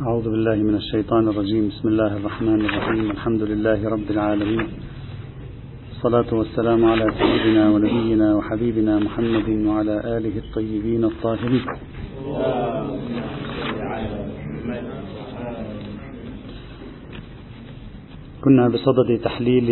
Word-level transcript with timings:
أعوذ 0.00 0.24
بالله 0.24 0.54
من 0.54 0.74
الشيطان 0.74 1.28
الرجيم. 1.28 1.68
بسم 1.68 1.88
الله 1.88 2.16
الرحمن 2.16 2.60
الرحيم. 2.64 3.10
الحمد 3.10 3.42
لله 3.42 3.88
رب 3.88 4.10
العالمين. 4.10 4.68
الصلاة 5.90 6.34
والسلام 6.34 6.84
على 6.84 7.06
سيدنا 7.18 7.70
ونبينا 7.70 8.34
وحبيبنا 8.36 8.98
محمد 8.98 9.48
وعلى 9.66 9.96
آله 10.16 10.34
الطيبين 10.44 11.04
الطاهرين. 11.04 11.64
كنا 18.44 18.68
بصدد 18.68 19.20
تحليل 19.24 19.68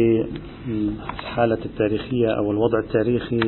الحالة 1.25 1.63
التاريخية 1.65 2.29
أو 2.39 2.51
الوضع 2.51 2.79
التاريخي 2.79 3.41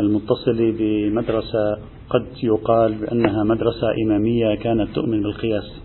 المتصل 0.00 0.58
بمدرسة 0.78 1.78
قد 2.10 2.26
يقال 2.42 2.94
بأنها 2.94 3.44
مدرسة 3.44 3.86
إمامية 4.06 4.54
كانت 4.54 4.88
تؤمن 4.94 5.22
بالقياس 5.22 5.80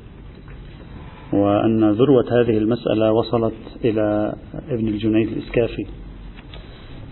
وأن 1.33 1.91
ذروة 1.91 2.25
هذه 2.41 2.57
المسألة 2.57 3.11
وصلت 3.11 3.53
إلى 3.85 4.33
ابن 4.69 4.87
الجنيد 4.87 5.27
الإسكافي. 5.27 5.85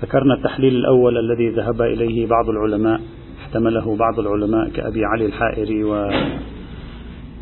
ذكرنا 0.02 0.34
التحليل 0.34 0.76
الأول 0.76 1.18
الذي 1.18 1.50
ذهب 1.50 1.82
إليه 1.82 2.28
بعض 2.28 2.50
العلماء 2.50 3.02
احتمله 3.42 3.96
بعض 3.96 4.20
العلماء 4.20 4.70
كأبي 4.70 5.06
علي 5.06 5.26
الحائري 5.26 5.84
و 5.84 6.10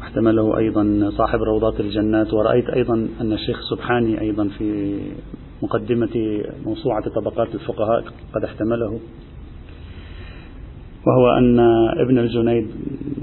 احتمله 0.01 0.57
أيضا 0.57 1.09
صاحب 1.17 1.39
روضات 1.39 1.79
الجنات. 1.79 2.33
ورأيت 2.33 2.69
أيضا 2.69 3.07
أن 3.21 3.33
الشيخ 3.33 3.59
سبحاني 3.69 4.21
أيضا 4.21 4.47
في 4.57 4.99
مقدمة 5.63 6.43
موسوعة 6.65 7.09
طبقات 7.09 7.55
الفقهاء 7.55 8.03
قد 8.33 8.43
احتمله. 8.43 8.99
وهو 11.07 11.37
أن 11.37 11.59
ابن 11.99 12.17
الجنيد 12.17 12.67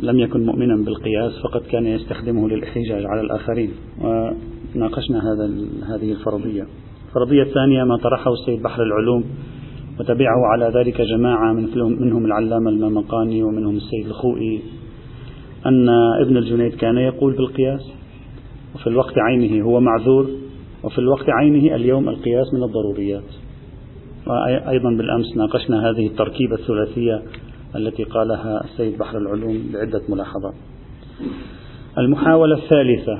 لم 0.02 0.18
يكن 0.18 0.46
مؤمنا 0.46 0.76
بالقياس 0.76 1.32
فقد 1.42 1.60
كان 1.60 1.86
يستخدمه 1.86 2.48
للاحتجاج 2.48 3.04
على 3.06 3.20
الآخرين. 3.20 3.70
وناقشنا 4.00 5.18
هذا 5.32 5.50
هذه 5.94 6.12
الفرضية. 6.12 6.66
الفرضية 7.08 7.42
الثانية 7.42 7.84
ما 7.84 7.96
طرحه 7.96 8.32
السيد 8.32 8.62
بحر 8.62 8.82
العلوم 8.82 9.24
وتبعه 10.00 10.46
على 10.52 10.72
ذلك 10.78 11.00
جماعة 11.00 11.52
منهم 12.00 12.24
العلامة 12.24 12.70
المامقاني 12.70 13.42
ومنهم 13.42 13.76
السيد 13.76 14.06
الخوئي 14.06 14.60
أن 15.66 15.88
ابن 16.20 16.36
الجنيد 16.36 16.74
كان 16.74 16.96
يقول 16.96 17.36
بالقياس 17.36 17.92
وفي 18.74 18.86
الوقت 18.86 19.14
عينه 19.18 19.64
هو 19.64 19.80
معذور 19.80 20.30
وفي 20.84 20.98
الوقت 20.98 21.26
عينه 21.28 21.74
اليوم 21.74 22.08
القياس 22.08 22.54
من 22.54 22.62
الضروريات. 22.62 23.30
وأيضا 24.26 24.90
بالأمس 24.90 25.36
ناقشنا 25.36 25.90
هذه 25.90 26.06
التركيبة 26.06 26.54
الثلاثية 26.54 27.22
التي 27.78 28.04
قالها 28.04 28.64
السيد 28.64 28.98
بحر 28.98 29.18
العلوم 29.18 29.70
بعدة 29.72 30.02
ملاحظات. 30.08 30.54
المحاولة 31.98 32.56
الثالثة. 32.56 33.18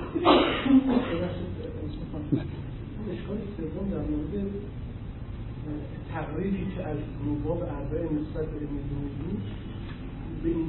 به 10.43 10.49
این 10.49 10.67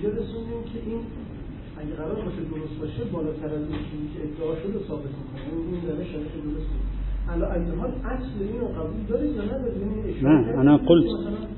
اگه 1.77 1.95
قرار 1.95 2.15
باشه 2.15 2.41
درست 2.51 2.79
باشه 2.79 3.03
بالاتر 3.11 3.45
از 3.45 3.61
اون 3.61 4.09
که 4.13 4.19
ادعا 4.23 4.55
شده 4.55 4.87
ثابت 4.87 5.13
میکنه 5.19 5.43
این 5.71 6.05
شرح 6.11 6.33
درست 6.45 6.88
نعم 10.23 10.59
أنا 10.59 10.75
قلت 10.77 11.07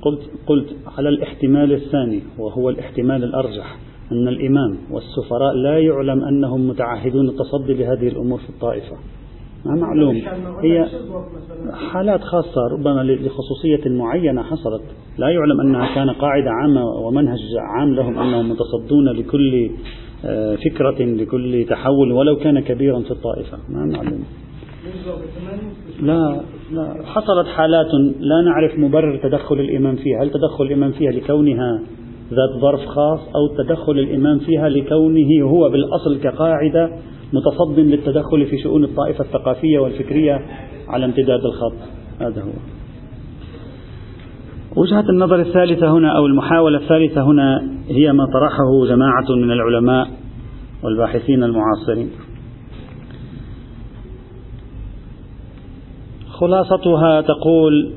قلت 0.02 0.30
قلت 0.48 0.76
على 0.98 1.10
الاحتمال 1.10 1.74
الثاني 1.74 2.22
وهو 2.38 2.70
الاحتمال 2.70 3.24
الأرجح 3.24 3.78
أن 4.12 4.28
الإمام 4.28 4.78
والسفراء 4.92 5.54
لا 5.54 5.80
يعلم 5.80 6.24
أنهم 6.24 6.68
متعهدون 6.68 7.30
التصدي 7.30 7.74
لهذه 7.74 8.08
الأمور 8.08 8.40
في 8.40 8.50
الطائفة. 8.50 8.96
ما 9.66 9.76
معلوم. 9.76 10.16
هي 10.64 10.86
حالات 11.92 12.22
خاصة 12.22 12.62
ربما 12.72 13.04
لخصوصية 13.04 13.90
معينة 13.90 14.44
حصلت. 14.44 14.82
لا 15.18 15.30
يعلم 15.30 15.62
أنها 15.62 15.96
كان 15.96 16.10
قاعدة 16.10 16.52
عامة 16.52 16.86
ومنهج 16.86 17.40
عام 17.60 17.94
لهم 17.94 18.20
أنهم 18.20 18.50
متصدون 18.50 19.10
لكل 19.10 19.70
آه، 20.26 20.56
فكرة 20.56 21.04
لكل 21.04 21.66
تحول 21.70 22.12
ولو 22.12 22.36
كان 22.36 22.60
كبيرا 22.60 23.00
في 23.00 23.12
الطائفة. 23.12 23.58
ما 23.70 23.86
معلوم. 23.86 24.24
لا 26.02 26.42
لا. 26.72 27.06
حصلت 27.06 27.48
حالات 27.48 27.92
لا 28.20 28.42
نعرف 28.46 28.80
مبرر 28.80 29.18
تدخل 29.18 29.60
الإمام 29.60 29.96
فيها. 29.96 30.24
هل 30.24 30.30
تدخل 30.30 30.64
الإمام 30.64 30.92
فيها 30.92 31.12
لكونها 31.12 31.82
ذات 32.30 32.62
ظرف 32.62 32.86
خاص 32.86 33.20
أو 33.20 33.64
تدخل 33.64 33.92
الإمام 33.92 34.40
فيها 34.40 34.70
لكونه 34.70 35.44
هو 35.44 35.70
بالأصل 35.70 36.20
كقاعدة 36.20 36.90
متصد 37.34 37.80
للتدخل 37.80 38.46
في 38.46 38.58
شؤون 38.64 38.84
الطائفة 38.84 39.24
الثقافية 39.24 39.80
والفكرية 39.80 40.46
على 40.88 41.06
امتداد 41.06 41.46
الخط؟ 41.46 41.74
هذا 42.20 42.42
هو. 42.42 42.52
وجهة 44.76 45.10
النظر 45.10 45.40
الثالثة 45.40 45.92
هنا 45.92 46.18
أو 46.18 46.26
المحاولة 46.26 46.78
الثالثة 46.78 47.22
هنا 47.22 47.64
هي 47.88 48.14
ما 48.14 48.26
طرحه 48.26 48.96
جماعة 48.96 49.36
من 49.38 49.52
العلماء 49.52 50.08
والباحثين 50.84 51.44
المعاصرين. 51.44 52.10
خلاصتها 56.42 57.22
تقول 57.22 57.92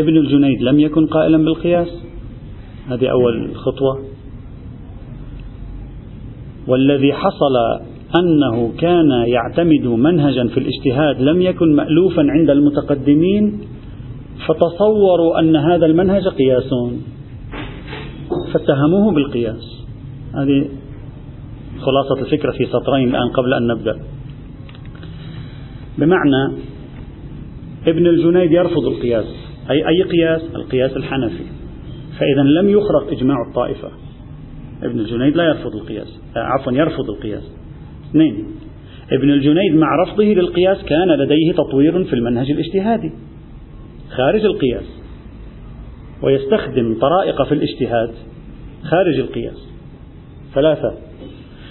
ابن 0.00 0.16
الجنيد 0.16 0.62
لم 0.62 0.80
يكن 0.80 1.06
قائلا 1.06 1.38
بالقياس؟ 1.38 1.88
هذه 2.88 3.06
أول 3.06 3.56
خطوة. 3.56 4.02
والذي 6.68 7.12
حصل 7.12 7.56
أنه 8.20 8.72
كان 8.78 9.10
يعتمد 9.10 9.86
منهجا 9.86 10.48
في 10.48 10.60
الاجتهاد 10.60 11.20
لم 11.20 11.42
يكن 11.42 11.76
مألوفا 11.76 12.22
عند 12.22 12.50
المتقدمين 12.50 13.60
فتصوروا 14.48 15.40
أن 15.40 15.56
هذا 15.56 15.86
المنهج 15.86 16.28
قياس. 16.28 16.70
فاتهموه 18.52 19.14
بالقياس. 19.14 19.84
هذه 20.34 20.68
خلاصة 21.80 22.20
الفكرة 22.20 22.50
في 22.50 22.66
سطرين 22.66 23.08
الآن 23.08 23.28
قبل 23.28 23.54
أن 23.54 23.66
نبدأ. 23.66 23.96
بمعنى 25.98 26.75
ابن 27.86 28.06
الجنيد 28.06 28.52
يرفض 28.52 28.86
القياس. 28.86 29.26
أي 29.70 29.88
أي 29.88 30.02
قياس؟ 30.02 30.42
القياس 30.54 30.96
الحنفي. 30.96 31.44
فإذا 32.18 32.42
لم 32.60 32.68
يخرق 32.68 33.10
إجماع 33.10 33.36
الطائفة. 33.48 33.90
ابن 34.82 35.00
الجنيد 35.00 35.36
لا 35.36 35.44
يرفض 35.44 35.74
القياس. 35.74 36.20
آه، 36.36 36.40
عفوا 36.40 36.72
يرفض 36.72 37.10
القياس. 37.10 37.52
اثنين 38.10 38.46
ابن 39.12 39.30
الجنيد 39.30 39.74
مع 39.74 39.88
رفضه 40.02 40.24
للقياس 40.24 40.84
كان 40.84 41.08
لديه 41.08 41.52
تطوير 41.52 42.04
في 42.04 42.12
المنهج 42.12 42.50
الاجتهادي 42.50 43.12
خارج 44.10 44.44
القياس 44.44 44.84
ويستخدم 46.22 46.98
طرائق 47.00 47.42
في 47.42 47.54
الاجتهاد 47.54 48.10
خارج 48.82 49.18
القياس. 49.18 49.68
ثلاثة 50.54 50.94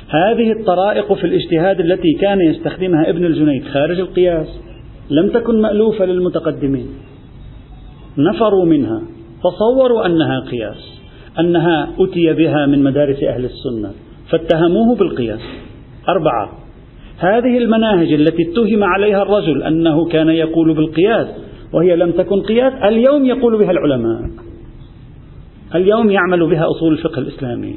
هذه 0.09 0.51
الطرائق 0.51 1.13
في 1.13 1.23
الاجتهاد 1.23 1.79
التي 1.79 2.13
كان 2.21 2.41
يستخدمها 2.41 3.09
ابن 3.09 3.25
الجنيد 3.25 3.63
خارج 3.63 3.99
القياس. 3.99 4.47
لم 5.09 5.29
تكن 5.29 5.61
مألوفة 5.61 6.05
للمتقدمين. 6.05 6.88
نفروا 8.17 8.66
منها 8.66 9.01
تصوروا 9.43 10.05
أنها 10.05 10.39
قياس 10.39 11.01
أنها 11.39 11.89
أتي 11.99 12.33
بها 12.33 12.66
من 12.66 12.83
مدارس 12.83 13.23
أهل 13.23 13.45
السنة 13.45 13.91
فاتهموه 14.29 14.95
بالقياس. 14.95 15.41
أربعة 16.09 16.51
هذه 17.17 17.57
المناهج 17.57 18.13
التي 18.13 18.51
اتهم 18.51 18.83
عليها 18.83 19.21
الرجل 19.21 19.63
أنه 19.63 20.05
كان 20.05 20.29
يقول 20.29 20.73
بالقياس 20.73 21.27
وهي 21.73 21.95
لم 21.95 22.11
تكن 22.11 22.41
قياس 22.41 22.73
اليوم 22.73 23.25
يقول 23.25 23.57
بها 23.59 23.71
العلماء. 23.71 24.29
اليوم 25.75 26.11
يعمل 26.11 26.49
بها 26.49 26.69
أصول 26.69 26.94
الفقه 26.94 27.19
الإسلامي. 27.19 27.75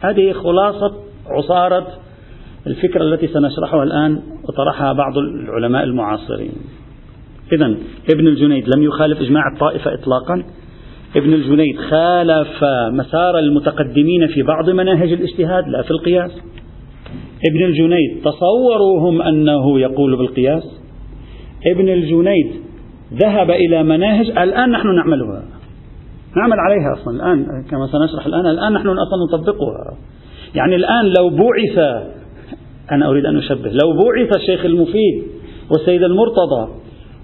هذه 0.00 0.32
خلاصة 0.32 0.92
عصارة 1.26 1.86
الفكرة 2.66 3.02
التي 3.02 3.26
سنشرحها 3.26 3.82
الآن 3.82 4.20
وطرحها 4.48 4.92
بعض 4.92 5.18
العلماء 5.18 5.84
المعاصرين. 5.84 6.52
إذا 7.52 7.76
ابن 8.10 8.26
الجنيد 8.26 8.68
لم 8.76 8.82
يخالف 8.82 9.20
إجماع 9.20 9.42
الطائفة 9.54 9.94
إطلاقا. 9.94 10.44
ابن 11.16 11.32
الجنيد 11.32 11.78
خالف 11.78 12.64
مسار 12.92 13.38
المتقدمين 13.38 14.26
في 14.34 14.42
بعض 14.42 14.70
مناهج 14.70 15.12
الاجتهاد 15.12 15.68
لا 15.68 15.82
في 15.82 15.90
القياس. 15.90 16.30
ابن 17.50 17.64
الجنيد 17.64 18.20
تصوروا 18.24 19.00
هم 19.00 19.22
أنه 19.22 19.80
يقول 19.80 20.16
بالقياس. 20.16 20.80
ابن 21.66 21.88
الجنيد 21.88 22.52
ذهب 23.14 23.50
إلى 23.50 23.82
مناهج 23.82 24.30
الآن 24.30 24.70
نحن 24.70 24.94
نعملها. 24.94 25.42
نعمل 26.36 26.56
عليها 26.60 26.92
أصلا 26.92 27.16
الآن 27.16 27.64
كما 27.70 27.86
سنشرح 27.86 28.26
الآن 28.26 28.46
الآن 28.46 28.72
نحن 28.72 28.88
أصلا 28.88 29.38
نطبقها. 29.38 29.96
يعني 30.54 30.76
الآن 30.76 31.12
لو 31.18 31.30
بعث 31.30 32.06
أنا 32.92 33.10
أريد 33.10 33.26
أن 33.26 33.38
أشبه. 33.38 33.70
لو 33.70 33.92
بعث 33.92 34.36
الشيخ 34.36 34.64
المفيد 34.64 35.22
والسيد 35.70 36.02
المرتضى 36.02 36.68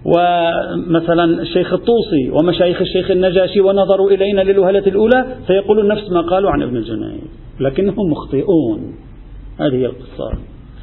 ومثلا 0.04 1.24
الشيخ 1.24 1.72
الطوسي 1.72 2.30
ومشايخ 2.30 2.80
الشيخ 2.80 3.10
النجاشي 3.10 3.60
ونظروا 3.60 4.10
إلينا 4.10 4.40
للوهلة 4.40 4.86
الأولى 4.86 5.24
سيقولون 5.46 5.88
نفس 5.88 6.10
ما 6.10 6.20
قالوا 6.20 6.50
عن 6.50 6.62
ابن 6.62 6.76
الجنيد. 6.76 7.20
لكنهم 7.60 8.10
مخطئون. 8.10 8.94
هذه 9.60 9.74
هي 9.74 9.86
القصة. 9.86 10.38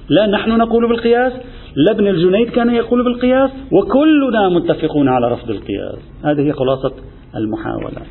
لا 0.09 0.27
نحن 0.27 0.49
نقول 0.49 0.87
بالقياس 0.87 1.33
لا 1.75 1.91
ابن 1.91 2.07
الجنيد 2.07 2.49
كان 2.49 2.75
يقول 2.75 3.03
بالقياس 3.03 3.49
وكلنا 3.71 4.49
متفقون 4.49 5.07
على 5.07 5.31
رفض 5.31 5.49
القياس. 5.49 5.99
هذه 6.23 6.41
هي 6.47 6.53
خلاصة 6.53 6.91
المحاولة. 7.35 8.01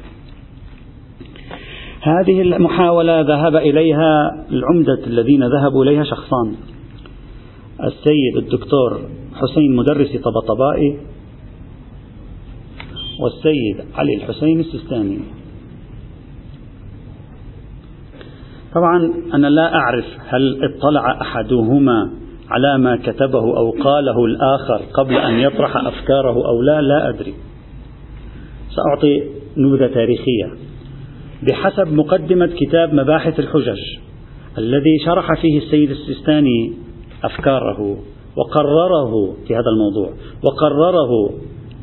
هذه 2.01 2.43
المحاولة 2.43 3.21
ذهب 3.21 3.57
إليها 3.57 4.45
العمدة 4.51 5.07
الذين 5.07 5.43
ذهبوا 5.43 5.85
إليها 5.85 6.05
شخصان. 6.05 6.55
السيد 7.85 8.37
الدكتور 8.37 9.01
حسين 9.35 9.77
مدرسي 9.77 10.19
طبطبائي 10.19 10.99
والسيد 13.21 13.95
علي 13.95 14.15
الحسين 14.15 14.61
السستاني 14.61 15.19
طبعا 18.75 19.13
أنا 19.35 19.47
لا 19.47 19.75
أعرف 19.75 20.05
هل 20.29 20.65
اطلع 20.65 21.21
أحدهما 21.21 22.11
على 22.51 22.79
ما 22.79 22.97
كتبه 22.97 23.57
أو 23.57 23.71
قاله 23.71 24.25
الآخر 24.25 24.85
قبل 24.95 25.17
أن 25.17 25.35
يطرح 25.35 25.77
أفكاره 25.77 26.47
أو 26.49 26.63
لا 26.63 26.81
لا 26.81 27.09
أدري. 27.09 27.35
سأعطي 28.77 29.23
نبذة 29.57 29.87
تاريخية. 29.87 30.68
بحسب 31.43 31.93
مقدمة 31.93 32.47
كتاب 32.47 32.95
مباحث 32.95 33.41
الحجج 33.41 33.79
الذي 34.59 34.99
شرح 35.05 35.41
فيه 35.41 35.59
السيد 35.59 35.91
السيستاني 35.91 36.73
أفكاره 37.25 37.97
وقرره 38.37 39.37
في 39.47 39.55
هذا 39.55 39.71
الموضوع 39.75 40.13
وقرره 40.45 41.31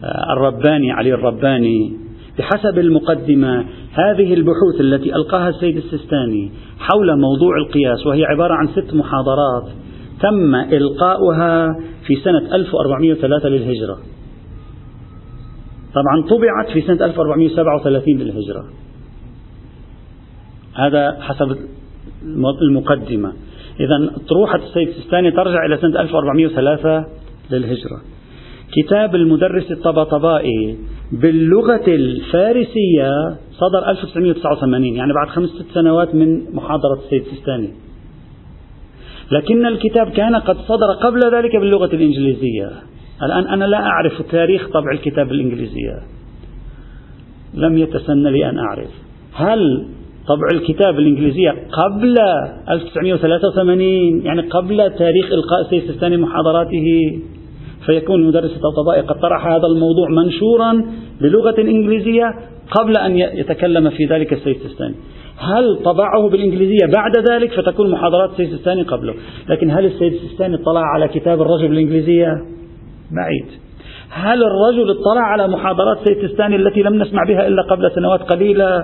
آه، 0.04 0.34
الرباني 0.34 0.92
علي 0.92 1.13
الرباني 1.13 1.94
بحسب 2.38 2.80
المقدمة 2.80 3.66
هذه 3.94 4.34
البحوث 4.34 4.80
التي 4.80 5.16
ألقاها 5.16 5.50
السيد 5.50 5.78
السيستاني 5.78 6.51
حول 6.80 7.19
موضوع 7.19 7.58
القياس 7.58 8.06
وهي 8.06 8.25
عبارة 8.25 8.54
عن 8.54 8.68
ست 8.68 8.94
محاضرات 8.94 9.68
تم 10.22 10.56
إلقاؤها 10.56 11.75
في 12.08 12.16
سنة 12.16 12.56
1403 12.56 13.50
للهجرة. 13.50 13.98
طبعا 15.94 16.22
طبعت 16.30 16.72
في 16.74 16.81
سنة 16.81 17.06
1437 17.06 18.18
للهجرة. 18.18 18.66
هذا 20.75 21.18
حسب 21.22 21.57
المقدمة. 22.62 23.33
إذا 23.80 24.12
طروحة 24.30 24.56
السيد 24.56 24.88
السيستاني 24.88 25.31
ترجع 25.31 25.66
إلى 25.66 25.77
سنة 25.77 26.01
1403 26.01 27.06
للهجرة. 27.51 28.01
كتاب 28.72 29.16
المدرس 29.16 29.72
الطباطبائي 29.72 30.77
باللغة 31.12 31.88
الفارسية 31.88 33.12
صدر 33.51 33.89
1989 33.89 34.95
يعني 34.95 35.13
بعد 35.13 35.27
خمس 35.27 35.50
ست 35.50 35.66
سنوات 35.74 36.16
من 36.16 36.56
محاضرة 36.56 37.00
السيد 37.06 37.22
السيستاني 37.22 37.69
لكن 39.31 39.66
الكتاب 39.66 40.10
كان 40.10 40.36
قد 40.36 40.57
صدر 40.57 40.94
قبل 41.04 41.19
ذلك 41.36 41.56
باللغة 41.56 41.95
الإنجليزية. 41.95 42.72
الآن 43.24 43.48
أنا 43.48 43.66
لا 43.66 43.86
أعرف 43.86 44.22
تاريخ 44.31 44.69
طبع 44.69 44.92
الكتاب 44.92 45.27
بالإنجليزية. 45.27 46.00
لم 47.54 47.77
يتسنى 47.77 48.31
لي 48.31 48.50
أن 48.50 48.57
أعرف. 48.57 48.89
هل 49.33 49.88
طبع 50.27 50.48
الكتاب 50.54 50.95
بالإنجليزية 50.95 51.51
قبل 51.51 52.16
1983 52.69 54.25
يعني 54.25 54.42
قبل 54.42 54.77
تاريخ 54.77 55.25
إلقاء 55.25 55.62
السيد 55.62 55.81
السيستاني 55.81 56.18
محاضراته 56.18 57.22
فيكون 57.86 58.22
المدرس 58.22 58.51
الطبطبائي 58.51 59.01
قد 59.01 59.19
طرح 59.19 59.48
هذا 59.48 59.68
الموضوع 59.68 60.10
منشورا 60.10 60.86
بلغة 61.22 61.62
إنجليزية 61.62 62.36
قبل 62.72 62.98
أن 62.98 63.18
يتكلم 63.18 63.89
في 63.89 64.06
ذلك 64.06 64.33
السيد 64.33 64.56
السيستاني 64.56 64.95
هل 65.38 65.83
طبعه 65.86 66.30
بالإنجليزية 66.30 66.86
بعد 66.95 67.12
ذلك؟ 67.31 67.51
فتكون 67.54 67.92
محاضرات 67.92 68.30
السيد 68.30 68.48
السيستاني 68.48 68.81
قبله. 68.81 69.13
لكن 69.50 69.72
هل 69.72 69.86
السيد 69.86 70.13
السيستاني 70.13 70.56
اطلع 70.56 70.81
على 70.81 71.07
كتاب 71.07 71.42
الرجل 71.42 71.68
بالإنجليزية؟ 71.68 72.27
بعيد. 73.12 73.45
هل 74.10 74.44
الرجل 74.44 74.92
اطلع 74.92 75.22
على 75.22 75.48
محاضرات 75.48 75.98
السيد 75.98 76.18
السيستاني 76.18 76.56
التي 76.56 76.81
لم 76.81 76.94
نسمع 77.01 77.24
بها 77.27 77.48
إلا 77.48 77.62
قبل 77.62 77.92
سنوات 77.95 78.22
قليلة؟ 78.22 78.83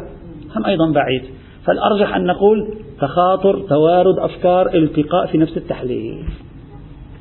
هم 0.56 0.66
أيضا 0.66 0.92
بعيد. 0.92 1.22
فالأرجح 1.66 2.16
أن 2.16 2.26
نقول 2.26 2.74
تخاطر 3.02 3.60
توارد 3.60 4.20
أفكار 4.20 4.76
التقاء 4.76 5.26
في 5.28 5.38
نفس 5.38 5.58
التحليل. 5.58 6.24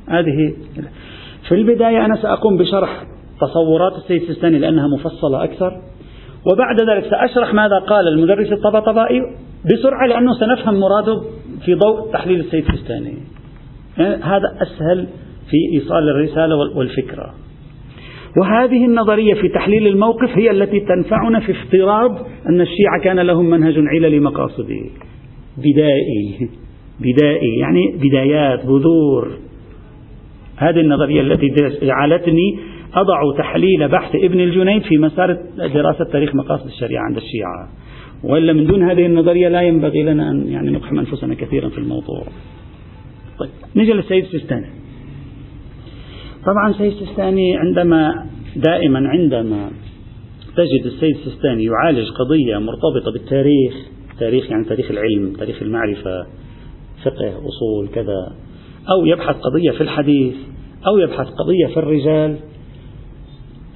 هذه 0.09 0.55
في 1.49 1.55
البداية 1.55 2.05
أنا 2.05 2.17
سأقوم 2.23 2.57
بشرح 2.57 3.07
تصورات 3.41 3.93
السيد 3.97 4.23
السيستاني 4.23 4.59
لأنها 4.59 4.87
مفصلة 4.87 5.45
أكثر. 5.45 5.81
وبعد 6.53 6.81
ذلك 6.81 7.11
سأشرح 7.11 7.55
ماذا 7.55 7.79
قال 7.79 8.09
المدرس 8.09 8.53
الطبطبائي 8.53 9.21
بسرعة 9.65 10.07
لأنه 10.07 10.35
سنفهم 10.35 10.81
مراده 10.81 11.23
في 11.65 11.75
ضوء 11.75 12.13
تحليل 12.13 12.41
السيد 12.41 12.65
السيستاني 12.65 13.19
هذا 14.23 14.57
أسهل 14.63 15.09
في 15.51 15.57
إيصال 15.75 16.09
الرسالة 16.09 16.57
والفكرة. 16.57 17.35
وهذه 18.37 18.85
النظرية 18.85 19.35
في 19.35 19.49
تحليل 19.49 19.87
الموقف 19.87 20.39
هي 20.39 20.51
التي 20.51 20.81
تنفعنا 20.81 21.41
في 21.41 21.53
افتراض 21.53 22.19
أن 22.49 22.61
الشيعة 22.61 23.01
كان 23.05 23.21
لهم 23.21 23.51
منهج 23.51 23.75
علل 23.79 24.23
مقاصدي 24.23 24.91
بدائي. 25.59 26.49
بدائي. 27.01 27.59
يعني 27.59 27.97
بدايات 27.97 28.67
بذور. 28.67 29.39
هذه 30.57 30.81
النظرية 30.81 31.21
التي 31.21 31.47
جعلتني 31.83 32.59
أضع 32.95 33.39
تحليل 33.39 33.89
بحث 33.89 34.15
ابن 34.15 34.41
الجنيد 34.41 34.83
في 34.83 34.99
مسار 34.99 35.39
دراسة 35.75 36.05
تاريخ 36.05 36.35
مقاصد 36.35 36.67
الشريعة 36.67 37.03
عند 37.03 37.17
الشيعة. 37.17 37.69
وإلا 38.25 38.53
من 38.53 38.67
دون 38.67 38.91
هذه 38.91 39.07
النظرية 39.07 39.49
لا 39.49 39.63
ينبغي 39.63 40.03
لنا 40.03 40.31
أن 40.31 40.47
يعني 40.49 40.71
نقحم 40.71 40.99
أنفسنا 40.99 41.35
كثيرا 41.35 41.69
في 41.69 41.79
الموضوع. 41.79 42.23
طيب 43.39 43.51
نجي 43.77 43.93
للسيد 43.93 44.25
السيستاني 44.25 44.80
طبعا 46.47 46.71
السيد 46.71 46.93
السيستاني 46.93 47.57
عندما 47.57 48.27
دائما 48.57 49.09
عندما 49.09 49.71
تجد 50.57 50.87
السيد 50.87 51.17
السيستاني 51.17 51.65
يعالج 51.65 52.09
قضية 52.11 52.59
مرتبطة 52.59 53.13
بالتاريخ 53.13 53.75
تاريخ 54.19 54.51
يعني 54.51 54.65
تاريخ 54.65 54.91
العلم 54.91 55.33
تاريخ 55.39 55.63
المعرفة 55.63 56.27
فقه 57.05 57.29
أصول 57.29 57.89
كذا 57.95 58.33
أو 58.91 59.07
يبحث 59.07 59.37
قضية 59.37 59.71
في 59.71 59.81
الحديث 59.81 60.35
أو 60.87 60.99
يبحث 60.99 61.27
قضية 61.27 61.67
في 61.67 61.77
الرجال 61.77 62.37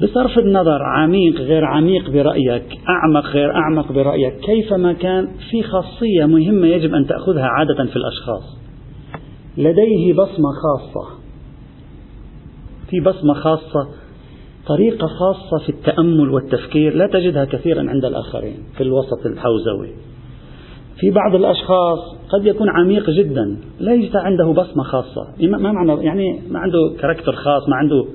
بصرف 0.03 0.39
النظر 0.39 0.83
عميق 0.83 1.41
غير 1.41 1.65
عميق 1.65 2.11
برأيك 2.11 2.65
أعمق 2.89 3.27
غير 3.27 3.55
أعمق 3.55 3.93
برأيك 3.93 4.35
كيفما 4.41 4.93
كان 4.93 5.29
في 5.51 5.63
خاصية 5.63 6.27
مهمة 6.27 6.67
يجب 6.67 6.95
أن 6.95 7.07
تأخذها 7.07 7.47
عادة 7.47 7.85
في 7.85 7.97
الأشخاص. 7.97 8.59
لديه 9.57 10.13
بصمة 10.13 10.49
خاصة. 10.63 11.24
في 12.91 13.01
بصمة 13.01 13.35
خاصة 13.35 13.89
طريقة 14.67 15.07
خاصة 15.07 15.65
في 15.65 15.69
التأمل 15.69 16.31
والتفكير 16.31 16.95
لا 16.95 17.07
تجدها 17.07 17.45
كثيرا 17.45 17.91
عند 17.91 18.05
الآخرين 18.05 18.57
في 18.77 18.83
الوسط 18.83 19.27
الحوزوي. 19.27 19.93
في 21.01 21.11
بعض 21.11 21.35
الأشخاص 21.35 21.99
قد 22.29 22.47
يكون 22.47 22.69
عميق 22.69 23.11
جدا 23.11 23.57
ليس 23.81 24.17
عنده 24.17 24.53
بصمة 24.53 24.83
خاصة. 24.83 25.27
ما 25.41 25.73
معنى 25.73 26.05
يعني 26.05 26.41
ما 26.51 26.59
عنده 26.59 26.79
كاركتر 27.01 27.33
خاص 27.33 27.69
ما 27.69 27.77
عنده 27.77 28.07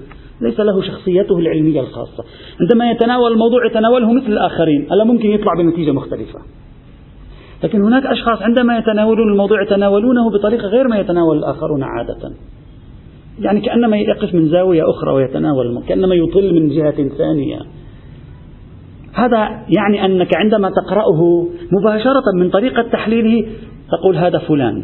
ليس 0.42 0.60
له 0.60 0.82
شخصيته 0.82 1.38
العلمية 1.38 1.82
الخاصة. 1.82 2.24
عندما 2.62 2.92
يتناول 2.92 3.32
الموضوع 3.32 3.66
يتناوله 3.66 4.14
مثل 4.14 4.28
الآخرين 4.28 4.88
ألا 4.92 5.04
ممكن 5.04 5.30
يطلع 5.30 5.54
بنتيجة 5.54 5.92
مختلفة. 5.92 6.40
لكن 7.64 7.82
هناك 7.82 8.06
أشخاص 8.06 8.42
عندما 8.42 8.78
يتناولون 8.78 9.32
الموضوع 9.32 9.62
يتناولونه 9.62 10.30
بطريقة 10.30 10.68
غير 10.68 10.88
ما 10.88 11.00
يتناول 11.00 11.38
الآخرون 11.38 11.84
عادة. 11.84 12.32
يعني 13.40 13.62
كأنما 13.62 13.98
يقف 13.98 14.34
من 14.34 14.50
زاوية 14.50 14.90
أخرى 14.90 15.12
ويتناول 15.12 15.84
كأنما 15.88 16.16
يطل 16.16 16.54
من 16.54 16.70
جهة 16.70 17.10
ثانية. 17.18 17.60
هذا 19.14 19.66
يعني 19.70 20.06
أنك 20.06 20.36
عندما 20.36 20.70
تقرأه 20.70 21.48
مباشرة 21.72 22.24
من 22.36 22.50
طريقة 22.50 22.82
تحليله 22.92 23.48
تقول 23.92 24.18
هذا 24.18 24.38
فلان. 24.38 24.84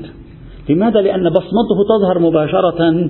لماذا؟ 0.69 1.01
لأن 1.01 1.29
بصمته 1.29 1.77
تظهر 1.89 2.19
مباشرة 2.19 3.09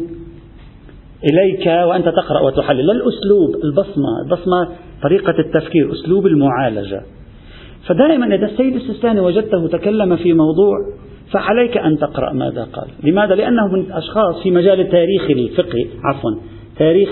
إليك 1.23 1.67
وأنت 1.67 2.05
تقرأ 2.05 2.41
وتحلل. 2.45 2.87
لا 2.87 2.93
الأسلوب 2.93 3.63
البصمة 3.63 4.21
البصمة 4.25 4.67
طريقة 5.03 5.39
التفكير 5.39 5.91
أسلوب 5.91 6.25
المعالجة. 6.25 7.01
فدائما 7.87 8.35
إذا 8.35 8.45
السيد 8.45 8.75
السيستاني 8.75 9.19
وجدته 9.19 9.67
تكلم 9.67 10.15
في 10.15 10.33
موضوع 10.33 10.73
فعليك 11.31 11.77
أن 11.77 11.97
تقرأ 11.97 12.33
ماذا 12.33 12.63
قال. 12.63 12.87
لماذا؟ 13.03 13.35
لأنه 13.35 13.67
من 13.67 13.91
أشخاص 13.91 14.43
في 14.43 14.51
مجال 14.51 14.89
تاريخ 14.89 15.29
الفقه 15.29 15.85
عفوا 16.03 16.31
تاريخ 16.77 17.09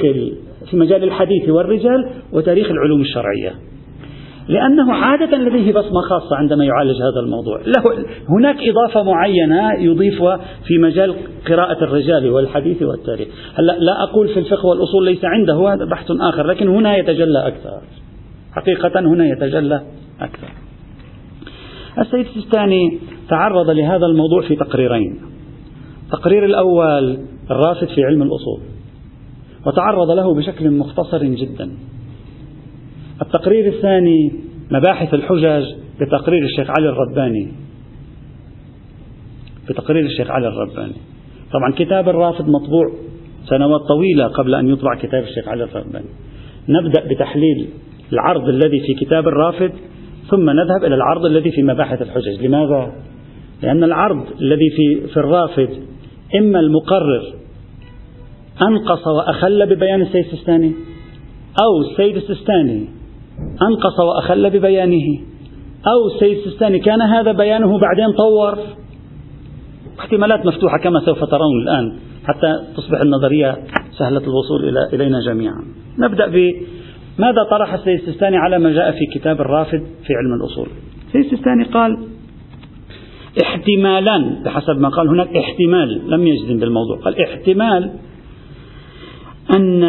في 0.72 0.78
مجال 0.78 1.04
الحديث 1.04 1.50
والرجال 1.50 2.10
وتاريخ 2.34 2.72
العلوم 2.72 3.02
الشرعية. 3.02 3.52
لأنه 4.48 4.94
عادة 4.94 5.38
لديه 5.38 5.74
بصمة 5.74 6.02
خاصة 6.02 6.36
عندما 6.36 6.66
يعالج 6.66 6.96
هذا 6.96 7.20
الموضوع. 7.26 7.60
له 7.60 8.06
هناك 8.30 8.56
إضافة 8.60 9.04
معينة 9.04 9.74
يضيفها 9.80 10.40
في 10.68 10.78
مجال 10.78 11.16
قراءة 11.48 11.84
الرجال 11.84 12.30
والحديث 12.30 12.82
والتاريخ. 12.82 13.28
هلأ 13.56 13.78
لا 13.80 14.04
أقول 14.04 14.28
في 14.28 14.40
الفقه 14.40 14.66
والأصول 14.66 15.06
ليس 15.06 15.26
عنده 15.26 15.74
هذا 15.74 15.86
بحث 15.86 16.08
آخر 16.12 16.48
لكن 16.48 16.68
هنا 16.68 16.98
يتجلى 16.98 17.48
أكثر. 17.48 17.82
حقيقة 18.56 19.00
هنا 19.00 19.28
يتجلى 19.28 19.82
أكثر. 20.22 20.63
السيد 22.00 22.26
السيستاني 22.26 23.00
تعرض 23.30 23.70
لهذا 23.70 24.06
الموضوع 24.06 24.48
في 24.48 24.56
تقريرين. 24.56 25.20
التقرير 26.06 26.46
الأول 26.46 27.20
الرافد 27.52 27.88
في 27.88 28.04
علم 28.04 28.22
الأصول 28.22 28.60
وتعرض 29.66 30.12
له 30.12 30.36
بشكل 30.36 30.72
مختصر 30.72 31.24
جدا. 31.24 31.72
التقرير 33.22 33.74
الثاني 33.74 34.32
مباحث 34.72 35.14
الحجج 35.14 35.66
بتقرير 36.02 36.44
الشيخ 36.44 36.70
علي 36.78 36.90
الرباني. 36.90 37.52
بتقرير 39.70 40.06
الشيخ 40.06 40.32
علي 40.32 40.48
الرباني. 40.48 40.96
طبعا 41.54 41.72
كتاب 41.76 42.10
الرافد 42.10 42.46
مطبوع 42.50 42.92
سنوات 43.46 43.82
طويلة 43.82 44.28
قبل 44.28 44.56
أن 44.56 44.70
يطبع 44.70 44.96
كتاب 44.96 45.24
الشيخ 45.24 45.48
علي 45.48 45.64
الرباني. 45.64 46.10
نبدأ 46.70 47.08
بتحليل 47.08 47.70
العرض 48.14 48.50
الذي 48.50 48.80
في 48.80 49.06
كتاب 49.06 49.28
الرافد 49.28 49.72
ثم 50.30 50.50
نذهب 50.50 50.84
إلى 50.84 50.96
العرض 50.96 51.26
الذي 51.26 51.52
في 51.52 51.64
مباحث 51.64 52.02
الحجج. 52.02 52.46
لماذا؟ 52.46 52.92
لأن 53.64 53.84
العرض 53.84 54.26
الذي 54.42 54.70
في, 54.70 55.08
في 55.08 55.18
الرافد 55.18 55.70
إما 56.40 56.60
المقرر 56.60 57.24
أنقص 58.62 59.08
وأخل 59.08 59.66
ببيان 59.66 60.02
السيد 60.02 60.26
السيستاني 60.26 60.72
أو 61.62 61.82
السيد 61.92 62.16
السيستاني 62.16 62.88
أنقص 63.62 64.00
وأخل 64.00 64.50
ببيانه 64.50 65.20
أو 65.88 66.16
السيد 66.16 66.38
السيستاني 66.38 66.80
كان 66.80 67.02
هذا 67.02 67.32
بيانه 67.32 67.80
بعدين 67.80 68.12
طور. 68.18 68.58
احتمالات 70.00 70.46
مفتوحة 70.46 70.78
كما 70.78 71.00
سوف 71.00 71.24
ترون 71.24 71.62
الآن 71.64 71.98
حتى 72.26 72.60
تصبح 72.78 73.02
النظرية 73.02 73.58
سهلة 74.00 74.22
الوصول 74.22 74.70
إلى 74.70 74.90
إلينا 74.94 75.20
جميعا. 75.20 75.64
نبدأ 76.00 76.28
بماذا 77.18 77.44
طرح 77.52 77.74
السيد 77.74 78.00
السيستاني 78.00 78.38
على 78.38 78.60
ما 78.60 78.72
جاء 78.72 78.92
في 78.92 79.20
كتاب 79.20 79.42
الرافد 79.42 79.84
في 80.08 80.14
علم 80.14 80.34
الأصول؟ 80.34 80.68
السيد 81.08 81.24
السيستاني 81.24 81.64
قال 81.64 81.98
احتمالان 83.44 84.44
بحسب 84.46 84.80
ما 84.80 84.90
قال 84.90 85.08
هناك 85.08 85.38
احتمال 85.38 86.02
لم 86.10 86.28
يجزم 86.28 86.60
بالموضوع 86.60 86.98
قال 86.98 87.22
احتمال 87.22 87.92
أن 89.56 89.84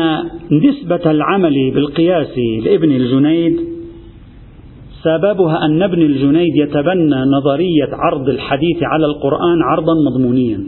نسبة 0.53 1.11
العمل 1.11 1.71
بالقياس 1.75 2.39
لابن 2.65 2.91
الجنيد 2.91 3.61
سببها 5.03 5.65
أن 5.65 5.83
ابن 5.83 6.03
الجنيد 6.03 6.57
يتبنى 6.57 7.17
نظرية 7.17 7.89
عرض 7.93 8.29
الحديث 8.29 8.83
على 8.83 9.07
القرآن 9.07 9.63
عرضا 9.63 9.95
مضمونيا. 9.95 10.67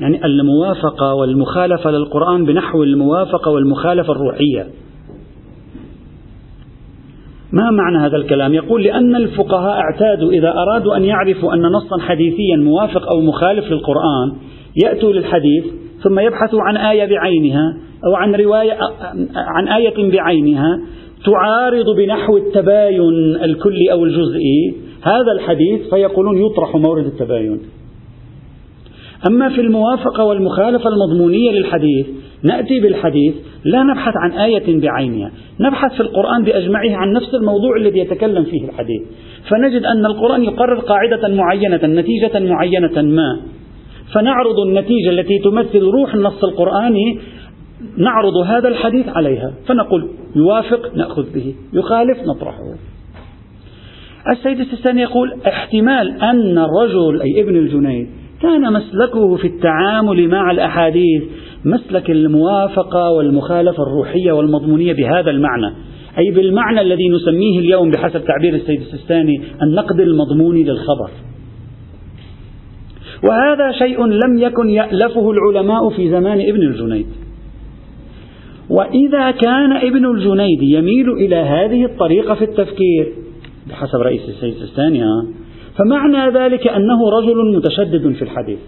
يعني 0.00 0.24
الموافقة 0.24 1.14
والمخالفة 1.14 1.90
للقرآن 1.90 2.44
بنحو 2.44 2.82
الموافقة 2.82 3.50
والمخالفة 3.50 4.12
الروحية. 4.12 4.66
ما 7.52 7.70
معنى 7.70 7.98
هذا 7.98 8.16
الكلام؟ 8.16 8.54
يقول 8.54 8.82
لأن 8.82 9.16
الفقهاء 9.16 9.80
اعتادوا 9.80 10.30
إذا 10.30 10.48
أرادوا 10.48 10.96
أن 10.96 11.04
يعرفوا 11.04 11.54
أن 11.54 11.62
نصا 11.62 11.98
حديثيا 11.98 12.56
موافق 12.56 13.12
أو 13.12 13.20
مخالف 13.20 13.64
للقرآن 13.72 14.32
يأتوا 14.84 15.12
للحديث 15.12 15.64
ثم 16.02 16.18
يبحثوا 16.18 16.62
عن 16.62 16.76
آية 16.76 17.04
بعينها 17.04 17.76
أو 18.06 18.14
عن 18.14 18.34
رواية 18.34 18.78
عن 19.36 19.68
آية 19.68 20.10
بعينها 20.10 20.80
تعارض 21.24 21.96
بنحو 21.96 22.36
التباين 22.36 23.34
الكلي 23.44 23.92
أو 23.92 24.04
الجزئي 24.04 24.74
هذا 25.02 25.32
الحديث 25.32 25.80
فيقولون 25.90 26.36
يطرح 26.46 26.76
مورد 26.76 27.04
التباين 27.04 27.60
أما 29.26 29.48
في 29.48 29.60
الموافقة 29.60 30.24
والمخالفة 30.24 30.88
المضمونية 30.88 31.50
للحديث 31.50 32.06
نأتي 32.42 32.80
بالحديث 32.80 33.34
لا 33.64 33.82
نبحث 33.82 34.14
عن 34.16 34.32
آية 34.32 34.80
بعينها 34.80 35.30
نبحث 35.60 35.92
في 35.94 36.00
القرآن 36.00 36.44
بأجمعه 36.44 36.96
عن 36.96 37.12
نفس 37.12 37.34
الموضوع 37.34 37.76
الذي 37.76 37.98
يتكلم 37.98 38.44
فيه 38.44 38.64
الحديث. 38.64 39.02
فنجد 39.50 39.84
أن 39.84 40.06
القرآن 40.06 40.44
يقرر 40.44 40.80
قاعدة 40.80 41.28
معينة 41.28 41.80
نتيجة 41.86 42.40
معينة 42.40 43.02
ما. 43.02 43.40
فنعرض 44.14 44.58
النتيجة 44.58 45.10
التي 45.10 45.38
تمثل 45.38 45.80
روح 45.80 46.14
النص 46.14 46.44
القرآني 46.44 47.18
نعرض 47.96 48.36
هذا 48.36 48.68
الحديث 48.68 49.08
عليها 49.08 49.52
فنقول 49.66 50.08
يوافق 50.36 50.94
نأخذ 50.96 51.34
به 51.34 51.54
يخالف 51.72 52.18
نطرحه. 52.26 52.62
السيد 54.32 54.60
السيستاني 54.60 55.02
يقول 55.02 55.40
احتمال 55.46 56.22
أن 56.22 56.58
الرجل 56.58 57.22
أي 57.22 57.42
ابن 57.42 57.56
الجنيد 57.56 58.08
كان 58.42 58.72
مسلكه 58.72 59.36
في 59.36 59.46
التعامل 59.46 60.28
مع 60.28 60.50
الأحاديث 60.50 61.22
مسلك 61.64 62.10
الموافقة 62.10 63.10
والمخالفة 63.10 63.82
الروحية 63.82 64.32
والمضمونية 64.32 64.92
بهذا 64.92 65.30
المعنى. 65.30 65.74
أي 66.18 66.30
بالمعنى 66.34 66.80
الذي 66.80 67.08
نسميه 67.08 67.58
اليوم 67.58 67.90
بحسب 67.90 68.24
تعبير 68.24 68.54
السيد 68.54 68.80
السيستاني 68.80 69.40
النقد 69.62 70.00
المضموني 70.00 70.64
للخبر. 70.64 71.10
وهذا 73.22 73.72
شيء 73.78 74.04
لم 74.04 74.38
يكن 74.38 74.70
يألفه 74.70 75.30
العلماء 75.30 75.88
في 75.96 76.10
زمان 76.10 76.40
ابن 76.40 76.62
الجنيد. 76.62 77.06
وإذا 78.70 79.30
كان 79.30 79.72
ابن 79.72 80.06
الجنيد 80.06 80.62
يميل 80.62 81.10
إلى 81.10 81.36
هذه 81.36 81.84
الطريقة 81.84 82.34
في 82.34 82.44
التفكير 82.44 83.12
بحسب 83.70 83.98
رئيس 83.98 84.28
السيد 84.28 84.54
السيستاني 84.54 85.02
فمعنى 85.78 86.38
ذلك 86.38 86.68
أنه 86.68 87.10
رجل 87.10 87.56
متشدد 87.56 88.12
في 88.12 88.22
الحديث. 88.22 88.58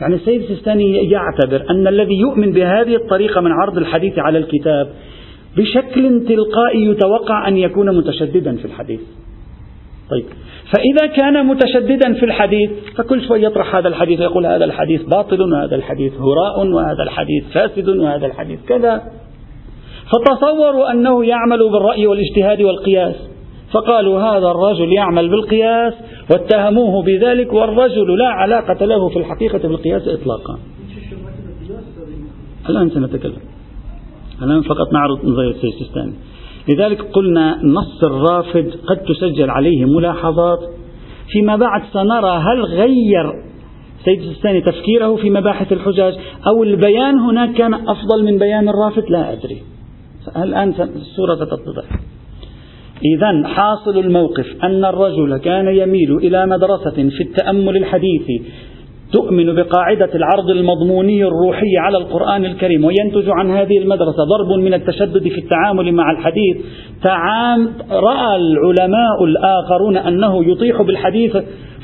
يعني 0.00 0.14
السيد 0.14 0.42
السيستاني 0.42 1.10
يعتبر 1.10 1.70
أن 1.70 1.86
الذي 1.86 2.14
يؤمن 2.14 2.52
بهذه 2.52 2.96
الطريقة 2.96 3.40
من 3.40 3.52
عرض 3.52 3.78
الحديث 3.78 4.18
على 4.18 4.38
الكتاب 4.38 4.88
بشكل 5.56 6.24
تلقائي 6.28 6.86
يتوقع 6.86 7.48
أن 7.48 7.56
يكون 7.56 7.96
متشددا 7.96 8.56
في 8.56 8.64
الحديث. 8.64 9.00
طيب 10.10 10.24
فإذا 10.74 11.06
كان 11.06 11.46
متشددا 11.46 12.12
في 12.12 12.24
الحديث 12.24 12.70
فكل 12.96 13.28
شوي 13.28 13.42
يطرح 13.42 13.76
هذا 13.76 13.88
الحديث 13.88 14.20
يقول 14.20 14.46
هذا 14.46 14.64
الحديث 14.64 15.02
باطل 15.02 15.42
وهذا 15.42 15.76
الحديث 15.76 16.12
هراء 16.12 16.66
وهذا 16.66 17.02
الحديث 17.02 17.44
فاسد 17.54 17.88
وهذا 17.88 18.26
الحديث 18.26 18.58
كذا. 18.68 19.02
فتصوروا 20.12 20.92
أنه 20.92 21.24
يعمل 21.24 21.58
بالرأي 21.58 22.06
والاجتهاد 22.06 22.62
والقياس. 22.62 23.33
فقالوا 23.74 24.20
هذا 24.20 24.46
الرجل 24.50 24.92
يعمل 24.92 25.28
بالقياس 25.28 25.94
واتهموه 26.30 27.02
بذلك 27.02 27.52
والرجل 27.52 28.18
لا 28.18 28.28
علاقة 28.28 28.84
له 28.84 29.08
في 29.08 29.18
الحقيقة 29.18 29.68
بالقياس 29.68 30.08
إطلاقا. 30.08 30.58
الآن 32.68 32.90
سنتكلم. 32.90 33.38
الآن 34.42 34.62
فقط 34.62 34.92
نعرض 34.92 35.24
نظرية 35.24 35.50
السيستاني 35.50 36.14
لذلك 36.68 37.02
قلنا 37.02 37.58
نص 37.64 38.04
الرافد 38.04 38.74
قد 38.86 38.96
تسجل 38.96 39.50
عليه 39.50 39.84
ملاحظات 39.84 40.58
فيما 41.28 41.56
بعد 41.56 41.82
سنرى 41.92 42.38
هل 42.38 42.62
غير 42.62 43.32
سيد 44.04 44.20
السيستاني 44.20 44.60
تفكيره 44.60 45.16
في 45.16 45.30
مباحث 45.30 45.72
الحجاج 45.72 46.14
أو 46.46 46.62
البيان 46.62 47.18
هناك 47.18 47.52
كان 47.52 47.74
أفضل 47.74 48.24
من 48.24 48.38
بيان 48.38 48.68
الرافد؟ 48.68 49.10
لا 49.10 49.32
أدري. 49.32 49.62
الآن 50.36 50.68
الصورة 50.96 51.34
ستتضح 51.34 51.84
إذا 53.04 53.48
حاصل 53.48 53.98
الموقف 53.98 54.46
أن 54.64 54.84
الرجل 54.84 55.36
كان 55.36 55.68
يميل 55.68 56.16
إلى 56.16 56.46
مدرسة 56.46 57.10
في 57.10 57.22
التأمل 57.22 57.76
الحديثي 57.76 58.42
تؤمن 59.12 59.54
بقاعدة 59.54 60.10
العرض 60.14 60.50
المضموني 60.50 61.24
الروحي 61.24 61.76
على 61.78 61.98
القرآن 61.98 62.44
الكريم 62.44 62.84
وينتج 62.84 63.28
عن 63.28 63.50
هذه 63.50 63.78
المدرسة 63.78 64.24
ضرب 64.24 64.58
من 64.58 64.74
التشدد 64.74 65.28
في 65.28 65.38
التعامل 65.38 65.92
مع 65.92 66.10
الحديث. 66.10 66.56
تعام 67.02 67.68
رأى 67.90 68.36
العلماء 68.36 69.24
الآخرون 69.24 69.96
أنه 69.96 70.50
يطيح 70.50 70.82
بالحديث 70.82 71.36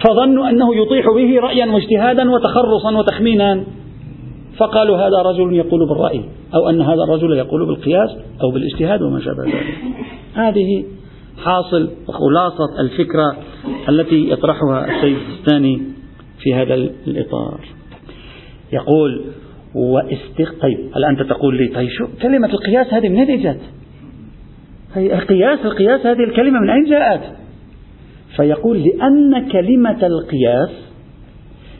فظنوا 0.04 0.48
أنه 0.48 0.76
يطيح 0.76 1.06
به 1.16 1.40
رأيا 1.40 1.72
واجتهادا 1.72 2.30
وتخرصا 2.30 2.98
وتخمينا. 2.98 3.64
فقالوا 4.56 4.96
هذا 4.96 5.22
رجل 5.22 5.52
يقول 5.52 5.88
بالرأي 5.88 6.20
أو 6.54 6.70
أن 6.70 6.82
هذا 6.82 7.02
الرجل 7.02 7.32
يقول 7.32 7.66
بالقياس 7.66 8.10
أو 8.42 8.50
بالاجتهاد 8.50 9.02
وما 9.02 9.20
شابه 9.20 9.42
ذلك. 9.44 9.66
هذه 10.34 10.84
حاصل 11.44 11.90
وخلاصة 12.09 12.80
الفكرة 12.80 13.37
التي 13.88 14.30
يطرحها 14.30 14.97
السيد 14.97 15.16
الثاني 15.38 15.82
في 16.42 16.54
هذا 16.54 16.75
الإطار 16.75 17.61
يقول 18.73 19.25
واستق 19.75 20.54
طيب 20.62 20.90
هل 20.97 21.04
أنت 21.04 21.23
تقول 21.23 21.56
لي 21.56 21.68
طيب 21.68 21.88
شو 21.88 22.06
كلمة 22.23 22.49
القياس 22.49 22.94
هذه 22.94 23.09
من 23.09 23.18
أين 23.18 23.42
جاءت؟ 23.42 23.61
القياس 24.97 25.59
القياس 25.64 26.06
هذه 26.06 26.25
الكلمة 26.25 26.61
من 26.61 26.70
أين 26.70 26.85
جاءت؟ 26.85 27.20
فيقول 28.37 28.82
لأن 28.82 29.49
كلمة 29.49 30.06
القياس 30.06 30.70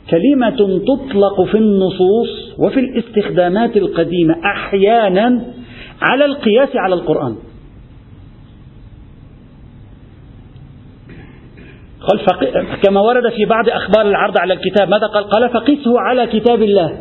كلمة 0.09 0.79
تطلق 0.79 1.43
في 1.51 1.57
النصوص 1.57 2.59
وفي 2.59 2.79
الاستخدامات 2.79 3.77
القديمة 3.77 4.35
أحيانا 4.45 5.45
على 6.01 6.25
القياس 6.25 6.69
على 6.75 6.95
القرآن 6.95 7.35
قال 12.07 12.19
كما 12.83 13.01
ورد 13.01 13.29
في 13.29 13.45
بعض 13.45 13.69
أخبار 13.69 14.07
العرض 14.07 14.37
على 14.37 14.53
الكتاب 14.53 14.89
ماذا 14.89 15.07
قال؟ 15.07 15.23
قال 15.23 15.49
فقسه 15.49 15.99
على 15.99 16.27
كتاب 16.27 16.61
الله. 16.61 16.97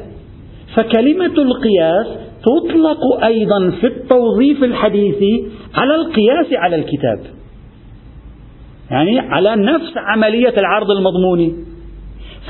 فكلمة 0.74 1.42
القياس 1.42 2.06
تطلق 2.42 3.24
أيضا 3.24 3.70
في 3.80 3.86
التوظيف 3.86 4.64
الحديثي 4.64 5.46
على 5.74 5.94
القياس 5.94 6.46
على 6.52 6.76
الكتاب. 6.76 7.18
يعني 8.90 9.18
على 9.18 9.56
نفس 9.56 9.92
عملية 9.96 10.54
العرض 10.58 10.90
المضموني 10.90 11.54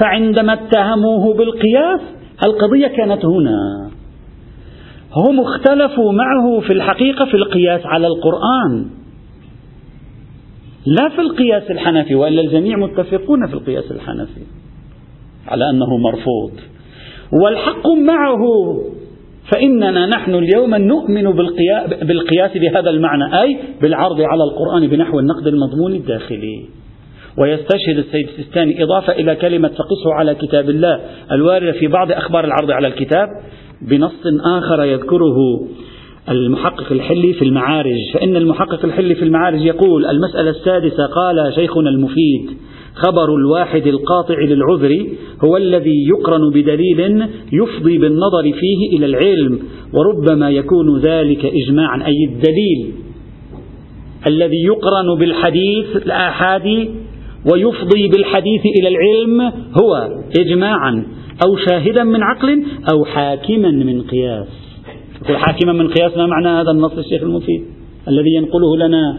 فعندما 0.00 0.52
اتهموه 0.52 1.34
بالقياس 1.34 2.00
القضية 2.44 2.86
كانت 2.86 3.24
هنا. 3.24 3.90
هم 5.16 5.40
اختلفوا 5.40 6.12
معه 6.12 6.60
في 6.60 6.72
الحقيقة 6.72 7.24
في 7.24 7.34
القياس 7.34 7.86
على 7.86 8.06
القرآن. 8.06 8.99
لا 10.86 11.08
في 11.08 11.20
القياس 11.20 11.70
الحنفي 11.70 12.14
وإلا 12.14 12.40
الجميع 12.40 12.76
متفقون 12.76 13.46
في 13.46 13.54
القياس 13.54 13.90
الحنفي 13.90 14.40
على 15.48 15.70
أنه 15.70 15.96
مرفوض. 15.96 16.52
والحق 17.42 17.86
معه 18.06 18.40
فإننا 19.52 20.06
نحن 20.06 20.34
اليوم 20.34 20.74
نؤمن 20.74 21.32
بالقياس 22.02 22.50
بهذا 22.56 22.90
المعنى 22.90 23.42
أي 23.42 23.58
بالعرض 23.82 24.20
على 24.20 24.44
القرآن 24.44 24.86
بنحو 24.86 25.18
النقد 25.18 25.46
المضمون 25.46 25.92
الداخلي. 25.92 26.66
ويستشهد 27.38 27.98
السيد 27.98 28.28
السيستاني 28.28 28.82
إضافة 28.82 29.12
إلى 29.12 29.36
كلمة 29.36 29.68
فقصه 29.68 30.14
على 30.14 30.34
كتاب 30.34 30.70
الله 30.70 31.00
الواردة 31.32 31.72
في 31.72 31.86
بعض 31.86 32.12
أخبار 32.12 32.44
العرض 32.44 32.70
على 32.70 32.88
الكتاب 32.88 33.28
بنص 33.82 34.22
آخر 34.44 34.84
يذكره. 34.84 35.36
المحقق 36.28 36.92
الحلي 36.92 37.32
في 37.32 37.44
المعارج. 37.44 38.12
فإن 38.14 38.36
المحقق 38.36 38.84
الحلي 38.84 39.14
في 39.14 39.22
المعارج 39.24 39.60
يقول 39.60 40.06
المسألة 40.06 40.50
السادسة 40.50 41.06
قال 41.06 41.52
شيخنا 41.54 41.90
المفيد 41.90 42.50
خبر 42.94 43.34
الواحد 43.34 43.86
القاطع 43.86 44.34
للعذر 44.38 45.06
هو 45.44 45.56
الذي 45.56 46.08
يقرن 46.08 46.50
بدليل 46.50 47.28
يفضي 47.52 47.98
بالنظر 47.98 48.42
فيه 48.42 48.96
إلى 48.96 49.06
العلم 49.06 49.58
وربما 49.94 50.50
يكون 50.50 50.98
ذلك 50.98 51.44
إجماعا. 51.44 52.06
أي 52.06 52.24
الدليل 52.28 52.92
الذي 54.26 54.62
يقرن 54.64 55.18
بالحديث 55.18 55.96
الآحادي 55.96 56.90
ويفضي 57.52 58.08
بالحديث 58.08 58.60
إلى 58.80 58.88
العلم 58.88 59.52
هو 59.82 60.08
إجماعا 60.38 61.06
أو 61.46 61.56
شاهدا 61.56 62.04
من 62.04 62.22
عقل 62.22 62.62
أو 62.92 63.04
حاكما 63.04 63.70
من 63.70 64.02
قياس. 64.02 64.69
يقول 65.24 65.36
حاكما 65.36 65.72
من 65.72 65.88
قياس 65.88 66.16
ما 66.16 66.26
معنى 66.26 66.48
هذا 66.48 66.70
النص 66.70 66.92
الشيخ 66.92 67.22
المفيد 67.22 67.64
الذي 68.08 68.34
ينقله 68.34 68.76
لنا 68.76 69.18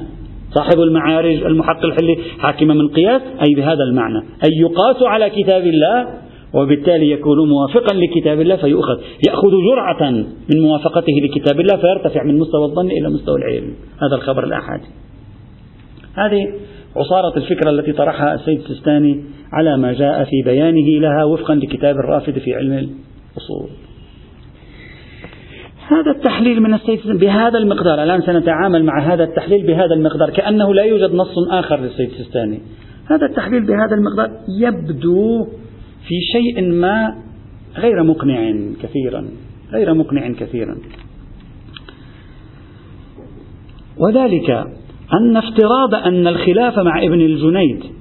صاحب 0.51 0.79
المعارج 0.79 1.43
المحقق 1.43 1.86
الحلي؟ 1.86 2.17
حاكما 2.39 2.74
من 2.74 2.88
قياس 2.88 3.22
أي 3.48 3.55
بهذا 3.55 3.84
المعنى 3.84 4.17
أي 4.43 4.50
يقاس 4.62 5.03
على 5.03 5.29
كتاب 5.29 5.62
الله 5.62 6.08
وبالتالي 6.53 7.12
يكون 7.12 7.50
موافقا 7.50 7.96
لكتاب 7.96 8.41
الله 8.41 8.55
فيؤخذ 8.55 9.00
يأخذ 9.27 9.51
جرعة 9.72 10.12
من 10.53 10.62
موافقته 10.62 11.13
لكتاب 11.24 11.60
الله 11.60 11.77
فيرتفع 11.77 12.24
من 12.24 12.39
مستوى 12.39 12.65
الظن 12.65 12.91
إلى 12.91 13.10
مستوى 13.10 13.36
العلم. 13.36 13.74
هذا 14.01 14.15
الخبر 14.15 14.43
الآحادي 14.43 14.88
هذه 16.13 16.53
عصارة 16.96 17.38
الفكرة 17.38 17.70
التي 17.70 17.91
طرحها 17.91 18.34
السيد 18.34 18.60
السيستاني 18.60 19.24
على 19.53 19.77
ما 19.77 19.93
جاء 19.93 20.24
في 20.24 20.41
بيانه 20.46 21.00
لها 21.00 21.24
وفقا 21.24 21.55
لكتاب 21.55 21.96
الرافد 21.96 22.39
في 22.39 22.53
علم 22.53 22.72
الأصول. 22.74 23.70
هذا 25.91 26.12
التحليل 26.12 26.62
من 26.62 26.74
السيد 26.74 27.00
بهذا 27.07 27.57
المقدار. 27.57 28.03
الآن 28.03 28.21
سنتعامل 28.21 28.83
مع 28.83 29.13
هذا 29.13 29.24
التحليل 29.24 29.67
بهذا 29.67 29.93
المقدار 29.93 30.29
كأنه 30.29 30.74
لا 30.74 30.83
يوجد 30.83 31.13
نص 31.15 31.36
آخر 31.50 31.79
للسيد 31.79 32.10
السيستاني. 32.10 32.60
هذا 33.05 33.25
التحليل 33.25 33.65
بهذا 33.65 33.95
المقدار 33.95 34.31
يبدو 34.60 35.45
في 36.07 36.15
شيء 36.31 36.71
ما 36.71 37.15
غير 37.77 38.03
مقنع 38.03 38.53
كثيرا 38.81 39.27
غير 39.74 39.93
مقنع 39.93 40.31
كثيرا. 40.31 40.77
وذلك 43.98 44.50
أن 45.13 45.38
افتراض 45.38 45.95
أن 45.95 46.27
الخلاف 46.27 46.79
مع 46.79 47.03
ابن 47.03 47.21
الجنيد 47.21 48.00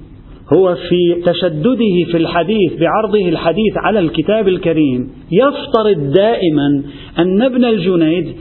هو 0.53 0.75
في 0.75 1.21
تشدده 1.25 2.11
في 2.11 2.17
الحديث 2.17 2.73
بعرضه 2.79 3.29
الحديث 3.29 3.77
على 3.77 3.99
الكتاب 3.99 4.47
الكريم 4.47 5.09
يفترض 5.31 6.11
دائما 6.13 6.83
أن 7.19 7.41
ابن 7.41 7.65
الجنيد 7.65 8.35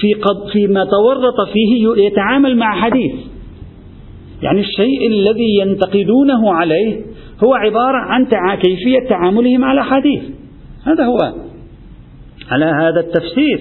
في 0.00 0.12
قد 0.12 0.50
فيما 0.52 0.84
تورط 0.84 1.48
فيه 1.52 2.04
يتعامل 2.04 2.56
مع 2.56 2.80
حديث. 2.80 3.12
يعني 4.42 4.60
الشيء 4.60 5.06
الذي 5.06 5.58
ينتقدونه 5.60 6.52
عليه 6.52 7.00
هو 7.44 7.54
عبارة 7.54 7.96
عن 7.96 8.26
كيفية 8.56 9.08
تعاملهم 9.08 9.64
على 9.64 9.84
حديث. 9.84 10.22
هذا 10.84 11.04
هو. 11.04 11.18
على 12.50 12.64
هذا 12.64 13.00
التفسير 13.00 13.60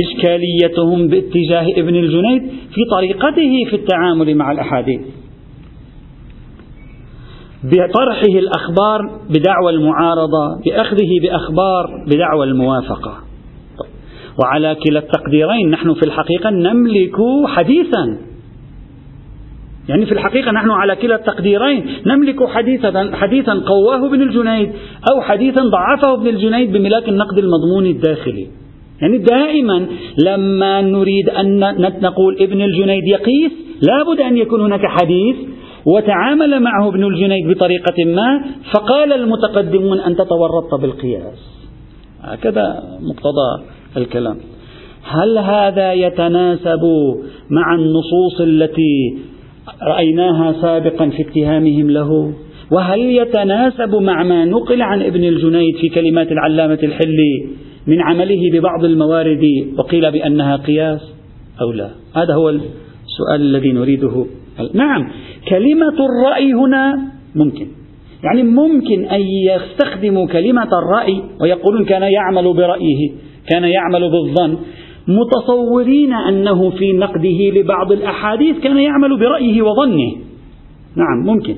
إشكاليتهم 0.00 1.08
باتجاه 1.08 1.66
ابن 1.76 1.94
الجنيد 1.94 2.42
في 2.74 2.80
طريقته 2.90 3.64
في 3.70 3.76
التعامل 3.76 4.34
مع 4.34 4.52
الأحاديث. 4.52 5.00
بطرحه 7.64 8.38
الأخبار 8.38 9.00
بدعوى 9.30 9.72
المعارضة 9.72 10.60
بأخذه 10.66 11.10
بأخبار 11.22 12.04
بدعوى 12.06 12.46
الموافقة. 12.46 13.18
وعلى 14.44 14.76
كلا 14.86 14.98
التقديرين 14.98 15.70
نحن 15.70 15.94
في 15.94 16.02
الحقيقة 16.02 16.50
نملك 16.50 17.16
حديثا. 17.46 18.18
يعني 19.88 20.06
في 20.06 20.12
الحقيقة 20.12 20.52
نحن 20.52 20.70
على 20.70 20.96
كلا 20.96 21.14
التقديرين 21.14 21.86
نملك 22.06 22.48
حديثا 22.48 23.10
حديثا 23.14 23.54
قواه 23.54 24.06
ابن 24.06 24.22
الجنيد 24.22 24.72
أو 25.12 25.20
حديثا 25.20 25.62
ضعفه 25.62 26.14
ابن 26.14 26.26
الجنيد 26.26 26.72
بملاك 26.72 27.08
النقد 27.08 27.38
المضموني 27.38 27.90
الداخلي. 27.90 28.46
يعني 29.00 29.18
دائما 29.18 29.86
لما 30.24 30.80
نريد 30.80 31.28
أن 31.28 31.58
نقول 32.02 32.36
ابن 32.40 32.62
الجنيد 32.62 33.08
يقيس 33.08 33.52
لابد 33.82 34.20
أن 34.20 34.36
يكون 34.36 34.60
هناك 34.60 34.86
حديث 34.86 35.36
وتعامل 35.94 36.60
معه 36.60 36.88
ابن 36.88 37.04
الجنيد 37.04 37.48
بطريقة 37.48 38.04
ما 38.04 38.40
فقال 38.72 39.12
المتقدمون 39.12 40.00
أنت 40.00 40.18
تورطت 40.18 40.74
بالقياس. 40.80 41.38
هكذا 42.22 42.82
مقتضى 43.00 43.64
الكلام. 43.96 44.36
هل 45.02 45.38
هذا 45.38 45.92
يتناسب 45.92 46.80
مع 47.50 47.74
النصوص 47.74 48.40
التي 48.40 49.18
رأيناها 49.82 50.52
سابقا 50.62 51.08
في 51.08 51.22
اتهامهم 51.22 51.90
له؟ 51.90 52.32
وهل 52.70 53.00
يتناسب 53.00 53.94
مع 53.94 54.22
ما 54.22 54.44
نقل 54.44 54.82
عن 54.82 55.02
ابن 55.02 55.24
الجنيد 55.24 55.76
في 55.80 55.88
كلمات 55.88 56.32
العلامة 56.32 56.78
الحلي 56.82 57.46
من 57.86 58.00
عمله 58.00 58.40
ببعض 58.52 58.84
الموارد 58.84 59.44
وقيل 59.78 60.10
بأنها 60.10 60.56
قياس 60.56 61.00
أو 61.60 61.72
لا؟ 61.72 61.90
هذا 62.14 62.34
هو 62.34 62.48
السؤال 62.48 63.40
الذي 63.40 63.72
نريده. 63.72 64.26
نعم. 64.74 65.08
كلمة 65.48 65.94
الرأي 66.06 66.52
هنا 66.52 67.12
ممكن. 67.34 67.66
يعني 68.24 68.42
ممكن 68.42 69.04
أن 69.04 69.20
يستخدموا 69.20 70.26
كلمة 70.26 70.68
الرأي 70.78 71.22
ويقولون 71.40 71.84
كان 71.84 72.02
يعمل 72.02 72.54
برأيه 72.54 73.10
كان 73.48 73.64
يعمل 73.64 74.10
بالظن 74.10 74.58
متصورين 75.08 76.12
أنه 76.12 76.70
في 76.70 76.92
نقده 76.92 77.60
لبعض 77.60 77.92
الأحاديث 77.92 78.58
كان 78.58 78.76
يعمل 78.76 79.18
برأيه 79.18 79.62
وظنه. 79.62 80.12
نعم 80.96 81.26
ممكن. 81.26 81.56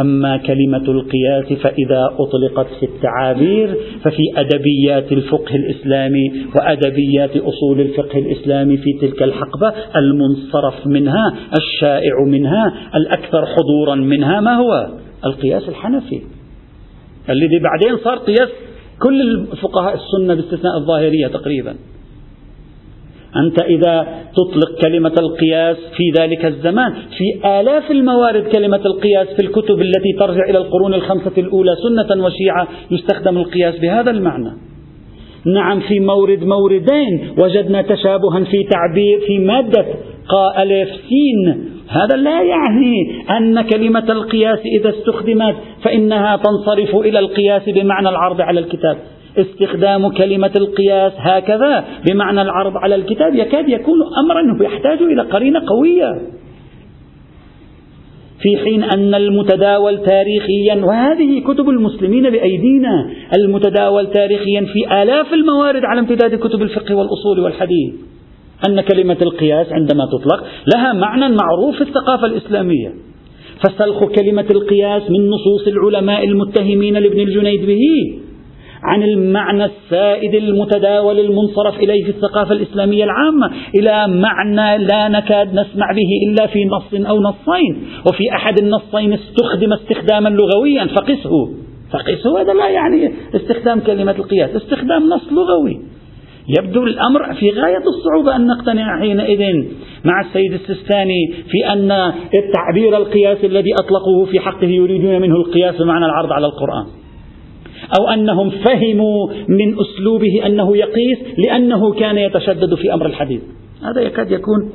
أما 0.00 0.36
كلمة 0.36 0.84
القياس 0.88 1.44
فإذا 1.44 2.08
أطلقت 2.18 2.66
في 2.80 2.86
التعابير 2.86 3.76
ففي 4.04 4.22
أدبيات 4.36 5.12
الفقه 5.12 5.54
الإسلامي 5.54 6.32
وأدبيات 6.54 7.36
أصول 7.36 7.80
الفقه 7.80 8.18
الإسلامي 8.18 8.76
في 8.76 8.92
تلك 9.00 9.22
الحقبة 9.22 9.72
المنصرف 9.96 10.86
منها 10.86 11.34
الشائع 11.58 12.24
منها 12.26 12.74
الأكثر 12.94 13.46
حضورا 13.46 13.94
منها 13.94 14.40
ما 14.40 14.54
هو؟ 14.54 14.88
القياس 15.26 15.68
الحنفي. 15.68 16.20
الذي 17.30 17.58
بعدين 17.58 17.98
صار 18.04 18.18
قياس 18.18 18.48
كل 19.02 19.20
الفقهاء 19.20 19.94
السنة 19.94 20.34
باستثناء 20.34 20.76
الظاهرية 20.78 21.26
تقريبا. 21.26 21.74
أنت 23.36 23.62
إذا 23.62 24.06
تطلق 24.36 24.80
كلمة 24.82 25.12
القياس 25.18 25.76
في 25.76 26.20
ذلك 26.20 26.44
الزمان 26.44 26.92
في 26.92 27.60
آلاف 27.60 27.90
الموارد 27.90 28.42
كلمة 28.42 28.80
القياس 28.86 29.28
في 29.28 29.42
الكتب 29.46 29.80
التي 29.80 30.12
ترجع 30.18 30.44
إلى 30.48 30.58
القرون 30.58 30.94
الخمسة 30.94 31.32
الأولى 31.38 31.70
سنة 31.82 32.24
وشيعة 32.24 32.68
يستخدم 32.90 33.36
القياس 33.36 33.78
بهذا 33.78 34.10
المعنى. 34.10 34.50
نعم 35.46 35.80
في 35.80 36.00
مورد 36.00 36.44
موردين 36.44 37.34
وجدنا 37.38 37.82
تشابها 37.82 38.44
في 38.44 38.64
تعبير 38.64 39.20
في 39.26 39.38
مادة 39.38 39.86
قا 40.28 40.62
ألف 40.62 40.88
سين 40.88 41.68
هذا 41.88 42.16
لا 42.16 42.42
يعني 42.42 43.22
أن 43.30 43.62
كلمة 43.62 44.12
القياس 44.12 44.58
إذا 44.80 44.90
استخدمت 44.90 45.54
فإنها 45.82 46.36
تنصرف 46.36 46.96
إلى 46.96 47.18
القياس 47.18 47.68
بمعنى 47.68 48.08
العرض 48.08 48.40
على 48.40 48.60
الكتاب. 48.60 48.96
استخدام 49.38 50.08
كلمة 50.08 50.50
القياس 50.56 51.12
هكذا 51.16 51.84
بمعنى 52.08 52.42
العرض 52.42 52.76
على 52.76 52.94
الكتاب 52.94 53.34
يكاد 53.34 53.68
يكون 53.68 53.98
أمرا 54.24 54.64
يحتاج 54.64 55.02
إلى 55.02 55.22
قرينة 55.22 55.62
قوية. 55.66 56.20
في 58.42 58.56
حين 58.64 58.82
أن 58.82 59.14
المتداول 59.14 60.02
تاريخيا 60.02 60.84
وهذه 60.84 61.40
كتب 61.40 61.68
المسلمين 61.68 62.30
بأيدينا 62.30 63.10
المتداول 63.36 64.10
تاريخيا 64.10 64.60
في 64.60 65.02
آلاف 65.02 65.32
الموارد 65.32 65.84
على 65.84 66.00
امتداد 66.00 66.34
كتب 66.34 66.62
الفقه 66.62 66.94
والأصول 66.94 67.40
والحديث. 67.40 67.94
أن 68.68 68.80
كلمة 68.80 69.16
القياس 69.22 69.72
عندما 69.72 70.06
تطلق 70.06 70.44
لها 70.74 70.92
معنى 70.92 71.36
معروف 71.36 71.76
في 71.76 71.80
الثقافة 71.80 72.26
الإسلامية. 72.26 72.92
فسلخ 73.64 74.04
كلمة 74.04 74.46
القياس 74.50 75.02
من 75.10 75.28
نصوص 75.28 75.66
العلماء 75.66 76.24
المتهمين 76.24 76.94
لابن 76.94 77.20
الجنيد 77.20 77.66
به. 77.66 77.82
عن 78.82 79.02
المعنى 79.02 79.64
السائد 79.64 80.34
المتداول 80.34 81.20
المنصرف 81.20 81.78
إليه 81.78 82.04
في 82.04 82.10
الثقافة 82.10 82.52
الإسلامية 82.52 83.04
العامة 83.04 83.50
إلى 83.74 84.06
معنى 84.08 84.84
لا 84.84 85.08
نكاد 85.08 85.48
نسمع 85.48 85.86
به 85.92 86.28
إلا 86.28 86.46
في 86.46 86.64
نص 86.64 87.06
أو 87.08 87.20
نصين. 87.20 87.84
وفي 88.08 88.34
أحد 88.36 88.58
النصين 88.58 89.12
استخدم 89.12 89.72
استخداما 89.72 90.28
لغويا 90.28 90.86
فقسه. 90.86 91.30
فقسه 91.92 92.40
هذا 92.40 92.52
لا 92.52 92.68
يعني 92.68 93.12
استخدام 93.34 93.80
كلمة 93.80 94.14
القياس 94.18 94.56
استخدام 94.56 95.08
نص 95.08 95.32
لغوي. 95.32 95.80
يبدو 96.58 96.84
الأمر 96.84 97.34
في 97.34 97.50
غاية 97.50 97.82
الصعوبة 97.96 98.36
أن 98.36 98.46
نقتنع 98.46 99.00
حينئذ 99.00 99.64
مع 100.04 100.20
السيد 100.20 100.52
السستاني 100.52 101.32
في 101.50 101.72
أن 101.72 101.90
التعبير 102.34 102.96
القياس 102.96 103.44
الذي 103.44 103.70
أطلقوه 103.74 104.24
في 104.24 104.40
حقه 104.40 104.66
يريدون 104.66 105.20
منه 105.20 105.36
القياس 105.36 105.82
بمعنى 105.82 106.04
العرض 106.04 106.32
على 106.32 106.46
القرآن. 106.46 107.01
أو 108.00 108.08
أنهم 108.08 108.50
فهموا 108.50 109.32
من 109.48 109.76
أسلوبه 109.80 110.46
أنه 110.46 110.76
يقيس 110.76 111.18
لأنه 111.38 111.92
كان 111.92 112.18
يتشدد 112.18 112.74
في 112.74 112.94
أمر 112.94 113.06
الحديث. 113.06 113.42
هذا 113.82 114.00
يكاد 114.00 114.30
يكون. 114.30 114.70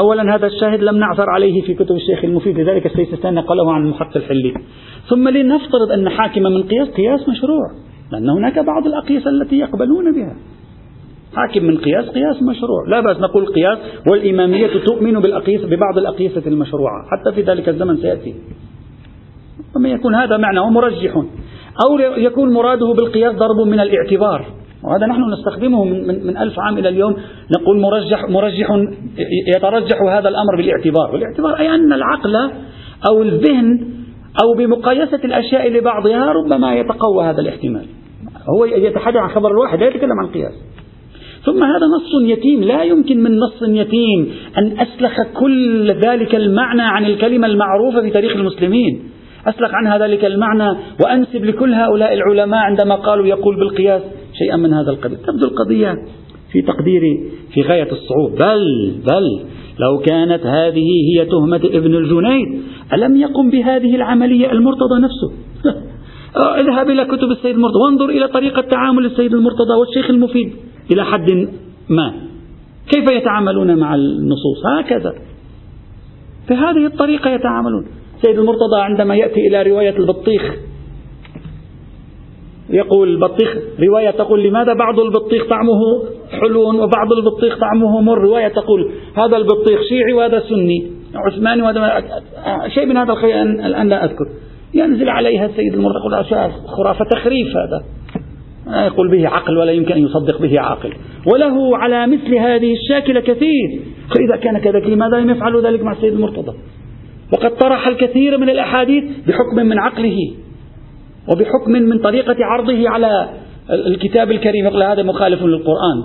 أولا 0.00 0.34
هذا 0.34 0.46
الشاهد 0.46 0.82
لم 0.82 0.96
نعثر 0.96 1.30
عليه 1.30 1.62
في 1.62 1.74
كتب 1.74 1.94
الشيخ 1.94 2.24
المفيد 2.24 2.58
لذلك 2.58 2.86
السيستاني 2.86 3.36
نقله 3.36 3.72
عن 3.72 3.82
المحق 3.82 4.16
الحلي. 4.16 4.54
ثم 5.08 5.28
لنفترض 5.28 5.90
أن 5.92 6.08
حاكما 6.08 6.48
من 6.48 6.62
قياس 6.62 6.88
قياس 6.88 7.28
مشروع 7.28 7.70
لأن 8.12 8.30
هناك 8.30 8.58
بعض 8.58 8.86
الأقيسة 8.86 9.30
التي 9.30 9.58
يقبلون 9.58 10.14
بها. 10.14 10.36
حاكم 11.36 11.64
من 11.64 11.78
قياس 11.78 12.04
قياس 12.04 12.42
مشروع. 12.42 12.88
لا 12.88 13.00
بأس 13.00 13.16
نقول 13.20 13.46
قياس 13.46 13.78
والإمامية 14.10 14.84
تؤمن 14.86 15.20
بالأقيسة 15.20 15.66
ببعض 15.66 15.98
الأقيسة 15.98 16.42
المشروعة. 16.46 17.04
حتى 17.10 17.32
في 17.32 17.42
ذلك 17.50 17.68
الزمن 17.68 17.96
سيأتي. 17.96 18.34
وما 19.76 19.88
يكون 19.88 20.14
هذا 20.14 20.36
معناه 20.36 20.70
مرجح. 20.70 21.16
أو 21.86 21.98
يكون 22.16 22.52
مراده 22.52 22.92
بالقياس 22.92 23.34
ضرب 23.34 23.66
من 23.66 23.80
الاعتبار. 23.80 24.46
وهذا 24.84 25.06
نحن 25.06 25.20
نستخدمه 25.32 25.84
من, 25.84 26.06
من, 26.06 26.26
من 26.26 26.36
ألف 26.36 26.58
عام 26.58 26.78
إلى 26.78 26.88
اليوم. 26.88 27.16
نقول 27.60 27.80
مرجح, 27.80 28.24
مرجح 28.28 28.68
يترجح 29.56 30.02
هذا 30.02 30.28
الأمر 30.28 30.56
بالاعتبار. 30.56 31.10
والاعتبار 31.12 31.58
أي 31.58 31.74
أن 31.74 31.92
العقل 31.92 32.36
أو 33.10 33.22
الذهن 33.22 33.80
أو 34.44 34.54
بمقايسة 34.58 35.20
الأشياء 35.24 35.68
لبعضها 35.68 36.32
ربما 36.32 36.74
يتقوى 36.74 37.24
هذا 37.24 37.40
الاحتمال. 37.40 37.86
هو 38.56 38.64
يتحدث 38.64 39.16
عن 39.16 39.28
خبر 39.28 39.50
الواحد 39.50 39.80
لا 39.80 39.86
يتكلم 39.86 40.20
عن 40.20 40.26
قياس. 40.26 40.52
ثم 41.44 41.64
هذا 41.64 41.86
نص 41.86 42.22
يتيم 42.22 42.64
لا 42.64 42.82
يمكن 42.82 43.22
من 43.22 43.38
نص 43.38 43.62
يتيم 43.62 44.30
أن 44.58 44.78
أسلخ 44.78 45.22
كل 45.40 45.88
ذلك 45.88 46.34
المعنى 46.34 46.82
عن 46.82 47.04
الكلمة 47.04 47.46
المعروفة 47.46 48.00
في 48.00 48.10
تاريخ 48.10 48.36
المسلمين. 48.36 49.02
أسلخ 49.46 49.70
عنها 49.74 49.98
ذلك 49.98 50.24
المعنى 50.24 50.78
وأنسب 51.04 51.44
لكل 51.44 51.74
هؤلاء 51.74 52.14
العلماء 52.14 52.60
عندما 52.60 52.94
قالوا 52.94 53.26
يقول 53.26 53.56
بالقياس 53.56 54.02
شيئا 54.38 54.56
من 54.56 54.72
هذا 54.72 54.90
القبيل. 54.90 55.18
تبدو 55.18 55.46
القضية 55.46 55.94
في 56.52 56.62
تقديري 56.62 57.30
في 57.54 57.62
غاية 57.62 57.88
الصعوبة 57.92 58.36
بل 58.38 58.92
بل 59.06 59.40
لو 59.78 59.98
كانت 59.98 60.46
هذه 60.46 60.86
هي 61.10 61.24
تهمة 61.24 61.56
ابن 61.64 61.94
الجنيد 61.94 62.62
ألم 62.92 63.16
يقم 63.16 63.50
بهذه 63.50 63.96
العملية 63.96 64.52
المرتضى 64.52 65.00
نفسه؟ 65.00 65.32
اذهب 66.60 66.90
إلى 66.90 67.04
كتب 67.04 67.30
السيد 67.30 67.54
المرتضى 67.54 67.78
وانظر 67.78 68.08
إلى 68.08 68.28
طريقة 68.28 68.60
تعامل 68.60 69.06
السيد 69.06 69.34
المرتضى 69.34 69.74
والشيخ 69.80 70.10
المفيد. 70.10 70.52
إلى 70.90 71.04
حد 71.04 71.48
ما. 71.88 72.14
كيف 72.92 73.10
يتعاملون 73.10 73.76
مع 73.76 73.94
النصوص؟ 73.94 74.66
هكذا. 74.78 75.14
بهذه 76.48 76.86
الطريقة 76.86 77.30
يتعاملون. 77.30 77.86
سيد 78.22 78.38
المرتضى 78.38 78.80
عندما 78.80 79.14
يأتي 79.14 79.40
إلى 79.40 79.62
رواية 79.62 79.96
البطيخ 79.96 80.54
يقول 82.70 83.08
البطيخ 83.08 83.56
رواية 83.80 84.10
تقول 84.10 84.42
لماذا 84.42 84.74
بعض 84.74 85.00
البطيخ 85.00 85.48
طعمه 85.48 86.02
حلو 86.40 86.68
وبعض 86.68 87.12
البطيخ 87.12 87.58
طعمه 87.58 88.00
مر؟ 88.00 88.18
رواية 88.18 88.48
تقول 88.48 88.92
هذا 89.14 89.36
البطيخ 89.36 89.80
شيعي 89.88 90.12
وهذا 90.12 90.40
سني. 90.40 90.90
عثماني 91.14 91.62
وهذا 91.62 92.02
شيء 92.68 92.86
من 92.86 92.96
هذا 92.96 93.12
الخير 93.12 93.42
الآن 93.42 93.88
لا 93.88 94.04
أذكر. 94.04 94.26
ينزل 94.74 95.08
عليها 95.08 95.46
السيد 95.46 95.74
المرتضى 95.74 96.20
يقول 96.20 96.50
خرافة 96.66 97.04
تخريف 97.04 97.48
هذا. 97.48 97.84
ما 98.66 98.86
يقول 98.86 99.10
به 99.10 99.28
عقل 99.28 99.58
ولا 99.58 99.72
يمكن 99.72 99.92
أن 99.92 100.04
يصدق 100.04 100.42
به 100.42 100.60
عاقل. 100.60 100.92
وله 101.32 101.78
على 101.78 102.06
مثل 102.06 102.34
هذه 102.34 102.72
الشاكلة 102.72 103.20
كثير. 103.20 103.80
فإذا 104.14 104.36
كان 104.42 104.58
كذلك 104.58 104.86
لماذا 104.86 105.16
لم 105.16 105.30
يفعل 105.30 105.66
ذلك 105.66 105.82
مع 105.82 105.92
السيد 105.92 106.12
المرتضى؟ 106.12 106.52
وقد 107.32 107.56
طرح 107.56 107.88
الكثير 107.88 108.38
من 108.38 108.50
الأحاديث 108.50 109.04
بحكم 109.04 109.66
من 109.66 109.78
عقله 109.78 110.16
وبحكم 111.28 111.72
من 111.72 111.98
طريقة 111.98 112.36
عرضه 112.40 112.88
على 112.88 113.28
الكتاب 113.70 114.30
الكريم. 114.30 114.64
يقول 114.64 114.82
هذا 114.82 115.02
مخالف 115.02 115.42
للقرآن. 115.42 115.98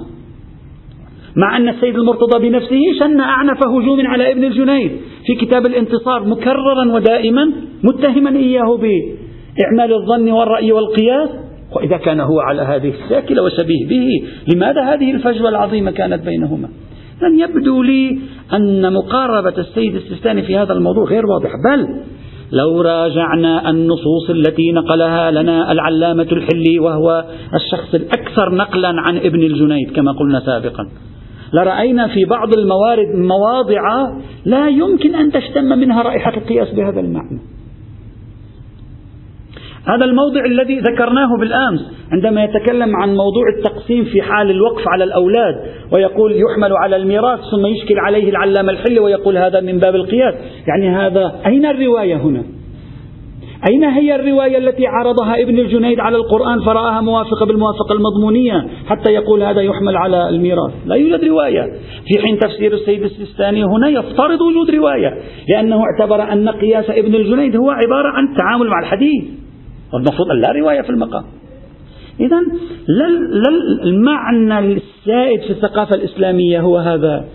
مع 1.36 1.58
أن 1.58 1.70
السيد 1.70 1.96
المرتضى 1.96 2.50
بنفسه 2.50 2.82
شن 3.00 3.20
أعنف 3.20 3.68
هجوم 3.68 4.08
على 4.08 4.32
ابن 4.32 4.44
الجنيد 4.44 4.92
في 5.26 5.46
كتاب 5.46 5.66
الانتصار 5.66 6.24
مكررا 6.24 6.94
ودائما 6.94 7.52
متهما 7.84 8.30
إياه 8.30 8.78
بإعمال 8.78 9.94
الظن 9.94 10.32
والرأي 10.32 10.72
والقياس. 10.72 11.30
وإذا 11.76 11.98
كان 11.98 12.20
هو 12.20 12.40
على 12.40 12.62
هذه 12.62 12.94
الشاكلة 13.04 13.44
وشبيه 13.44 13.88
به 13.90 14.28
لماذا 14.54 14.82
هذه 14.94 15.12
الفجوة 15.12 15.50
العظيمة 15.50 15.92
كانت 15.92 16.26
بينهما؟ 16.26 16.70
لن 17.22 17.40
يبدو 17.40 17.84
لي 17.84 18.20
أن 18.54 18.94
مقاربة 18.94 19.54
السيد 19.58 19.96
السيستاني 19.96 20.42
في 20.42 20.58
هذا 20.58 20.74
الموضوع 20.74 21.04
غير 21.04 21.26
واضحة 21.26 21.54
بل 21.66 21.88
لو 22.52 22.82
راجعنا 22.82 23.70
النصوص 23.70 24.30
التي 24.30 24.72
نقلها 24.72 25.32
لنا 25.32 25.72
العلامة 25.72 26.28
الحلي 26.32 26.80
وهو 26.80 27.26
الشخص 27.56 27.96
الأكثر 27.96 28.56
نقلا 28.56 28.88
عن 28.88 29.18
ابن 29.18 29.44
الجنيد 29.44 29.92
كما 29.92 30.12
قلنا 30.12 30.40
سابقا. 30.40 30.90
لرأينا 31.54 32.08
في 32.08 32.26
بعض 32.26 32.54
الموارد 32.58 33.08
مواضع 33.16 33.82
لا 34.46 34.68
يمكن 34.68 35.16
أن 35.16 35.32
تشتم 35.32 35.64
منها 35.64 36.02
رائحة 36.02 36.38
القياس 36.38 36.72
بهذا 36.72 37.00
المعنى. 37.00 37.57
هذا 39.86 40.06
الموضع 40.06 40.46
الذي 40.46 40.80
ذكرناه 40.80 41.38
بالأمس 41.40 41.80
عندما 42.12 42.44
يتكلم 42.44 42.96
عن 42.96 43.10
موضوع 43.10 43.44
التقسيم 43.58 44.04
في 44.04 44.22
حال 44.22 44.52
الوقف 44.52 44.88
على 44.88 45.04
الأولاد 45.04 45.56
ويقول 45.94 46.32
يحمل 46.32 46.74
على 46.74 46.96
الميراث 46.96 47.40
ثم 47.40 47.66
يشكل 47.66 48.00
عليه 48.00 48.30
العلامة 48.30 48.72
الحلي 48.72 49.00
ويقول 49.00 49.38
هذا 49.38 49.60
من 49.60 49.80
باب 49.80 49.96
القياس، 49.96 50.34
يعني 50.68 50.90
هذا 50.90 51.36
أين 51.46 51.66
الرواية 51.66 52.16
هنا؟ 52.16 52.44
أين 53.70 53.84
هي 53.84 54.16
الرواية 54.16 54.58
التي 54.58 54.88
عرضها 54.88 55.42
ابن 55.42 55.60
الجنيد 55.60 56.00
على 56.00 56.18
القرآن 56.18 56.60
فرآها 56.66 57.02
موافقة 57.02 57.46
بالموافقة 57.46 57.94
المضمونية 57.94 58.68
حتى 58.88 59.14
يقول 59.14 59.44
هذا 59.44 59.62
يحمل 59.62 59.98
على 59.98 60.30
الميراث؟ 60.30 60.72
لا 60.86 60.96
يوجد 60.96 61.26
رواية. 61.26 61.62
في 62.08 62.22
حين 62.22 62.40
تفسير 62.40 62.74
السيد 62.74 63.04
السيستاني 63.04 63.64
هنا 63.64 63.90
يفترض 63.90 64.42
وجود 64.42 64.76
رواية 64.76 65.18
لأنه 65.50 65.82
اعتبر 65.84 66.34
أن 66.34 66.50
قياس 66.50 66.90
ابن 66.90 67.16
الجنيد 67.16 67.56
هو 67.56 67.70
عبارة 67.70 68.08
عن 68.08 68.28
التعامل 68.32 68.68
مع 68.68 68.80
الحديث. 68.80 69.24
والمفروض 69.94 70.28
لا 70.32 70.52
رواية 70.52 70.82
في 70.82 70.90
المقام. 70.90 71.24
إذا 72.20 72.42
المعنى 73.84 74.60
السائد 74.60 75.42
في 75.42 75.50
الثقافة 75.50 75.96
الإسلامية 75.96 76.60
هو 76.60 76.78
هذا. 76.78 77.26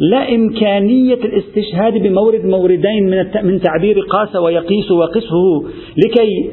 لا 0.00 0.34
إمكانية 0.34 1.14
الاستشهاد 1.14 1.92
بمورد 1.92 2.44
موردين 2.44 3.10
من 3.10 3.44
من 3.44 3.60
تعبير 3.60 4.00
قاس 4.10 4.36
ويقيس 4.36 4.90
وقسه 4.90 5.70
لكي 6.04 6.50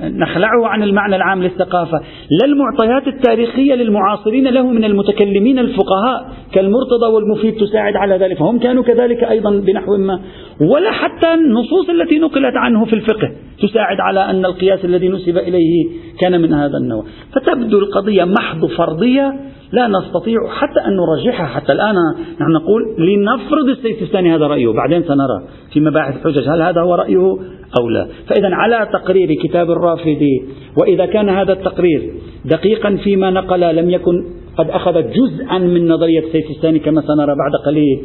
نخلعه 0.00 0.66
عن 0.66 0.82
المعنى 0.82 1.16
العام 1.16 1.42
للثقافة. 1.42 2.00
لا 2.30 2.46
المعطيات 2.46 3.08
التاريخية 3.14 3.74
للمعاصرين 3.74 4.48
له 4.48 4.70
من 4.70 4.84
المتكلمين 4.84 5.58
الفقهاء 5.58 6.32
كالمرتضى 6.52 7.06
والمفيد 7.14 7.54
تساعد 7.54 7.96
على 7.96 8.16
ذلك. 8.16 8.38
فهم 8.38 8.58
كانوا 8.58 8.82
كذلك 8.82 9.24
أيضا 9.24 9.50
بنحو 9.50 9.96
ما 9.96 10.20
ولا 10.60 10.90
حتى 10.90 11.34
النصوص 11.34 11.88
التي 11.90 12.18
نقلت 12.18 12.56
عنه 12.56 12.84
في 12.84 12.92
الفقه. 12.92 13.30
تساعد 13.62 14.00
على 14.00 14.30
أن 14.30 14.44
القياس 14.44 14.84
الذي 14.84 15.08
نسب 15.08 15.38
إليه 15.38 15.86
كان 16.20 16.40
من 16.40 16.52
هذا 16.52 16.76
النوع. 16.78 17.04
فتبدو 17.32 17.78
القضية 17.78 18.24
محض 18.24 18.66
فرضية 18.66 19.34
لا 19.72 19.88
نستطيع 19.88 20.38
حتى 20.48 20.80
أن 20.86 20.96
نرجحها 20.96 21.46
حتى 21.46 21.72
الآن 21.72 21.94
نحن 22.40 22.52
نقول 22.52 22.82
لنفرض 22.98 23.68
السيستاني 23.68 24.34
هذا 24.34 24.46
رأيه. 24.46 24.72
بعدين 24.72 25.02
سنرى 25.02 25.42
في 25.72 25.80
مباحث 25.80 26.16
الحجج 26.16 26.48
هل 26.48 26.62
هذا 26.62 26.80
هو 26.80 26.94
رأيه 26.94 27.36
أو 27.80 27.88
لا. 27.88 28.06
فإذا 28.28 28.48
على 28.52 28.88
تقرير 28.92 29.34
كتاب 29.42 29.70
الرافدي 29.70 30.42
وإذا 30.80 31.06
كان 31.06 31.28
هذا 31.28 31.52
التقرير 31.52 32.12
دقيقا 32.44 32.96
فيما 32.96 33.30
نقل 33.30 33.76
لم 33.76 33.90
يكن 33.90 34.24
قد 34.58 34.70
أخذ 34.70 34.92
جزءا 34.92 35.58
من 35.58 35.88
نظرية 35.88 36.20
السيستاني 36.20 36.78
كما 36.78 37.00
سنرى 37.00 37.34
بعد 37.34 37.52
قليل. 37.66 38.02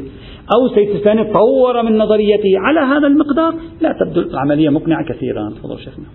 أو 0.55 0.65
السيستاني 0.65 1.23
طور 1.23 1.83
من 1.83 1.97
نظريته 1.97 2.53
على 2.55 2.79
هذا 2.79 3.07
المقدار. 3.07 3.55
لا 3.81 3.95
تبدو 3.99 4.21
العملية 4.21 4.69
مقنعة 4.69 5.05
كثيرا. 5.05 5.49
تفضل 5.49 5.79
شيخنا. 5.79 6.05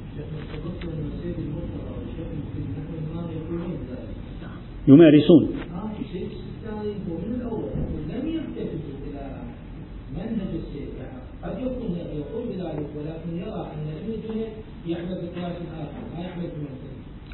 يمارسون. 4.89 5.49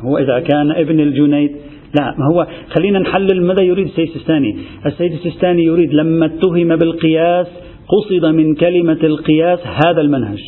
هو 0.00 0.18
إذا 0.18 0.40
كان 0.40 0.70
ابن 0.70 1.00
الجنيد 1.00 1.56
لا 1.98 2.14
ما 2.18 2.26
هو 2.34 2.46
خلينا 2.76 2.98
نحلل 2.98 3.42
ماذا 3.42 3.62
يريد 3.62 3.86
السيد 3.86 4.08
السيستاني. 4.08 4.58
السيد 4.86 5.12
السيستاني 5.12 5.64
يريد 5.64 5.92
لما 5.92 6.26
اتهم 6.26 6.76
بالقياس 6.76 7.46
قصد 7.88 8.24
من 8.24 8.54
كلمة 8.54 8.98
القياس 9.04 9.58
هذا 9.86 10.00
المنهج. 10.00 10.40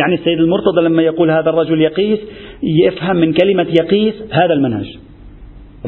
يعني 0.00 0.14
السيد 0.14 0.38
المرتضى 0.38 0.80
لما 0.82 1.02
يقول 1.02 1.30
هذا 1.30 1.50
الرجل 1.50 1.80
يقيس 1.80 2.18
يفهم 2.62 3.16
من 3.16 3.32
كلمة 3.32 3.66
يقيس 3.80 4.14
هذا 4.30 4.52
المنهج. 4.52 4.98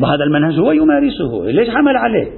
وهذا 0.03 0.25
المنهج 0.25 0.59
هو 0.59 0.73
يمارسه 0.73 1.45
ليش 1.45 1.69
عمل 1.69 1.97
عليه؟ 1.97 2.31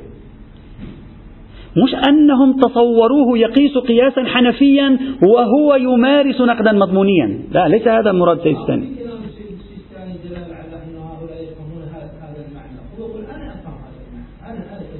مش 1.84 1.94
أنهم 2.08 2.56
تصوروه 2.60 3.38
يقيس 3.38 3.78
قياسا 3.78 4.24
حنفيا 4.24 4.98
وهو 5.22 5.74
يمارس 5.74 6.40
نقدا 6.40 6.72
مضمونيا. 6.72 7.38
لا 7.52 7.68
ليس 7.68 7.88
هذا 7.88 8.12
مراد 8.12 8.38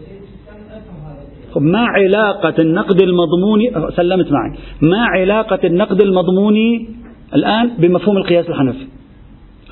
سيد 0.06 0.22
الثاني 0.22 0.64
ما 1.60 1.78
علاقة 1.78 2.54
النقد 2.58 3.02
المضموني 3.02 3.70
سلمت 3.96 4.32
معي. 4.32 4.58
ما 4.82 5.04
علاقة 5.04 5.58
النقد 5.64 6.02
المضموني 6.02 6.88
الآن 7.34 7.70
بمفهوم 7.78 8.16
القياس 8.16 8.48
الحنفي؟ 8.48 8.86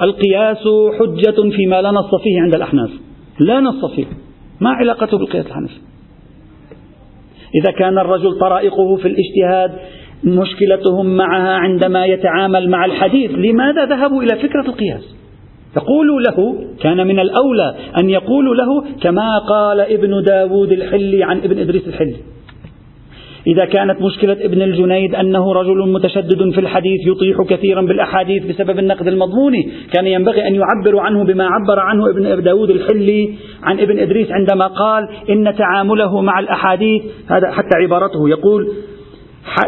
القياس 0.03 0.65
حجة 0.99 1.51
فيما 1.57 1.83
لا 1.83 1.91
نص 1.91 2.11
فيه 2.23 2.41
عند 2.41 2.55
الأحناف. 2.55 2.91
لا 3.39 3.61
نص 3.61 3.85
فيه. 3.97 4.07
ما 4.61 4.71
علاقته 4.71 5.19
بالقياس 5.19 5.47
الحنفي؟ 5.47 5.81
إذا 7.55 7.79
كان 7.79 7.99
الرجل 7.99 8.39
طرائقه 8.39 8.97
في 8.97 9.09
الاجتهاد 9.09 9.79
مشكلتهم 10.25 11.17
معها 11.17 11.53
عندما 11.53 12.07
يتعامل 12.07 12.71
مع 12.71 12.85
الحديث 12.85 13.31
لماذا 13.31 13.85
ذهبوا 13.85 14.23
إلى 14.23 14.37
فكرة 14.37 14.67
القياس؟ 14.67 15.19
يقولوا 15.77 16.21
له 16.21 16.55
كان 16.81 17.07
من 17.07 17.19
الأولى 17.21 17.75
أن 18.01 18.11
يقولوا 18.11 18.55
له 18.55 18.85
كما 19.03 19.39
قال 19.39 19.81
ابن 19.81 20.23
داود 20.23 20.73
الحلي 20.73 21.25
عن 21.25 21.39
ابن 21.39 21.59
إدريس 21.59 21.89
الحلي. 21.89 22.17
إذا 23.47 23.65
كانت 23.65 24.03
مشكلة 24.03 24.33
ابن 24.33 24.63
الجنيد 24.63 25.15
أنه 25.15 25.53
رجل 25.53 25.93
متشدد 25.93 26.51
في 26.51 26.61
الحديث 26.61 27.01
يطيح 27.07 27.43
كثيرا 27.43 27.83
بالأحاديث 27.83 28.47
بسبب 28.47 28.79
النقد 28.79 29.09
المضموني 29.09 29.73
كان 29.93 30.07
ينبغي 30.07 30.47
أن 30.49 30.55
يعبر 30.55 30.99
عنه 30.99 31.25
بما 31.25 31.45
عبر 31.45 31.79
عنه 31.79 32.11
ابن 32.11 32.43
داود 32.43 32.71
الحلي 32.71 33.35
عن 33.63 33.81
ابن 33.81 33.99
إدريس 33.99 34.29
عندما 34.31 34.67
قال 34.67 35.09
إن 35.31 35.55
تعامله 35.59 36.21
مع 36.21 36.39
الأحاديث 36.41 37.03
هذا 37.29 37.51
حتى 37.51 37.77
عبارته 37.83 38.29
يقول 38.29 38.69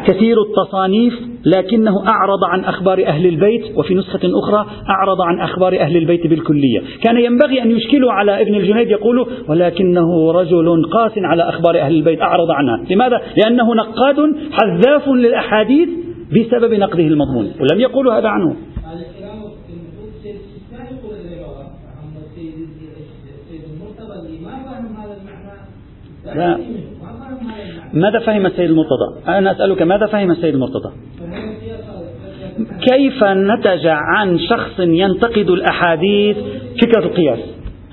كثير 0.07 0.37
التصانيف 0.43 1.15
لكنه 1.47 2.05
أعرض 2.09 2.45
عن 2.45 2.65
أخبار 2.65 3.07
أهل 3.07 3.27
البيت 3.27 3.79
وفي 3.79 3.95
نسخة 3.95 4.21
أخرى 4.25 4.67
أعرض 4.89 5.21
عن 5.21 5.41
أخبار 5.41 5.81
أهل 5.81 5.97
البيت 5.97 6.27
بالكلية. 6.27 6.81
كان 7.03 7.17
ينبغي 7.17 7.63
أن 7.63 7.71
يشكلوا 7.71 8.13
على 8.13 8.43
ابن 8.43 8.55
الجنيد 8.55 8.91
يقول 8.91 9.27
ولكنه 9.49 10.33
رجل 10.33 10.85
قاس 10.93 11.13
على 11.17 11.43
أخبار 11.43 11.79
أهل 11.79 11.95
البيت 11.95 12.23
أعرض 12.23 12.51
عنها. 12.51 12.85
لماذا؟ 12.91 13.21
لأنه 13.37 13.75
نقاد 13.75 14.17
حذاف 14.53 15.09
للأحاديث 15.09 15.89
بسبب 16.33 16.75
نقده 16.75 17.07
المضمون 17.07 17.45
ولم 17.45 17.81
يقولوا 17.81 18.13
هذا 18.13 18.29
عنه. 18.29 18.57
لا. 26.35 26.59
ماذا 27.93 28.19
فهم 28.19 28.47
السيد 28.47 28.71
المرتضى؟ 28.71 29.39
أنا 29.39 29.51
أسألك 29.51 29.83
ماذا 29.83 30.07
فهم 30.07 30.31
السيد 30.31 30.55
المرتضى؟ 30.55 30.93
كيف 32.91 33.25
نتج 33.25 33.87
عن 33.87 34.39
شخص 34.39 34.81
ينتقد 34.81 35.51
الأحاديث 35.51 36.37
فكرة 36.83 37.05
القياس؟ 37.05 37.39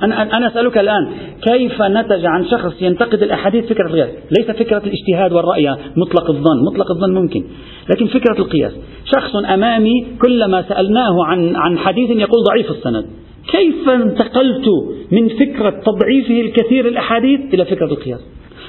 أنا 0.04 0.38
أنا 0.38 0.48
أسألك 0.48 0.78
الآن 0.78 1.12
كيف 1.52 1.82
نتج 1.82 2.26
عن 2.26 2.46
شخص 2.46 2.82
ينتقد 2.82 3.24
الأحاديث 3.24 3.66
فكرة 3.66 3.88
القياس؟ 3.88 4.10
ليس 4.40 4.52
فكرة 4.52 4.82
الاجتهاد 4.86 5.34
والرأي 5.34 5.76
مطلق 5.96 6.30
الظن 6.30 6.66
مطلق 6.72 6.92
الظن 6.92 7.14
ممكن 7.14 7.44
لكن 7.90 8.08
فكرة 8.08 8.40
القياس. 8.40 8.72
شخص 9.16 9.36
أمامي 9.36 10.08
كلما 10.22 10.62
سألناه 10.62 11.26
عن 11.26 11.56
عن 11.56 11.78
حديث 11.78 12.10
يقول 12.10 12.44
ضعيف 12.50 12.72
السند. 12.72 13.06
كيف 13.52 13.90
انتقلت 13.90 14.66
من 15.12 15.30
فكرة 15.30 15.70
تضعيفه 15.70 16.42
الكثير 16.42 16.88
الأحاديث 16.88 17.54
إلى 17.54 17.66
فكرة 17.66 17.86
القياس؟ 17.86 18.20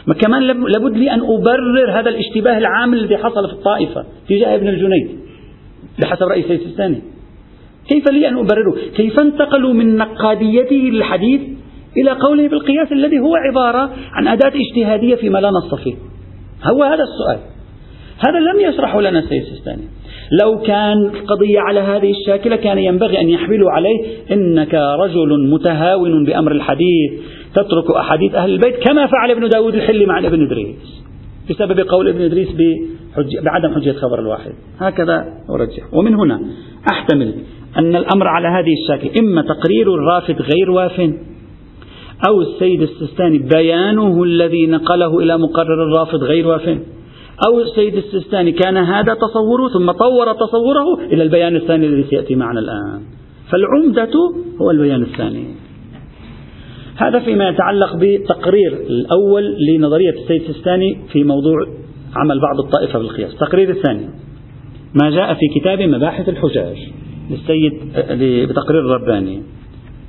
ما 0.09 0.15
كمان 0.15 0.43
لابد 0.43 0.97
لي 0.97 1.11
أن 1.11 1.21
أبرر 1.21 2.01
هذا 2.01 2.09
الاشتباه 2.09 2.59
العام 2.59 2.95
الذي 2.95 3.17
حصل 3.17 3.49
في 3.49 3.53
الطائفة 3.53 4.05
تجاه 4.29 4.55
ابن 4.55 4.69
الجنيد 4.69 5.19
بحسب 6.01 6.23
رأي 6.23 6.43
سيد 6.43 6.61
الثاني 6.61 7.03
كيف 7.89 8.11
لي 8.11 8.29
أن 8.29 8.39
أبرره؟ 8.39 8.77
كيف 8.97 9.21
انتقلوا 9.21 9.73
من 9.73 9.97
نقاديته 9.97 10.77
للحديث 10.77 11.41
إلى 11.97 12.11
قوله 12.11 12.49
بالقياس 12.49 12.93
الذي 12.93 13.19
هو 13.19 13.37
عبارة 13.37 13.91
عن 14.13 14.29
أداة 14.29 14.53
اجتهادية 14.55 15.15
فيما 15.15 15.39
لا 15.39 15.51
نص 15.51 15.75
فيه؟ 15.75 15.95
هو 16.65 16.83
هذا 16.83 17.05
السؤال. 17.05 17.39
هذا 18.19 18.39
لم 18.39 18.61
يشرحه 18.61 19.01
لنا 19.01 19.19
السيد 19.19 19.43
السيستاني. 19.43 19.83
لو 20.43 20.59
كان 20.59 21.05
القضية 21.07 21.61
على 21.61 21.81
هذه 21.81 22.11
الشاكلة 22.11 22.57
كان 22.57 22.79
ينبغي 22.79 23.21
أن 23.21 23.29
يحملوا 23.29 23.71
عليه 23.71 23.99
إنك 24.33 24.75
رجل 24.75 25.51
متهاون 25.51 26.25
بأمر 26.25 26.53
الحديث 26.53 27.13
تترك 27.55 27.91
أحاديث 27.97 28.35
أهل 28.35 28.51
البيت 28.51 28.75
كما 28.89 29.07
فعل 29.07 29.31
ابن 29.31 29.49
داود 29.49 29.75
الحلي 29.75 30.07
مع 30.07 30.19
ابن 30.19 30.47
إدريس 30.47 31.05
بسبب 31.51 31.81
قول 31.81 32.09
ابن 32.09 32.23
إدريس 32.23 32.49
بعدم 33.43 33.75
حجية 33.75 33.93
خبر 33.93 34.19
الواحد. 34.19 34.53
هكذا 34.79 35.25
أرجح. 35.51 35.95
ومن 35.95 36.15
هنا 36.15 36.41
أحتمل 36.93 37.35
أن 37.79 37.97
الأمر 37.97 38.27
على 38.27 38.49
هذه 38.49 38.73
الشاكلة 38.83 39.13
إما 39.21 39.43
تقرير 39.43 39.95
الرافد 39.95 40.43
غير 40.43 40.71
واف 40.71 41.01
أو 42.29 42.41
السيد 42.41 42.83
السيستاني 42.83 43.39
بيانه 43.39 44.23
الذي 44.23 44.67
نقله 44.67 45.19
إلى 45.19 45.39
مقرر 45.39 45.83
الرافض 45.85 46.23
غير 46.23 46.47
واف. 46.47 46.79
أو 47.47 47.61
السيد 47.61 47.97
السيستاني 47.97 48.53
كان 48.53 48.77
هذا 48.77 49.15
تصوره 49.15 49.69
ثم 49.69 49.91
طور 49.91 50.33
تصوره 50.33 51.07
إلى 51.13 51.23
البيان 51.23 51.57
الثاني 51.57 51.87
الذي 51.87 52.05
سيأتي 52.11 52.35
معنا 52.35 52.61
الآن. 52.61 53.03
فالعمدة 53.51 54.11
هو 54.63 54.71
البيان 54.71 55.03
الثاني. 55.03 55.45
هذا 56.97 57.19
فيما 57.19 57.49
يتعلق 57.49 57.97
بالتقرير 57.97 58.73
الأول 58.73 59.57
لنظرية 59.69 60.11
السيد 60.11 60.41
السيستاني 60.41 60.99
في 61.13 61.25
موضوع 61.25 61.67
عمل 62.17 62.41
بعض 62.41 62.61
الطائفة 62.61 62.99
بالقياس. 62.99 63.33
التقرير 63.33 63.71
الثاني. 63.71 64.09
ما 65.03 65.11
جاء 65.11 65.35
في 65.35 65.61
كتاب 65.61 65.83
مباحث 65.83 66.29
الحجاج 66.29 66.77
للسيد 67.31 67.73
بتقرير 68.49 68.81
الرباني. 68.81 69.43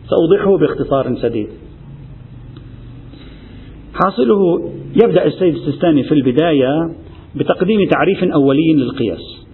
سأوضحه 0.10 0.58
باختصار 0.58 1.16
شديد. 1.22 1.48
حاصله 3.94 4.72
يبدأ 5.04 5.26
السيد 5.26 5.56
السيستاني 5.56 6.04
في 6.04 6.12
البداية 6.12 6.70
بتقديم 7.36 7.80
تعريف 7.90 8.24
أولي 8.24 8.74
للقياس. 8.74 9.46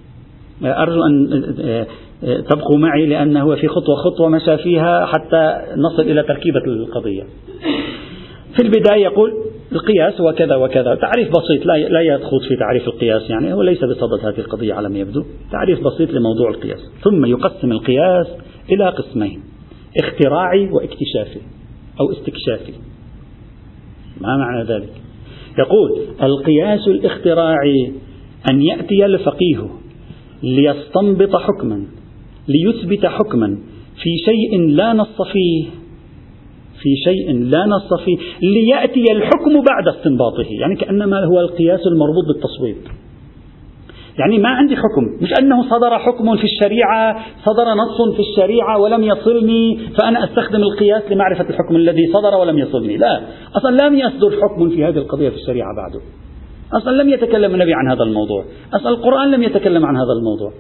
أرجو 0.64 1.00
أن 1.04 1.86
تبقوا 2.24 2.78
معي 2.78 3.06
لأنه 3.06 3.56
في 3.56 3.68
خطوة 3.68 3.96
خطوة 3.96 4.30
مشى 4.30 4.58
فيها 4.58 5.06
حتى 5.06 5.62
نصل 5.78 6.02
إلى 6.02 6.24
تركيبة 6.24 6.66
القضية. 6.66 7.24
في 8.56 8.62
البداية 8.64 9.04
يقول 9.04 9.34
القياس 9.72 10.22
هو 10.22 10.34
كذا 10.34 10.56
وكذا. 10.56 10.96
تعريف 10.96 11.30
بسيط 11.30 11.66
لا 11.66 11.78
لا 11.78 12.02
يخوض 12.02 12.42
في 12.50 12.56
تعريف 12.56 12.88
القياس 12.88 13.30
يعني 13.30 13.54
هو 13.54 13.62
ليس 13.62 13.84
بصدد 13.84 14.26
هذه 14.26 14.40
القضية 14.40 14.74
على 14.74 14.90
ما 14.90 14.98
يبدو. 14.98 15.24
تعريف 15.52 15.80
بسيط 15.84 16.12
لموضوع 16.12 16.50
القياس. 16.50 16.80
ثم 17.04 17.26
يقسم 17.26 17.72
القياس 17.72 18.28
إلى 18.72 18.90
قسمين 18.90 19.40
اختراعي 20.04 20.70
واكتشافي 20.72 21.40
أو 22.00 22.12
استكشافي. 22.12 22.74
ما 24.22 24.38
معنى 24.38 24.64
ذلك؟ 24.64 25.05
يقول 25.60 26.02
القياس 26.24 26.88
الاختراعي 26.88 27.92
أن 28.50 28.62
يأتي 28.62 29.06
الفقيه 29.06 29.70
ليستنبط 30.44 31.36
حكما 31.36 31.86
ليثبت 32.48 33.06
حكما 33.06 33.58
في 34.04 34.10
شيء 34.26 34.62
لا 34.62 34.94
نص 34.94 35.22
فيه 35.22 35.66
في 36.82 36.96
شيء 37.04 37.34
لا 37.34 37.66
نص 37.66 38.04
فيه 38.06 38.18
ليأتي 38.42 39.04
الحكم 39.12 39.54
بعد 39.54 39.96
استنباطه 39.98 40.46
يعني 40.62 40.76
كأنما 40.76 41.26
هو 41.26 41.40
القياس 41.40 41.80
المربوط 41.88 42.24
بالتصويب 42.28 42.76
يعني 44.20 44.38
ما 44.40 44.50
عندي 44.50 44.76
حكم. 44.76 45.18
مش 45.22 45.30
أنه 45.40 45.70
صدر 45.70 46.00
حكم 46.00 46.36
في 46.36 46.44
الشريعة 46.44 47.26
صدر 47.46 47.64
نص 47.74 48.16
في 48.16 48.20
الشريعة 48.20 48.80
ولم 48.80 49.04
يصلني 49.04 49.80
فأنا 50.00 50.24
أستخدم 50.24 50.64
القياس 50.64 51.04
لمعرفة 51.12 51.50
الحكم 51.50 51.76
الذي 51.76 52.12
صدر 52.14 52.38
ولم 52.38 52.58
يصلني. 52.58 52.98
لا. 52.98 53.22
أصلا 53.58 53.88
لم 53.88 53.96
يصدر 53.96 54.42
حكم 54.42 54.70
في 54.70 54.86
هذه 54.86 54.98
القضية 54.98 55.30
في 55.30 55.36
الشريعة 55.36 55.70
بعده 55.78 56.06
أصلا 56.74 57.04
لم 57.04 57.10
يتكلم 57.10 57.54
النبي 57.54 57.74
عن 57.74 57.92
هذا 57.92 58.04
الموضوع. 58.04 58.46
أصلا 58.74 58.90
القرآن 58.90 59.32
لم 59.32 59.44
يتكلم 59.44 59.86
عن 59.86 59.96
هذا 59.96 60.14
الموضوع. 60.20 60.52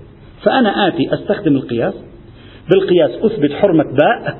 فأنا 0.43 0.87
آتي 0.87 1.13
أستخدم 1.13 1.55
القياس. 1.55 1.93
بالقياس 2.71 3.11
أثبت 3.11 3.51
حرمة 3.51 3.83
باء. 3.83 4.37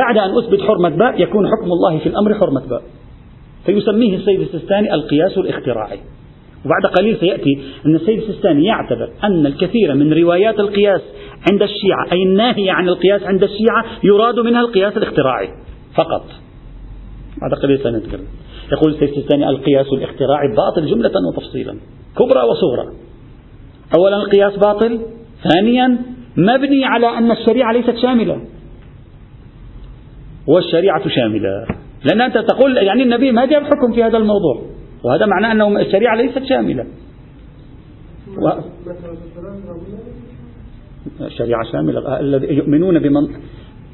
بعد 0.00 0.18
أن 0.18 0.38
أثبت 0.38 0.60
حرمة 0.60 0.88
باء 0.88 1.22
يكون 1.22 1.46
حكم 1.46 1.72
الله 1.72 1.98
في 1.98 2.08
الأمر 2.08 2.34
حرمة 2.34 2.62
باء. 2.70 2.82
فيسميه 3.66 4.16
السيد 4.16 4.40
السيستاني 4.40 4.94
القياس 4.94 5.38
الاختراعي. 5.38 5.98
وبعد 6.64 6.92
قليل 6.98 7.16
سيأتي 7.20 7.62
أن 7.86 7.94
السيد 7.94 8.18
السيستاني 8.18 8.64
يعتبر 8.64 9.10
أن 9.24 9.46
الكثير 9.46 9.94
من 9.94 10.12
روايات 10.12 10.60
القياس 10.60 11.00
عند 11.50 11.62
الشيعة 11.62 12.12
أي 12.12 12.22
الناهية 12.22 12.72
عن 12.72 12.88
القياس 12.88 13.22
عند 13.22 13.42
الشيعة 13.42 13.84
يراد 14.04 14.38
منها 14.38 14.60
القياس 14.60 14.96
الاختراعي 14.96 15.48
فقط. 15.94 16.24
بعد 17.40 17.60
قليل 17.62 17.78
سنتكلم 17.78 18.26
يقول 18.72 18.92
السيد 18.92 19.08
السيستاني 19.08 19.48
القياس 19.48 19.86
الاختراعي 19.92 20.48
باطل 20.56 20.86
جملة 20.86 21.12
وتفصيلا 21.28 21.76
كبرى 22.18 22.42
وصغرى. 22.42 22.96
أولا 23.98 24.16
القياس 24.16 24.56
باطل 24.56 25.00
ثانيا 25.52 25.98
مبني 26.36 26.84
على 26.84 27.18
أن 27.18 27.30
الشريعة 27.30 27.72
ليست 27.72 27.96
شاملة. 28.02 28.40
والشريعة 30.46 31.08
شاملة. 31.08 31.66
لأن 32.04 32.20
أنت 32.20 32.38
تقول 32.38 32.76
يعني 32.76 33.02
النبي 33.02 33.32
ما 33.32 33.46
جاب 33.46 33.62
حكم 33.62 33.92
في 33.94 34.04
هذا 34.04 34.18
الموضوع. 34.18 34.71
وهذا 35.04 35.26
معناه 35.26 35.52
أن 35.52 35.76
الشريعة 35.80 36.16
ليست 36.16 36.42
شاملة. 36.48 36.86
و... 38.38 38.50
الشريعة 41.20 41.62
شاملة. 41.72 42.20
الذي 42.20 42.54
يؤمنون 42.54 42.98
بمن 42.98 43.28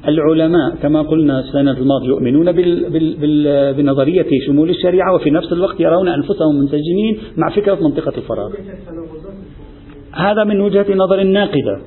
العلماء 0.07 0.75
كما 0.81 1.01
قلنا 1.01 1.39
السنة 1.39 1.71
الماضية 1.71 2.07
يؤمنون 2.07 2.51
بال... 2.51 2.89
بال... 2.89 3.15
بال... 3.15 3.73
بنظرية 3.73 4.27
شمول 4.47 4.69
الشريعة 4.69 5.15
وفي 5.15 5.29
نفس 5.29 5.53
الوقت 5.53 5.79
يرون 5.79 6.07
أنفسهم 6.07 6.55
منسجمين 6.59 7.17
مع 7.37 7.49
فكرة 7.49 7.75
منطقة 7.75 8.17
الفراغ. 8.17 8.51
هذا 10.13 10.43
من 10.43 10.61
وجهة 10.61 10.95
نظر 10.95 11.23
ناقدة 11.23 11.81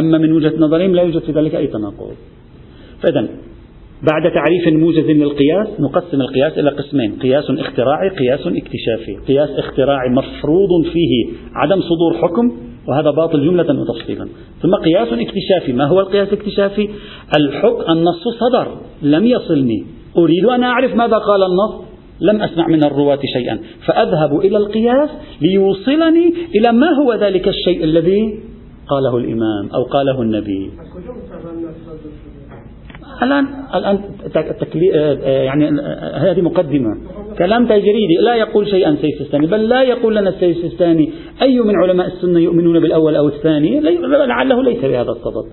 أما 0.00 0.18
من 0.18 0.32
وجهة 0.32 0.52
نظرهم 0.58 0.94
لا 0.94 1.02
يوجد 1.02 1.22
في 1.22 1.32
ذلك 1.32 1.54
أي 1.54 1.66
تناقض. 1.66 2.14
فإذا 3.02 3.28
بعد 4.02 4.32
تعريف 4.32 4.68
موجز 4.68 5.10
للقياس 5.10 5.68
نقسم 5.80 6.20
القياس 6.20 6.58
إلى 6.58 6.70
قسمين 6.70 7.12
قياس 7.12 7.44
اختراعي 7.50 8.08
قياس 8.08 8.40
اكتشافي. 8.46 9.16
قياس 9.28 9.50
اختراعي 9.50 10.08
مفروض 10.10 10.68
فيه 10.92 11.26
عدم 11.54 11.80
صدور 11.80 12.22
حكم 12.22 12.52
وهذا 12.88 13.10
باطل 13.10 13.44
جملة 13.44 13.80
وتفصيلا. 13.80 14.28
ثم 14.62 14.74
قياس 14.74 15.08
اكتشافي. 15.08 15.72
ما 15.72 15.84
هو 15.84 16.00
القياس 16.00 16.28
الاكتشافي؟ 16.28 16.88
الحكم 17.38 17.92
النص 17.92 18.24
صدر 18.40 18.68
لم 19.02 19.26
يصلني. 19.26 19.86
أريد 20.18 20.44
أن 20.44 20.62
أعرف 20.62 20.94
ماذا 20.94 21.18
قال 21.18 21.42
النص؟ 21.42 21.88
لم 22.20 22.42
أسمع 22.42 22.68
من 22.68 22.84
الرواة 22.84 23.20
شيئا. 23.32 23.58
فأذهب 23.86 24.40
إلى 24.40 24.56
القياس 24.56 25.10
ليوصلني 25.42 26.34
إلى 26.54 26.72
ما 26.72 26.90
هو 27.02 27.14
ذلك 27.14 27.48
الشيء 27.48 27.84
الذي 27.84 28.38
قاله 28.88 29.16
الإمام 29.16 29.68
أو 29.74 29.82
قاله 29.82 30.22
النبي. 30.22 30.70
الآن 33.22 33.46
الآن. 33.74 34.00
آه، 34.94 35.18
آه، 35.24 35.42
يعني 35.42 35.68
آه، 35.68 36.32
هذه 36.32 36.40
مقدمة. 36.40 36.96
كلام 37.38 37.66
تجريدي 37.66 38.14
لا 38.20 38.34
يقول 38.34 38.70
شيئا 38.70 38.90
السيستاني 38.90 39.46
بل 39.46 39.68
لا 39.68 39.82
يقول 39.82 40.16
لنا 40.16 40.30
السيستاني 40.30 41.12
أي 41.42 41.60
من 41.60 41.76
علماء 41.76 42.06
السنة 42.06 42.40
يؤمنون 42.40 42.80
بالأول 42.80 43.16
أو 43.16 43.28
الثاني؟ 43.28 43.80
لعله 44.26 44.62
ليس 44.62 44.80
بهذا 44.84 45.10
الصدد. 45.10 45.50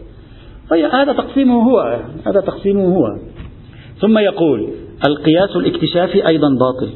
طيب 0.69 0.85
هذا 0.85 1.13
تقسيمه 1.13 1.63
هو 1.63 1.99
هذا 2.27 2.41
تقسيمه 2.41 2.95
هو. 2.95 3.05
ثم 4.01 4.17
يقول 4.17 4.69
القياس 5.07 5.55
الاكتشافي 5.55 6.27
أيضا 6.27 6.47
باطل. 6.59 6.89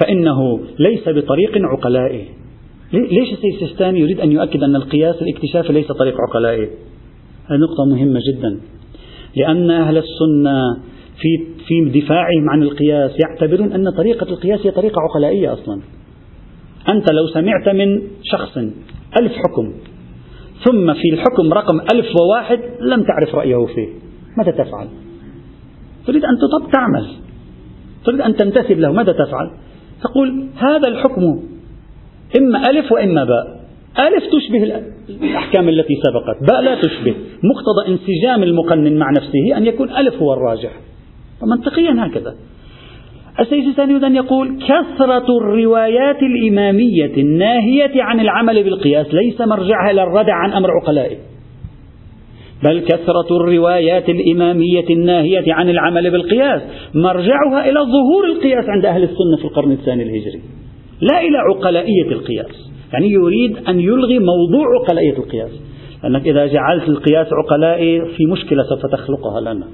فإنه 0.00 0.60
ليس 0.78 1.08
بطريق 1.08 1.52
عقلائي 1.56 2.28
ليش 2.92 3.32
السيستاني 3.32 4.00
يريد 4.00 4.20
أن 4.20 4.32
يؤكد 4.32 4.62
أن 4.62 4.76
القياس 4.76 5.22
الاكتشافي 5.22 5.72
ليس 5.72 5.86
طريق 5.86 6.14
عقلائي 6.28 6.68
هذه 7.46 7.58
نقطة 7.58 7.84
مهمة 7.90 8.20
جدا. 8.32 8.60
لأن 9.36 9.70
أهل 9.70 9.96
السنة 9.98 10.60
في 11.20 11.52
في 11.66 12.00
دفاعهم 12.00 12.50
عن 12.50 12.62
القياس 12.62 13.10
يعتبرون 13.20 13.72
أن 13.72 13.90
طريقة 13.90 14.26
القياس 14.28 14.66
هي 14.66 14.70
طريقة 14.70 15.00
عقلائية 15.00 15.52
أصلا. 15.52 15.80
أنت 16.88 17.12
لو 17.12 17.26
سمعت 17.26 17.68
من 17.68 18.02
شخص 18.22 18.58
ألف 19.20 19.32
حكم 19.32 19.72
ثم 20.64 20.94
في 20.94 21.08
الحكم 21.12 21.52
رقم 21.52 21.80
ألف 21.80 22.06
وواحد 22.20 22.60
لم 22.80 23.02
تعرف 23.02 23.34
رأيه 23.34 23.66
فيه 23.66 23.88
ماذا 24.38 24.50
تفعل؟ 24.50 24.88
تريد 26.06 26.24
أن 26.24 26.34
تطب 26.38 26.72
تعمل 26.72 27.06
تريد 28.04 28.20
أن 28.20 28.36
تنتسب 28.36 28.78
له 28.78 28.92
ماذا 28.92 29.12
تفعل؟ 29.12 29.50
تقول 30.02 30.46
هذا 30.56 30.88
الحكم 30.88 31.22
إما 32.36 32.70
ألف 32.70 32.92
وإما 32.92 33.24
باء. 33.24 33.61
ألف 33.98 34.24
تشبه 34.32 34.82
الأحكام 35.08 35.68
التي 35.68 35.94
سبقت. 35.94 36.50
باء 36.50 36.60
لا 36.60 36.74
تشبه. 36.74 37.14
مقتضى 37.42 37.88
انسجام 37.88 38.42
المقنن 38.42 38.98
مع 38.98 39.10
نفسه 39.10 39.56
أن 39.56 39.66
يكون 39.66 39.90
ألف 39.90 40.14
هو 40.14 40.32
الراجح. 40.32 40.70
منطقيا 41.42 41.96
هكذا. 41.98 42.34
السيد 43.40 43.68
الثاني 43.68 44.06
أن 44.06 44.16
يقول 44.16 44.58
كثرة 44.68 45.38
الروايات 45.38 46.22
الإمامية 46.22 47.12
الناهية 47.16 48.02
عن 48.02 48.20
العمل 48.20 48.62
بالقياس 48.62 49.06
ليس 49.14 49.40
مرجعها 49.40 49.90
إلى 49.90 50.02
الردع 50.02 50.34
عن 50.34 50.52
أمر 50.52 50.70
عقلائه 50.70 51.16
بل 52.62 52.80
كثرة 52.80 53.36
الروايات 53.36 54.08
الإمامية 54.08 54.84
الناهية 54.90 55.52
عن 55.52 55.68
العمل 55.68 56.10
بالقياس 56.10 56.62
مرجعها 56.94 57.68
إلى 57.68 57.80
ظهور 57.80 58.24
القياس 58.26 58.64
عند 58.68 58.86
أهل 58.86 59.02
السنة 59.02 59.36
في 59.38 59.44
القرن 59.44 59.72
الثاني 59.72 60.02
الهجري. 60.02 60.40
لا 61.00 61.20
إلى 61.20 61.38
عقلائية 61.38 62.12
القياس. 62.12 62.72
يعني 62.92 63.10
يريد 63.10 63.68
أن 63.68 63.80
يلغي 63.80 64.18
موضوع 64.18 64.66
عقلائية 64.80 65.18
القياس. 65.18 65.50
لأنك 66.02 66.26
إذا 66.26 66.46
جعلت 66.46 66.88
القياس 66.88 67.26
عقلائي 67.32 68.04
في 68.16 68.26
مشكلة 68.26 68.62
سوف 68.62 68.86
تخلقها 68.86 69.40
لنا. 69.40 69.66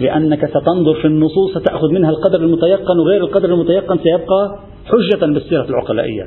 لأنك 0.00 0.46
ستنظر 0.46 0.94
في 0.94 1.06
النصوص 1.06 1.58
ستأخذ 1.58 1.92
منها 1.92 2.10
القدر 2.10 2.38
المتيقن 2.38 2.98
وغير 2.98 3.20
القدر 3.20 3.54
المتيقن 3.54 3.98
سيبقى 3.98 4.58
حجة 4.86 5.32
بالسيرة 5.32 5.64
العقلائية. 5.64 6.26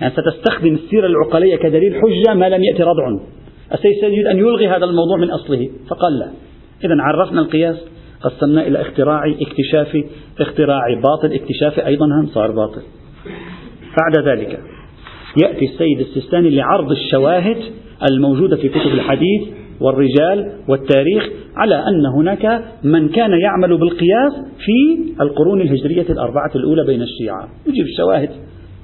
يعني 0.00 0.12
ستستخدم 0.14 0.74
السيرة 0.74 1.06
العقلية 1.06 1.56
كدليل 1.56 1.94
حجة 1.94 2.34
ما 2.34 2.48
لم 2.48 2.62
يأتي 2.62 2.82
ردع 2.82 3.18
السيد 3.74 4.02
يريد 4.02 4.26
أن 4.26 4.38
يلغي 4.38 4.68
هذا 4.68 4.84
الموضوع 4.84 5.16
من 5.16 5.30
أصله. 5.30 5.70
فقال 5.88 6.18
لا. 6.18 6.30
إذا 6.84 6.94
عرفنا 7.00 7.40
القياس. 7.40 7.76
قسمناه 8.22 8.62
إلى 8.62 8.80
اختراعي 8.80 9.36
اكتشافي 9.42 10.04
اختراعي 10.40 10.94
باطل 10.94 11.34
اكتشافي 11.34 11.86
أيضا 11.86 12.06
هم 12.06 12.26
صار 12.26 12.50
باطل. 12.52 12.82
بعد 13.98 14.28
ذلك 14.28 14.60
يأتي 15.42 15.64
السيد 15.64 16.00
السيستاني 16.00 16.50
لعرض 16.50 16.90
الشواهد 16.90 17.56
الموجودة 18.10 18.56
في 18.56 18.68
كتب 18.68 18.92
الحديث 18.92 19.42
والرجال 19.80 20.52
والتاريخ 20.68 21.28
على 21.56 21.74
أن 21.74 22.06
هناك 22.16 22.64
من 22.84 23.08
كان 23.08 23.30
يعمل 23.40 23.78
بالقياس 23.78 24.32
في 24.58 24.98
القرون 25.20 25.60
الهجرية 25.60 26.06
الأربعة 26.10 26.50
الأولى 26.54 26.84
بين 26.84 27.02
الشيعة. 27.02 27.48
يجيب 27.66 27.84
الشواهد. 27.84 28.30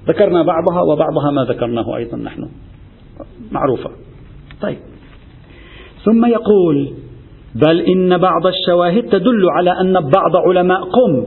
ذكرنا 0.09 0.43
بعضها 0.43 0.83
وبعضها 0.83 1.31
ما 1.31 1.45
ذكرناه 1.45 1.97
أيضا 1.97 2.17
نحن. 2.17 2.49
معروفة. 3.53 3.91
طيب. 4.63 4.79
ثم 6.05 6.25
يقول 6.25 6.91
بل 7.55 7.81
إن 7.81 8.19
بعض 8.19 8.47
الشواهد 8.47 9.03
تدل 9.03 9.47
على 9.51 9.81
أن 9.81 9.93
بعض 9.93 10.37
علماء 10.49 10.81
قم 10.81 11.25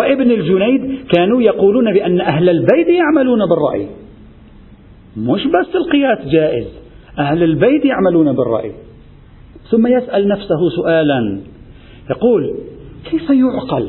وابن 0.00 0.30
الجنيد 0.30 0.98
كانوا 1.16 1.42
يقولون 1.42 1.92
بأن 1.92 2.20
أهل 2.20 2.48
البيت 2.48 2.88
يعملون 2.88 3.40
بالرأي. 3.48 3.88
مش 5.16 5.46
بس 5.46 5.76
القياس 5.76 6.18
جائز. 6.28 6.66
أهل 7.18 7.42
البيت 7.42 7.84
يعملون 7.84 8.32
بالرأي. 8.32 8.72
ثم 9.70 9.86
يسأل 9.86 10.28
نفسه 10.28 10.70
سؤالا. 10.76 11.40
يقول 12.10 12.54
كيف 13.10 13.30
يعقل؟ 13.30 13.88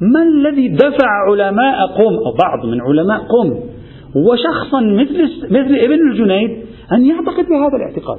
ما 0.00 0.22
الذي 0.22 0.68
دفع 0.68 1.08
علماء 1.30 1.86
قم 1.86 2.14
أو 2.14 2.32
بعض 2.42 2.66
من 2.66 2.80
علماء 2.80 3.18
قم 3.18 3.60
وشخصا 4.16 4.80
مثل 4.80 5.22
مثل 5.44 5.74
ابن 5.74 6.10
الجنيد 6.10 6.50
أن 6.92 7.04
يعتقد 7.04 7.44
بهذا 7.48 7.76
الاعتقاد. 7.76 8.18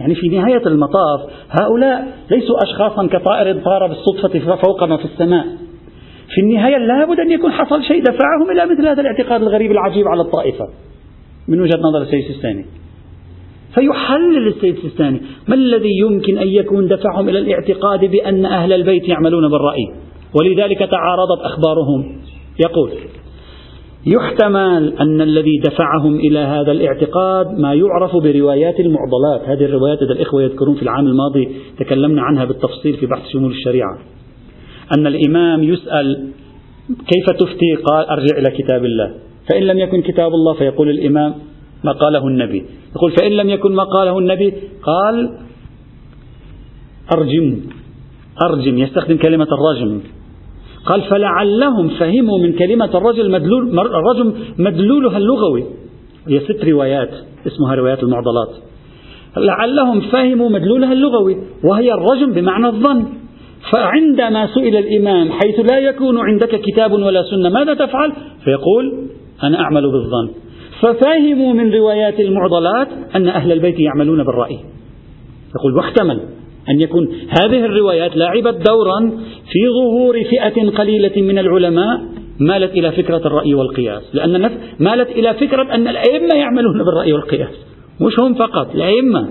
يعني 0.00 0.14
في 0.14 0.28
نهاية 0.28 0.66
المطاف 0.66 1.20
هؤلاء 1.60 2.08
ليسوا 2.30 2.56
أشخاصا 2.62 3.06
كطائر 3.06 3.60
طار 3.60 3.86
بالصدفة 3.86 4.56
فوقنا 4.56 4.96
في 4.96 5.04
السماء. 5.04 5.46
في 6.34 6.40
النهاية 6.40 6.78
لابد 6.78 7.20
أن 7.20 7.30
يكون 7.30 7.52
حصل 7.52 7.82
شيء 7.82 8.02
دفعهم 8.02 8.50
إلى 8.50 8.66
مثل 8.72 8.88
هذا 8.88 9.00
الاعتقاد 9.00 9.42
الغريب 9.42 9.70
العجيب 9.70 10.08
على 10.08 10.20
الطائفة. 10.20 10.68
من 11.48 11.60
وجهة 11.60 11.78
نظر 11.78 12.02
السيد 12.02 12.24
السيستاني. 12.24 12.64
فيحلل 13.74 14.48
السيد 14.48 14.76
السيستاني 14.76 15.20
ما 15.48 15.54
الذي 15.54 15.98
يمكن 16.00 16.38
أن 16.38 16.48
يكون 16.48 16.88
دفعهم 16.88 17.28
إلى 17.28 17.38
الاعتقاد 17.38 18.04
بأن 18.04 18.46
أهل 18.46 18.72
البيت 18.72 19.08
يعملون 19.08 19.50
بالرأي؟ 19.50 19.94
ولذلك 20.40 20.78
تعارضت 20.78 21.40
أخبارهم. 21.40 22.20
يقول 22.64 22.90
يحتمل 24.06 24.92
أن 25.00 25.20
الذي 25.20 25.60
دفعهم 25.64 26.16
إلى 26.16 26.38
هذا 26.38 26.72
الاعتقاد 26.72 27.58
ما 27.58 27.74
يعرف 27.74 28.10
بروايات 28.22 28.80
المعضلات. 28.80 29.48
هذه 29.48 29.64
الروايات 29.64 30.02
إذا 30.02 30.12
الإخوة 30.12 30.42
يذكرون 30.42 30.74
في 30.76 30.82
العام 30.82 31.06
الماضي 31.06 31.48
تكلمنا 31.78 32.22
عنها 32.22 32.44
بالتفصيل 32.44 32.96
في 32.96 33.06
بحث 33.06 33.28
شمول 33.28 33.50
الشريعة. 33.50 33.98
أن 34.98 35.06
الإمام 35.06 35.62
يسأل 35.62 36.28
كيف 36.88 37.36
تفتي؟ 37.38 37.74
قال 37.84 38.06
أرجع 38.06 38.38
إلى 38.38 38.56
كتاب 38.58 38.84
الله. 38.84 39.14
فإن 39.48 39.62
لم 39.62 39.78
يكن 39.78 40.02
كتاب 40.02 40.32
الله 40.32 40.54
فيقول 40.54 40.90
الإمام 40.90 41.34
ما 41.84 41.92
قاله 41.92 42.26
النبي. 42.26 42.64
يقول 42.96 43.12
فإن 43.12 43.32
لم 43.32 43.50
يكن 43.50 43.74
ما 43.74 43.84
قاله 43.84 44.18
النبي 44.18 44.54
قال 44.82 45.38
أرجم 47.12 47.60
أرجم 48.50 48.78
يستخدم 48.78 49.16
كلمة 49.16 49.48
الرجم. 49.52 50.00
قال 50.86 51.02
فلعلهم 51.02 51.88
فهموا 51.88 52.38
من 52.38 52.52
كلمة 52.52 52.90
الرجل 52.98 53.30
مدلول 53.30 53.78
الرجم 53.78 54.34
مدلولها 54.58 55.16
اللغوي. 55.16 55.64
هي 56.28 56.40
ست 56.40 56.64
روايات 56.64 57.10
اسمها 57.46 57.74
روايات 57.74 58.02
المعضلات. 58.02 58.48
لعلهم 59.36 60.00
فهموا 60.00 60.48
مدلولها 60.48 60.92
اللغوي 60.92 61.36
وهي 61.64 61.92
الرجم 61.92 62.32
بمعنى 62.32 62.66
الظن. 62.66 63.04
فعندما 63.72 64.46
سئل 64.46 64.76
الإمام 64.76 65.32
حيث 65.32 65.70
لا 65.70 65.78
يكون 65.78 66.18
عندك 66.18 66.60
كتاب 66.60 66.92
ولا 66.92 67.22
سنة 67.22 67.48
ماذا 67.48 67.74
تفعل؟ 67.74 68.12
فيقول 68.44 69.08
أنا 69.42 69.60
أعمل 69.60 69.82
بالظن. 69.82 70.30
ففهموا 70.80 71.52
من 71.52 71.74
روايات 71.74 72.20
المعضلات 72.20 72.88
أن 73.16 73.28
أهل 73.28 73.52
البيت 73.52 73.80
يعملون 73.80 74.24
بالرأي. 74.24 74.58
يقول 75.56 75.76
واحتمل 75.76 76.20
أن 76.68 76.80
يكون 76.80 77.08
هذه 77.28 77.64
الروايات 77.64 78.16
لعبت 78.16 78.68
دورا 78.68 79.10
في 79.52 79.68
ظهور 79.68 80.24
فئة 80.24 80.70
قليلة 80.70 81.22
من 81.22 81.38
العلماء 81.38 82.00
مالت 82.40 82.72
إلى 82.72 82.92
فكرة 82.92 83.16
الرأي 83.16 83.54
والقياس. 83.54 84.02
لأن 84.14 84.50
مالت 84.80 85.10
إلى 85.10 85.34
فكرة 85.34 85.74
أن 85.74 85.88
الأئمة 85.88 86.34
يعملون 86.34 86.78
بالرأي 86.84 87.12
والقياس. 87.12 87.54
مش 88.00 88.20
هم 88.20 88.34
فقط 88.34 88.74
الأئمة. 88.74 89.28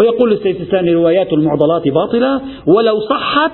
ويقول 0.00 0.32
السيد 0.32 0.60
الثاني 0.60 0.92
روايات 0.92 1.32
المعضلات 1.32 1.88
باطلة 1.88 2.40
ولو 2.66 3.00
صحت 3.00 3.52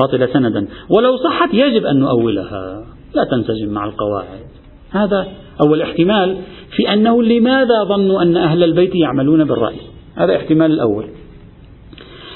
باطلة 0.00 0.26
سندا 0.26 0.66
ولو 0.90 1.16
صحت 1.16 1.54
يجب 1.54 1.86
أن 1.86 1.98
نؤولها. 1.98 2.84
لا 3.14 3.24
تنسجم 3.30 3.72
مع 3.72 3.84
القواعد. 3.84 4.54
هذا 4.94 5.26
أول 5.60 5.82
احتمال 5.82 6.36
في 6.76 6.92
أنه 6.92 7.22
لماذا 7.22 7.84
ظنوا 7.88 8.22
أن 8.22 8.36
أهل 8.36 8.64
البيت 8.64 8.94
يعملون 8.94 9.44
بالرأي؟ 9.44 9.76
هذا 10.16 10.36
احتمال 10.36 10.72
الأول. 10.72 11.06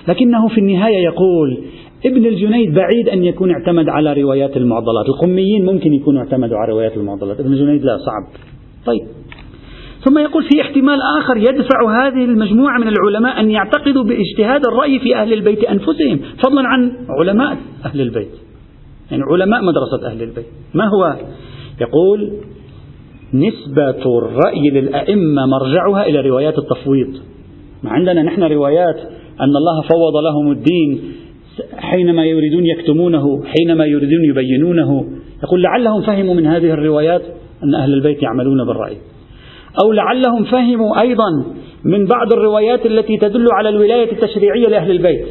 لكنه 0.08 0.48
في 0.48 0.58
النهاية 0.58 1.04
يقول 1.04 1.58
ابن 2.06 2.26
الجنيد 2.26 2.74
بعيد 2.74 3.08
أن 3.08 3.24
يكون 3.24 3.50
اعتمد 3.50 3.88
على 3.88 4.12
روايات 4.12 4.56
المعضلات. 4.56 5.08
القميين 5.08 5.64
ممكن 5.64 5.92
يكونوا 5.92 6.20
اعتمدوا 6.20 6.56
على 6.56 6.72
روايات 6.72 6.96
المعضلات. 6.96 7.40
ابن 7.40 7.52
الجنيد 7.52 7.84
لا 7.84 7.96
صعب. 7.96 8.42
طيب. 8.86 9.06
ثم 10.04 10.18
يقول 10.18 10.42
في 10.42 10.60
احتمال 10.60 10.98
آخر 11.18 11.36
يدفع 11.36 12.06
هذه 12.06 12.24
المجموعة 12.24 12.78
من 12.78 12.88
العلماء 12.88 13.40
أن 13.40 13.50
يعتقدوا 13.50 14.04
باجتهاد 14.04 14.66
الرأي 14.66 14.98
في 14.98 15.16
أهل 15.16 15.32
البيت 15.32 15.64
أنفسهم 15.64 16.20
فضلا 16.44 16.62
عن 16.68 16.92
علماء 17.20 17.58
أهل 17.84 18.00
البيت. 18.00 18.32
يعني 19.10 19.22
علماء 19.32 19.60
مدرسة 19.62 20.06
أهل 20.06 20.22
البيت. 20.22 20.46
ما 20.74 20.84
هو 20.84 21.16
يقول 21.80 22.32
نسبة 23.34 24.18
الرأي 24.18 24.70
للأئمة 24.70 25.46
مرجعها 25.46 26.06
إلى 26.06 26.20
روايات 26.20 26.58
التفويض. 26.58 27.14
ما 27.82 27.90
عندنا 27.90 28.22
نحن 28.22 28.42
روايات 28.42 28.96
أن 29.40 29.56
الله 29.56 29.82
فوض 29.82 30.16
لهم 30.24 30.52
الدين 30.52 31.00
حينما 31.76 32.24
يريدون 32.24 32.66
يكتمونه 32.66 33.42
حينما 33.44 33.84
يريدون 33.84 34.24
يبينونه. 34.30 35.04
يقول 35.42 35.62
لعلهم 35.62 36.02
فهموا 36.02 36.34
من 36.34 36.46
هذه 36.46 36.70
الروايات 36.70 37.22
أن 37.64 37.74
أهل 37.74 37.94
البيت 37.94 38.22
يعملون 38.22 38.66
بالرأي. 38.66 38.96
أو 39.84 39.92
لعلهم 39.92 40.44
فهموا 40.44 41.00
أيضا 41.00 41.44
من 41.84 42.06
بعض 42.06 42.32
الروايات 42.32 42.86
التي 42.86 43.16
تدل 43.16 43.46
على 43.52 43.68
الولاية 43.68 44.12
التشريعية 44.12 44.68
لأهل 44.68 44.90
البيت. 44.90 45.26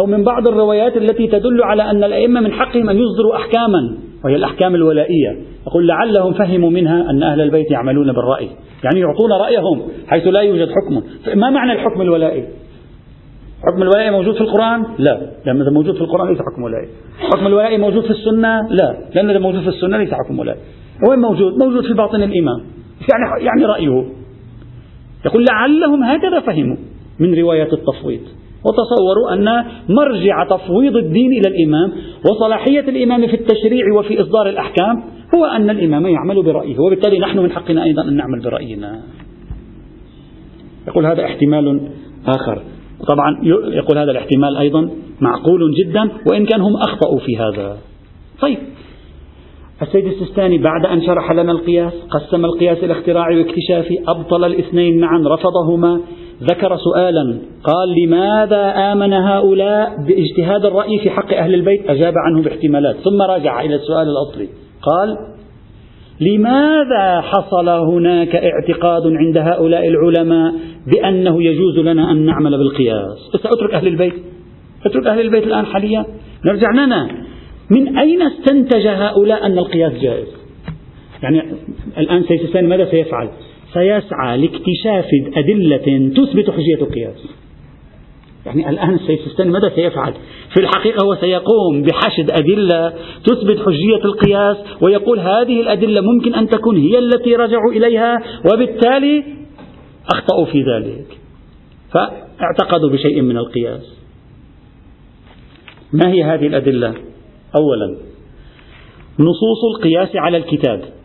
أو 0.00 0.06
من 0.06 0.24
بعض 0.24 0.48
الروايات 0.48 0.96
التي 0.96 1.26
تدل 1.26 1.62
على 1.62 1.90
أن 1.90 2.04
الأئمة 2.04 2.40
من 2.40 2.52
حقهم 2.52 2.90
أن 2.90 2.98
يصدروا 2.98 3.36
أحكاما. 3.36 4.07
وهي 4.24 4.36
الأحكام 4.36 4.74
الولائية 4.74 5.36
يقول 5.66 5.86
لعلهم 5.88 6.32
فهموا 6.32 6.70
منها 6.70 7.10
أن 7.10 7.22
أهل 7.22 7.40
البيت 7.40 7.70
يعملون 7.70 8.12
بالرأي 8.12 8.48
يعني 8.84 9.00
يعطون 9.00 9.32
رأيهم 9.32 9.82
حيث 10.06 10.26
لا 10.26 10.40
يوجد 10.40 10.68
حكم 10.68 11.02
ما 11.38 11.50
معنى 11.50 11.72
الحكم 11.72 12.00
الولائي 12.00 12.44
حكم 13.66 13.82
الولائي 13.82 14.10
موجود 14.10 14.34
في 14.34 14.40
القرآن؟ 14.40 14.84
لا، 14.98 15.20
لأن 15.46 15.60
إذا 15.60 15.70
موجود 15.70 15.94
في 15.94 16.00
القرآن 16.00 16.28
ليس 16.28 16.38
حكم 16.38 16.62
ولائي. 16.62 16.88
حكم 17.18 17.46
الولائي 17.46 17.78
موجود 17.78 18.04
في 18.04 18.10
السنة؟ 18.10 18.68
لا، 18.70 18.96
لأن 19.14 19.30
إذا 19.30 19.38
موجود 19.38 19.60
في 19.60 19.68
السنة 19.68 19.96
ليس 19.98 20.14
حكم 20.14 20.38
ولائي. 20.38 20.58
وين 21.08 21.18
موجود؟ 21.18 21.58
موجود 21.58 21.86
في 21.86 21.94
باطن 21.94 22.22
الإمام. 22.22 22.60
يعني 23.10 23.44
يعني 23.44 23.64
رأيه. 23.64 24.04
يقول 25.26 25.44
لعلهم 25.50 26.02
هكذا 26.02 26.40
فهموا 26.40 26.76
من 27.20 27.34
رواية 27.34 27.68
التفويض. 27.72 28.20
وتصوروا 28.64 29.32
أن 29.32 29.64
مرجع 29.88 30.44
تفويض 30.44 30.96
الدين 30.96 31.32
إلى 31.32 31.48
الإمام 31.48 31.92
وصلاحية 32.30 32.80
الإمام 32.80 33.26
في 33.26 33.34
التشريع 33.34 33.94
وفي 33.98 34.22
إصدار 34.22 34.48
الأحكام 34.48 35.02
هو 35.34 35.44
أن 35.44 35.70
الإمام 35.70 36.06
يعمل 36.06 36.42
برأيه 36.42 36.78
وبالتالي 36.78 37.18
نحن 37.18 37.38
من 37.38 37.52
حقنا 37.52 37.84
أيضا 37.84 38.02
أن 38.02 38.16
نعمل 38.16 38.40
برأينا. 38.44 39.00
يقول 40.88 41.06
هذا 41.06 41.24
احتمال 41.24 41.80
آخر. 42.26 42.62
طبعا 43.08 43.40
يقول 43.74 43.98
هذا 43.98 44.10
الاحتمال 44.10 44.56
أيضا 44.56 44.90
معقول 45.20 45.60
جدا 45.84 46.10
وإن 46.30 46.46
كان 46.46 46.60
هم 46.60 46.76
أخطأوا 46.76 47.18
في 47.18 47.36
هذا. 47.36 47.76
طيب. 48.40 48.58
السيد 49.82 50.06
السيستاني 50.06 50.58
بعد 50.58 50.86
أن 50.86 51.02
شرح 51.02 51.32
لنا 51.32 51.52
القياس 51.52 51.92
قسم 52.10 52.44
القياس 52.44 52.78
إلى 52.78 52.92
اختراعي 52.92 53.38
واكتشافي 53.38 53.98
أبطل 54.08 54.44
الاثنين 54.44 55.00
معا 55.00 55.18
رفضهما. 55.18 56.00
ذكر 56.42 56.76
سؤالا 56.76 57.38
قال 57.64 58.04
لماذا 58.04 58.92
آمن 58.92 59.12
هؤلاء 59.12 59.90
باجتهاد 60.06 60.64
الرأي 60.64 60.98
في 60.98 61.10
حق 61.10 61.34
أهل 61.34 61.54
البيت؟ 61.54 61.90
أجاب 61.90 62.14
عنه 62.26 62.42
باحتمالات. 62.42 62.96
ثم 62.96 63.22
راجع 63.22 63.60
إلى 63.60 63.74
السؤال 63.74 64.08
الأصلي 64.08 64.48
قال 64.82 65.16
لماذا 66.20 67.20
حصل 67.20 67.68
هناك 67.68 68.36
اعتقاد 68.36 69.02
عند 69.06 69.38
هؤلاء 69.38 69.88
العلماء 69.88 70.54
بأنه 70.86 71.42
يجوز 71.42 71.78
لنا 71.78 72.10
أن 72.10 72.26
نعمل 72.26 72.58
بالقياس؟ 72.58 73.30
بس 73.34 73.46
أترك 73.46 73.74
أهل 73.74 73.86
البيت. 73.86 74.14
أترك 74.86 75.06
أهل 75.06 75.20
البيت 75.20 75.44
الآن 75.44 75.66
حاليا. 75.66 76.06
نرجع 76.44 76.70
لنا. 76.70 77.08
من 77.70 77.98
أين 77.98 78.22
استنتج 78.22 78.86
هؤلاء 78.86 79.46
أن 79.46 79.58
القياس 79.58 79.92
جائز؟ 79.92 80.28
يعني 81.22 81.42
الآن 81.98 82.22
سيستاني 82.22 82.68
ماذا 82.68 82.90
سيفعل؟ 82.90 83.28
سيسعى 83.74 84.38
لاكتشاف 84.38 85.06
أدلة 85.36 86.10
تثبت 86.16 86.50
حجية 86.50 86.82
القياس. 86.82 87.26
يعني 88.46 88.70
الآن 88.70 88.94
السيستاني 88.94 89.50
ماذا 89.50 89.68
سيفعل؟ 89.74 90.14
في 90.54 90.60
الحقيقة 90.60 91.04
هو 91.04 91.14
سيقوم 91.14 91.82
بحشد 91.82 92.30
أدلة 92.30 92.94
تثبت 93.24 93.58
حجية 93.66 94.04
القياس 94.04 94.56
ويقول 94.82 95.18
هذه 95.20 95.60
الأدلة 95.60 96.00
ممكن 96.00 96.34
أن 96.34 96.48
تكون 96.48 96.76
هي 96.76 96.98
التي 96.98 97.34
رجعوا 97.34 97.72
إليها 97.72 98.22
وبالتالي 98.52 99.24
أخطأوا 100.14 100.44
في 100.44 100.62
ذلك. 100.62 101.18
فاعتقدوا 101.92 102.90
بشيء 102.90 103.20
من 103.20 103.36
القياس. 103.36 103.98
ما 105.92 106.08
هي 106.12 106.24
هذه 106.24 106.46
الأدلة؟ 106.46 106.94
أولا 107.56 107.96
نصوص 109.18 109.64
القياس 109.76 110.16
على 110.16 110.36
الكتاب. 110.36 110.97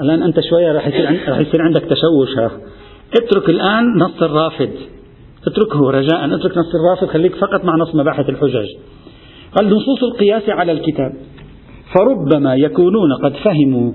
الآن 0.00 0.22
أنت 0.22 0.40
شوية 0.50 0.72
راح 0.72 0.86
يصير 0.86 1.28
راح 1.28 1.38
يصير 1.38 1.62
عندك 1.62 1.82
تشوش 1.82 2.38
ها. 2.38 2.50
اترك 3.14 3.48
الآن 3.48 3.84
نص 3.98 4.22
الرافد. 4.22 4.70
اتركه 5.46 5.90
رجاء. 5.90 6.34
اترك 6.34 6.58
نص 6.58 6.74
الرافد 6.74 7.12
خليك 7.12 7.34
فقط 7.34 7.64
مع 7.64 7.76
نص 7.76 7.94
مباحث 7.94 8.28
الحجج. 8.28 8.68
قال 9.58 9.66
نصوص 9.70 10.02
القياس 10.02 10.48
على 10.48 10.72
الكتاب. 10.72 11.12
فربما 11.94 12.54
يكونون 12.54 13.12
قد 13.24 13.32
فهموا 13.32 13.92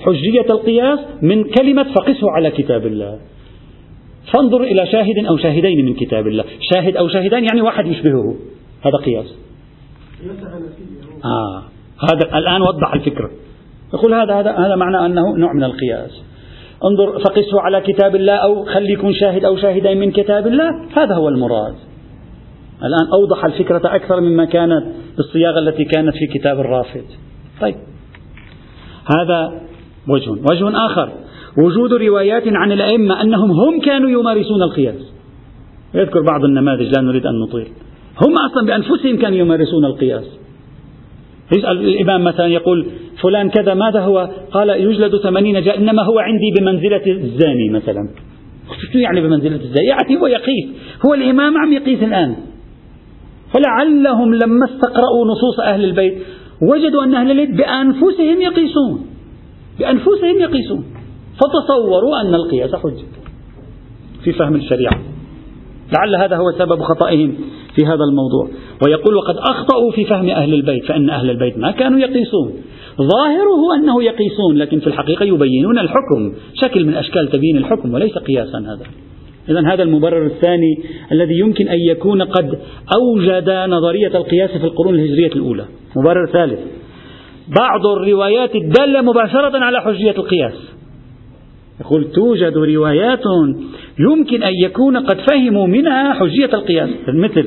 حجية 0.00 0.46
القياس 0.50 0.98
من 1.22 1.44
كلمة 1.44 1.82
فقسه 1.82 2.30
على 2.30 2.50
كتاب 2.50 2.86
الله. 2.86 3.18
فانظر 4.34 4.62
إلى 4.62 4.86
شاهد 4.86 5.26
أو 5.28 5.36
شاهدين 5.36 5.86
من 5.86 5.94
كتاب 5.94 6.26
الله. 6.26 6.44
شاهد 6.74 6.96
أو 6.96 7.08
شاهدان 7.08 7.44
يعني 7.44 7.60
واحد 7.60 7.86
يشبهه. 7.86 8.36
هذا 8.82 8.96
قياس. 9.06 9.34
آه. 11.24 11.62
هذا 12.10 12.38
الآن 12.38 12.62
وضح 12.62 12.94
الفكرة. 12.94 13.30
يقول 13.94 14.14
هذا 14.14 14.34
هذا 14.34 14.50
هذا 14.50 14.76
معنى 14.76 15.06
أنه 15.06 15.36
نوع 15.36 15.52
من 15.52 15.64
القياس. 15.64 16.10
انظر 16.84 17.18
فقسه 17.18 17.60
على 17.60 17.80
كتاب 17.80 18.16
الله 18.16 18.32
أو 18.32 18.64
خلي 18.64 18.92
يكون 18.92 19.14
شاهد 19.14 19.44
أو 19.44 19.56
شاهدين 19.56 20.00
من 20.00 20.10
كتاب 20.10 20.46
الله. 20.46 20.70
هذا 20.96 21.14
هو 21.14 21.28
المراد. 21.28 21.74
الآن 22.82 23.06
أوضح 23.12 23.44
الفكرة 23.44 23.80
أكثر 23.84 24.20
مما 24.20 24.44
كانت 24.44 24.84
بالصياغة 25.16 25.58
التي 25.58 25.84
كانت 25.84 26.14
في 26.14 26.38
كتاب 26.38 26.60
الرافد. 26.60 27.04
طيب. 27.60 27.74
هذا 29.18 29.60
وجه. 30.08 30.30
وجه 30.30 30.86
آخر. 30.86 31.12
وجود 31.58 31.92
روايات 31.92 32.42
عن 32.46 32.72
الأئمة 32.72 33.22
أنهم 33.22 33.50
هم 33.50 33.80
كانوا 33.80 34.10
يمارسون 34.10 34.62
القياس. 34.62 35.12
يذكر 35.94 36.22
بعض 36.22 36.44
النماذج 36.44 36.92
لا 36.96 37.02
نريد 37.02 37.26
أن 37.26 37.40
نطيل. 37.40 37.68
هم 38.26 38.34
أصلا 38.50 38.66
بأنفسهم 38.66 39.16
كانوا 39.16 39.38
يمارسون 39.38 39.84
القياس. 39.84 40.24
يسأل 41.56 41.88
الإمام 41.88 42.24
مثلا 42.24 42.46
يقول 42.46 42.86
فلان 43.22 43.50
كذا 43.50 43.74
ماذا 43.74 44.00
هو؟ 44.00 44.30
قال 44.52 44.68
يجلد 44.68 45.16
ثمانين 45.16 45.62
جاء 45.62 45.78
إنما 45.78 46.02
هو 46.02 46.18
عندي 46.18 46.52
بمنزلة 46.60 47.06
الزاني 47.06 47.70
مثلا. 47.70 48.08
شو 48.92 48.98
يعني 48.98 49.20
بمنزلة 49.20 49.56
الزاني؟ 49.56 49.86
يعني 49.88 50.20
هو 50.20 50.26
يقيس. 50.26 50.66
هو 51.06 51.14
الإمام 51.14 51.58
عم 51.58 51.72
يقيس 51.72 52.02
الآن. 52.02 52.36
فلعلهم 53.54 54.34
لما 54.34 54.64
استقرأوا 54.64 55.26
نصوص 55.26 55.60
أهل 55.60 55.84
البيت 55.84 56.14
وجدوا 56.62 57.04
أن 57.04 57.14
أهل 57.14 57.30
البيت 57.30 57.56
بأنفسهم 57.56 58.40
يقيسون. 58.40 59.06
بأنفسهم 59.78 60.38
يقيسون. 60.40 60.84
فتصوروا 61.34 62.20
أن 62.20 62.34
القياس 62.34 62.74
حجة. 62.74 63.06
في 64.24 64.32
فهم 64.32 64.54
الشريعة. 64.54 65.17
لعل 65.92 66.22
هذا 66.22 66.36
هو 66.36 66.52
سبب 66.58 66.82
خطئهم 66.82 67.34
في 67.76 67.86
هذا 67.86 68.04
الموضوع. 68.10 68.48
ويقول 68.86 69.16
وقد 69.16 69.36
أخطأوا 69.36 69.90
في 69.92 70.04
فهم 70.04 70.28
أهل 70.28 70.54
البيت 70.54 70.84
فإن 70.84 71.10
أهل 71.10 71.30
البيت 71.30 71.58
ما 71.58 71.70
كانوا 71.70 71.98
يقيسون. 71.98 72.52
ظاهره 72.98 73.74
أنه 73.78 74.02
يقيسون 74.02 74.56
لكن 74.56 74.80
في 74.80 74.86
الحقيقة 74.86 75.24
يبينون 75.24 75.78
الحكم 75.78 76.34
شكل 76.54 76.84
من 76.84 76.94
أشكال 76.94 77.28
تبيين 77.28 77.56
الحكم 77.56 77.94
وليس 77.94 78.18
قياسا 78.18 78.58
هذا. 78.58 78.86
إذا 79.48 79.72
هذا 79.72 79.82
المبرر 79.82 80.26
الثاني 80.26 80.82
الذي 81.12 81.38
يمكن 81.38 81.68
أن 81.68 81.78
يكون 81.90 82.22
قد 82.22 82.58
أوجد 82.96 83.50
نظرية 83.50 84.16
القياس 84.18 84.50
في 84.50 84.64
القرون 84.64 84.94
الهجرية 84.94 85.32
الأولى. 85.32 85.64
مبرر 85.96 86.26
ثالث. 86.32 86.60
بعض 87.60 87.86
الروايات 87.86 88.54
الدالة 88.54 89.00
مباشرة 89.02 89.58
على 89.58 89.80
حجية 89.80 90.10
القياس. 90.10 90.77
يقول 91.80 92.12
توجد 92.12 92.56
روايات 92.56 93.22
يمكن 93.98 94.42
أن 94.42 94.52
يكون 94.64 94.96
قد 94.96 95.16
فهموا 95.30 95.66
منها 95.66 96.12
حجية 96.12 96.54
القياس. 96.54 96.90
مثل 97.08 97.46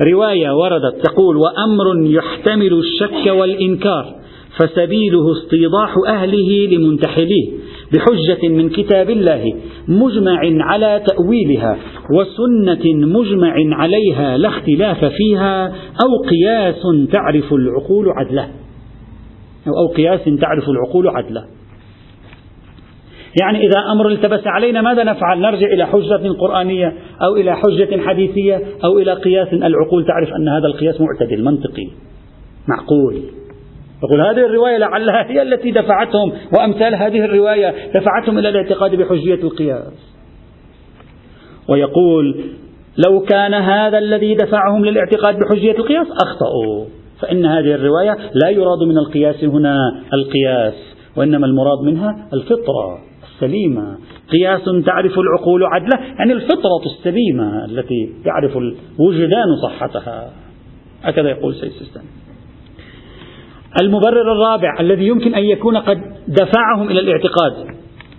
رواية 0.00 0.56
وردت 0.56 1.04
تقول 1.04 1.36
وأمر 1.36 2.06
يحتمل 2.06 2.72
الشك 2.72 3.26
والإنكار 3.26 4.14
فسبيله 4.56 5.32
استيضاح 5.32 5.94
أهله 6.08 6.66
لمنتحليه 6.66 7.50
بحجة 7.92 8.48
من 8.48 8.68
كتاب 8.68 9.10
الله 9.10 9.54
مجمع 9.88 10.40
على 10.42 11.02
تأويلها 11.06 11.78
وسنة 12.10 13.06
مجمع 13.06 13.54
عليها 13.56 14.36
لا 14.36 14.48
اختلاف 14.48 15.04
فيها 15.04 15.66
أو 16.04 16.28
قياس 16.30 16.82
تعرف 17.12 17.52
العقول 17.52 18.08
عدله. 18.08 18.48
أو 19.66 19.94
قياس 19.96 20.24
تعرف 20.24 20.68
العقول 20.68 21.08
عدله. 21.08 21.44
يعني 23.42 23.66
إذا 23.66 23.78
أمر 23.92 24.08
التبس 24.08 24.46
علينا 24.46 24.82
ماذا 24.82 25.04
نفعل؟ 25.04 25.40
نرجع 25.40 25.66
إلى 25.66 25.86
حجة 25.86 26.32
قرآنية 26.40 26.92
أو 27.22 27.36
إلى 27.36 27.56
حجة 27.56 28.00
حديثية 28.00 28.60
أو 28.84 28.98
إلى 28.98 29.12
قياس 29.12 29.48
العقول. 29.52 30.06
تعرف 30.06 30.28
أن 30.40 30.48
هذا 30.48 30.66
القياس 30.66 31.00
معتدل 31.00 31.44
منطقي 31.44 31.88
معقول. 32.68 33.22
يقول 34.04 34.20
هذه 34.20 34.46
الرواية 34.46 34.76
لعلها 34.76 35.30
هي 35.30 35.42
التي 35.42 35.70
دفعتهم 35.70 36.32
وأمثال 36.56 36.94
هذه 36.94 37.24
الرواية 37.24 37.74
دفعتهم 37.94 38.38
إلى 38.38 38.48
الاعتقاد 38.48 38.94
بحجية 38.94 39.42
القياس. 39.42 40.14
ويقول 41.68 42.44
لو 43.08 43.20
كان 43.20 43.54
هذا 43.54 43.98
الذي 43.98 44.34
دفعهم 44.34 44.84
للاعتقاد 44.84 45.38
بحجية 45.38 45.72
القياس 45.72 46.06
أخطأوا. 46.22 46.84
فإن 47.20 47.46
هذه 47.46 47.74
الرواية 47.74 48.16
لا 48.42 48.50
يراد 48.50 48.78
من 48.88 48.98
القياس 48.98 49.44
هنا 49.44 49.76
القياس 50.12 50.74
وإنما 51.16 51.46
المراد 51.46 51.78
منها 51.84 52.28
الفطرة. 52.32 53.13
السليمة. 53.34 53.98
قياس 54.32 54.84
تعرف 54.86 55.18
العقول 55.18 55.64
عدله 55.64 55.98
يعني 56.18 56.32
الفطرة 56.32 56.82
السليمة 56.86 57.64
التي 57.64 58.12
يعرف 58.26 58.56
الوجدان 58.56 59.46
صحتها. 59.62 60.30
هكذا 61.02 61.30
يقول 61.30 61.54
سيد 61.54 61.70
السيستاني. 61.70 62.06
المبرر 63.82 64.32
الرابع 64.32 64.80
الذي 64.80 65.06
يمكن 65.06 65.34
أن 65.34 65.44
يكون 65.44 65.76
قد 65.76 65.98
دفعهم 66.28 66.88
إلى 66.88 67.00
الاعتقاد. 67.00 67.52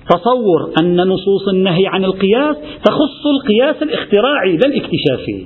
تصور 0.10 0.74
أن 0.80 1.08
نصوص 1.08 1.48
النهي 1.54 1.88
عن 1.88 2.04
القياس 2.06 2.56
تخص 2.86 3.26
القياس 3.26 3.84
الاختراعي 3.84 4.58
لا 4.58 4.68
الاكتشافي. 4.68 5.46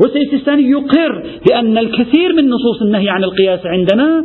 والسيستاني 0.00 0.70
يقر 0.70 1.26
بأن 1.46 1.78
الكثير 1.78 2.32
من 2.32 2.50
نصوص 2.50 2.82
النهي 2.82 3.08
عن 3.08 3.24
القياس 3.24 3.66
عندنا 3.66 4.24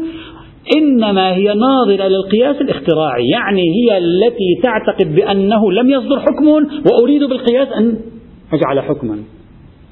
إنما 0.77 1.33
هي 1.33 1.53
ناظرة 1.53 2.07
للقياس 2.07 2.61
الاختراعي 2.61 3.23
يعني 3.33 3.61
هي 3.61 3.97
التي 3.97 4.61
تعتقد 4.63 5.15
بأنه 5.15 5.71
لم 5.71 5.89
يصدر 5.89 6.19
حكم 6.19 6.47
وأريد 6.91 7.23
بالقياس 7.23 7.67
أن 7.67 7.99
أجعل 8.53 8.81
حكما. 8.81 9.19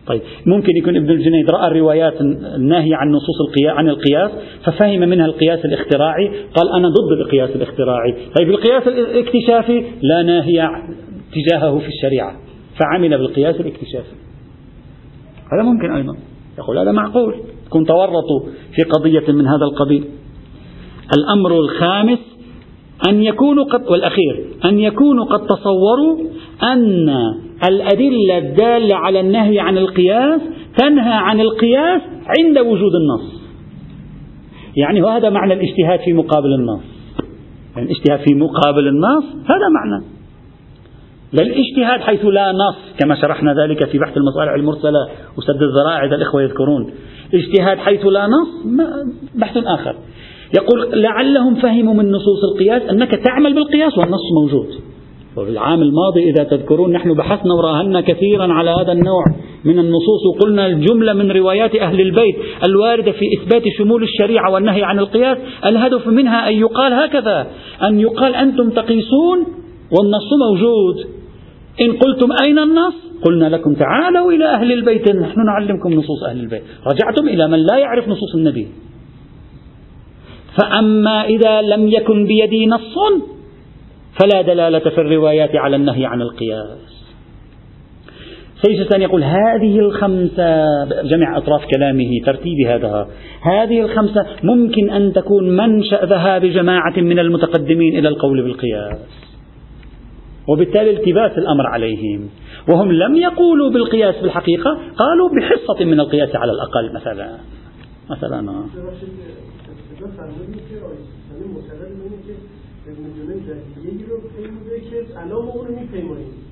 طيب 0.08 0.22
ممكن 0.46 0.78
يكون 0.78 0.96
ابن 0.96 1.10
الجنيد 1.10 1.50
رأى 1.50 1.68
الروايات 1.68 2.22
الناهية 2.56 2.96
عن 2.96 3.12
نصوص 3.12 3.42
القياس 3.48 3.78
عن 3.78 3.90
القياس 3.90 4.32
ففهم 4.66 5.00
منها 5.00 5.26
القياس 5.26 5.66
الاختراعي 5.66 6.28
قال 6.28 6.70
أنا 6.78 6.90
ضد 6.90 7.20
القياس 7.20 7.50
الاختراعي. 7.56 8.16
طيب 8.40 8.50
القياس 8.50 8.88
الاكتشافي 8.88 9.84
لا 10.02 10.24
ناهي 10.24 10.70
تجاهه 11.34 11.80
في 11.80 11.88
الشريعة 11.88 12.36
فعمل 12.80 13.18
بالقياس 13.18 13.56
الاكتشافي. 13.56 14.16
هذا 15.54 15.64
ممكن 15.64 15.92
أيضا. 15.92 16.16
يقول 16.58 16.78
هذا 16.78 16.92
معقول. 16.92 17.36
تكون 17.66 17.86
تورطوا 17.86 18.40
في 18.76 18.84
قضية 18.84 19.34
من 19.34 19.48
هذا 19.48 19.66
القبيل. 19.72 20.04
الأمر 21.14 21.60
الخامس 21.60 22.20
أن 23.10 23.24
يكونوا 23.24 23.64
قد 23.64 23.88
والأخير 23.88 24.46
أن 24.66 24.80
يكونوا 24.80 25.26
قد 25.26 25.48
تصوروا 25.48 26.18
أن 26.64 27.10
الأدلة 27.70 28.38
الدالة 28.38 28.96
على 28.96 29.20
النهي 29.20 29.60
عن 29.60 29.78
القياس 29.78 30.42
تنهى 30.78 31.14
عن 31.14 31.40
القياس 31.40 32.02
عند 32.40 32.58
وجود 32.58 32.92
النص. 32.96 33.42
يعني 34.78 35.04
هذا 35.04 35.30
معنى 35.30 35.54
الاجتهاد 35.54 36.00
في 36.00 36.14
مقابل 36.14 36.54
النص. 36.54 36.84
يعني 37.76 37.92
الاجتهاد 37.92 38.20
في 38.28 38.36
مقابل 38.36 38.88
النص 38.88 39.24
هذا 39.24 39.70
معنى. 39.76 40.06
لا 41.34 41.42
الاجتهاد 41.42 42.02
حيث 42.02 42.26
لا 42.26 42.52
نص 42.52 42.76
كما 43.00 43.22
شرحنا 43.22 43.54
ذلك 43.54 43.86
في 43.86 43.98
بحث 43.98 44.18
المصالح 44.18 44.54
المرسلة 44.54 45.00
وسد 45.38 45.62
الذرائع 45.64 46.06
إذا 46.06 46.16
الإخوة 46.16 46.42
يذكرون. 46.42 46.92
اجتهاد 47.34 47.78
حيث 47.78 48.06
لا 48.06 48.28
نص 48.28 48.82
بحث 49.36 49.58
آخر. 49.58 49.96
يقول 50.58 51.02
لعلهم 51.02 51.56
فهموا 51.56 51.94
من 51.94 52.12
نصوص 52.12 52.44
القياس 52.54 52.82
أنك 52.82 53.12
تعمل 53.12 53.54
بالقياس 53.56 53.98
والنص 53.98 54.32
موجود. 54.42 54.68
وفي 55.38 55.50
العام 55.50 55.82
الماضي 55.82 56.30
إذا 56.30 56.44
تذكرون 56.44 56.92
نحن 56.92 57.14
بحثنا 57.14 57.54
ورأهنا 57.54 58.02
كثيرا 58.02 58.54
على 58.54 58.70
هذا 58.70 58.92
النوع 58.92 59.26
من 59.66 59.80
النصوص 59.80 60.26
وقلنا 60.26 60.68
الجملة 60.68 61.14
من 61.14 61.32
روايات 61.32 61.76
أهل 61.76 62.02
البيت 62.02 62.36
الواردة 62.68 63.12
في 63.12 63.26
إثبات 63.38 63.64
شمول 63.78 64.04
الشريعة 64.04 64.52
والنهي 64.52 64.84
عن 64.84 65.00
القياس 65.00 65.38
الهدف 65.66 66.08
منها 66.08 66.50
أن 66.50 66.54
يقال 66.54 66.94
هكذا 66.94 67.48
أن 67.84 68.00
يقال 68.00 68.36
أنتم 68.36 68.70
تقيسون 68.70 69.38
والنص 69.92 70.30
موجود. 70.50 70.96
إن 71.82 71.92
قلتم 71.92 72.30
أين 72.44 72.60
النص؟ 72.60 72.94
قلنا 73.26 73.50
لكم 73.50 73.74
تعالوا 73.74 74.32
إلى 74.32 74.46
أهل 74.46 74.72
البيت 74.72 75.16
نحن 75.16 75.46
نعلمكم 75.46 75.94
نصوص 75.94 76.24
أهل 76.30 76.40
البيت. 76.40 76.64
رجعتم 76.92 77.28
إلى 77.28 77.48
من 77.48 77.60
لا 77.60 77.78
يعرف 77.78 78.08
نصوص 78.08 78.36
النبي. 78.36 78.68
فأما 80.62 81.26
إذا 81.26 81.62
لم 81.62 81.88
يكن 81.88 82.26
بيدي 82.26 82.68
نص 82.68 82.96
فلا 84.20 84.42
دلالة 84.42 84.80
في 84.80 85.02
الروايات 85.02 85.56
على 85.56 85.76
النهي 85.76 86.06
عن 86.06 86.22
القياس. 86.22 86.96
سيجسان 88.62 89.02
يقول 89.02 89.24
هذه 89.24 89.80
الخمسة 89.80 90.66
جميع 91.04 91.38
أطراف 91.38 91.66
كلامه 91.76 92.10
ترتيب 92.26 92.68
هذا 92.68 93.08
هذه 93.42 93.82
الخمسة 93.82 94.26
ممكن 94.44 94.90
أن 94.90 95.14
تكون 95.14 95.56
منشأ 95.56 96.06
ذهاب 96.06 96.46
جماعة 96.46 97.00
من 97.00 97.20
المتقدمين 97.20 98.00
إلى 98.00 98.08
القول 98.08 98.44
بالقياس. 98.44 98.98
وبالتالي 100.48 100.90
التباس 100.90 101.38
الأمر 101.38 101.68
عليهم. 101.68 102.30
وهم 102.70 102.92
لم 102.92 103.16
يقولوا 103.16 103.70
بالقياس 103.72 104.16
في 104.16 104.24
الحقيقة 104.24 104.80
قالوا 104.98 105.30
بحصة 105.30 105.86
من 105.86 106.00
القياس 106.00 106.36
على 106.36 106.52
الأقل 106.52 106.94
مثلا. 106.96 107.38
مثلا. 108.10 108.64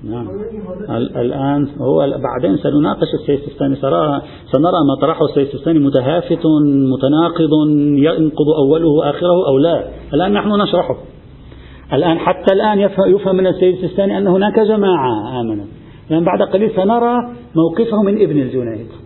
نعم 0.04 0.28
الآن 1.16 1.68
هو 1.78 1.98
بعدين 1.98 2.56
سنناقش 2.56 3.08
السيستاني 3.20 3.76
سنرى 4.52 4.78
ما 4.88 4.94
طرحه 5.00 5.24
السيستاني 5.24 5.78
متهافت 5.78 6.42
متناقض 6.92 7.52
ينقض 7.96 8.48
أوله 8.58 9.10
آخره 9.10 9.48
أو 9.48 9.58
لا. 9.58 9.88
الآن 10.14 10.32
نحن 10.32 10.48
نشرحه. 10.62 10.96
الآن 11.92 12.18
حتى 12.18 12.52
الآن 12.52 12.78
يفهم 13.08 13.36
من 13.36 13.46
السيد 13.46 13.74
السيستاني 13.74 14.18
أن 14.18 14.26
هناك 14.26 14.58
جماعة 14.58 15.40
آمنت. 15.40 15.68
يعني 16.10 16.24
بعد 16.24 16.42
قليل 16.42 16.70
سنرى 16.76 17.16
موقفه 17.54 18.02
من 18.02 18.22
ابن 18.22 18.40
الجنيد. 18.40 19.03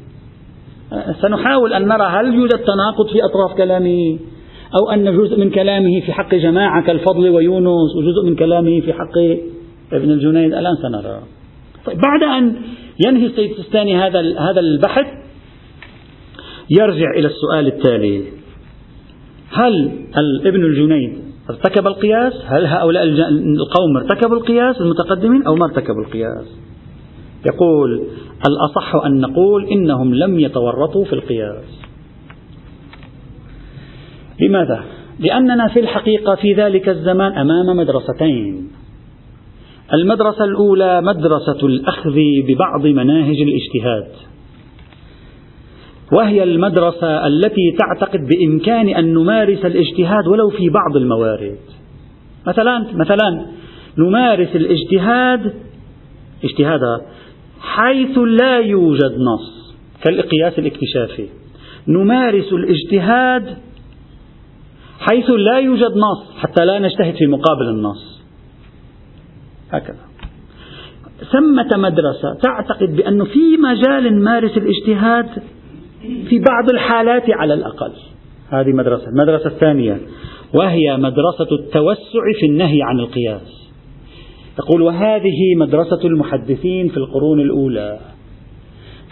سنحاول 1.22 1.72
أن 1.72 1.88
نرى 1.88 2.06
هل 2.06 2.34
يوجد 2.34 2.58
تناقض 2.58 3.08
في 3.12 3.24
أطراف 3.24 3.56
كلامه 3.56 4.18
أو 4.80 4.90
أن 4.90 5.16
جزء 5.16 5.38
من 5.40 5.50
كلامه 5.50 6.00
في 6.00 6.12
حق 6.12 6.34
جماعة 6.34 6.86
كالفضل 6.86 7.28
ويونس 7.28 7.96
وجزء 7.96 8.30
من 8.30 8.36
كلامه 8.36 8.80
في 8.80 8.92
حق 8.92 9.18
ابن 9.92 10.10
الجنيد؟ 10.10 10.54
الآن 10.54 10.74
سنرى. 10.82 11.20
طيب 11.86 11.98
بعد 11.98 12.22
أن 12.22 12.56
ينهي 13.06 13.26
السيد 13.26 13.50
السيستاني 13.50 13.96
هذا 13.96 14.20
هذا 14.38 14.60
البحث 14.60 15.06
يرجع 16.80 17.10
إلى 17.16 17.26
السؤال 17.28 17.66
التالي. 17.66 18.24
هل 19.52 19.92
ابن 20.46 20.64
الجنيد 20.64 21.18
ارتكب 21.50 21.86
القياس؟ 21.86 22.32
هل 22.46 22.66
هؤلاء 22.66 23.04
القوم 23.04 23.96
ارتكبوا 23.96 24.36
القياس 24.36 24.80
المتقدمين 24.80 25.42
أو 25.42 25.54
ما 25.54 25.66
ارتكبوا 25.66 26.02
القياس؟ 26.02 26.46
يقول 27.46 28.04
الأصح 28.46 28.94
أن 29.06 29.20
نقول 29.20 29.64
إنهم 29.64 30.14
لم 30.14 30.40
يتورطوا 30.40 31.04
في 31.04 31.12
القياس. 31.12 31.64
لماذا؟ 34.40 34.84
لأننا 35.18 35.68
في 35.68 35.80
الحقيقة 35.80 36.34
في 36.34 36.52
ذلك 36.52 36.88
الزمان 36.88 37.32
أمام 37.32 37.76
مدرستين. 37.76 38.70
المدرسة 39.92 40.44
الأولى 40.44 41.02
مدرسة 41.02 41.66
الأخذ 41.66 42.16
ببعض 42.48 42.86
مناهج 42.86 43.36
الاجتهاد. 43.40 44.08
وهي 46.12 46.42
المدرسة 46.42 47.26
التي 47.26 47.76
تعتقد 47.78 48.20
بإمكان 48.28 48.88
أن 48.88 49.14
نمارس 49.14 49.64
الاجتهاد 49.64 50.26
ولو 50.26 50.50
في 50.50 50.68
بعض 50.68 50.96
الموارد. 50.96 51.58
مثلا 52.46 52.86
مثلا 52.94 53.46
نمارس 53.98 54.56
الاجتهاد 54.56 55.52
اجتهاد 56.44 56.80
حيث 57.60 58.18
لا 58.18 58.58
يوجد 58.58 59.12
نص 59.18 59.76
كالقياس 60.02 60.58
الاكتشافي. 60.58 61.28
نمارس 61.88 62.52
الاجتهاد 62.52 63.56
حيث 65.00 65.30
لا 65.30 65.58
يوجد 65.58 65.96
نص 65.96 66.36
حتى 66.38 66.64
لا 66.64 66.78
نجتهد 66.78 67.14
في 67.14 67.26
مقابل 67.26 67.68
النص. 67.68 68.20
هكذا. 69.70 70.08
ثمة 71.32 71.76
مدرسة 71.76 72.34
تعتقد 72.42 72.96
بأنه 72.96 73.24
في 73.24 73.56
مجال 73.56 74.18
نمارس 74.18 74.56
الاجتهاد 74.56 75.28
في 76.00 76.38
بعض 76.38 76.70
الحالات 76.70 77.30
على 77.30 77.54
الأقل. 77.54 77.92
هذه 78.50 78.72
مدرسة. 78.72 79.08
المدرسة 79.08 79.46
الثانية 79.46 80.00
وهي 80.54 80.96
مدرسة 80.96 81.52
التوسع 81.52 82.22
في 82.40 82.46
النهي 82.46 82.82
عن 82.82 83.00
القياس. 83.00 83.67
يقول 84.58 84.82
وهذه 84.82 85.54
مدرسة 85.56 86.00
المحدثين 86.04 86.88
في 86.88 86.96
القرون 86.96 87.40
الأولى. 87.40 87.98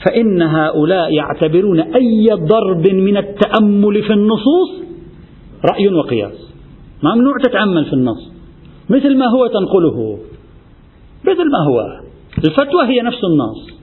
فإن 0.06 0.42
هؤلاء 0.42 1.14
يعتبرون 1.14 1.80
أي 1.80 2.28
ضرب 2.32 2.88
من 2.92 3.16
التأمل 3.16 4.02
في 4.02 4.12
النصوص 4.12 4.70
رأي 5.72 5.88
وقياس. 5.88 6.54
ممنوع 7.02 7.34
تتأمل 7.44 7.84
في 7.84 7.92
النص. 7.92 8.32
مثل 8.90 9.18
ما 9.18 9.26
هو 9.26 9.46
تنقله. 9.46 10.18
مثل 11.24 11.50
ما 11.50 11.58
هو. 11.68 12.00
الفتوى 12.38 12.86
هي 12.86 13.02
نفس 13.02 13.20
النص. 13.24 13.80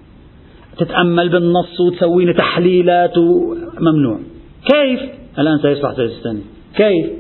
تتأمل 0.78 1.30
بالنص 1.30 1.80
وتسوي 1.80 2.34
تحليلات 2.34 3.18
ممنوع. 3.80 4.20
كيف؟ 4.74 5.00
الآن 5.40 5.58
سيشرح 5.58 5.90
الثاني 6.00 6.42
كيف؟ 6.76 7.12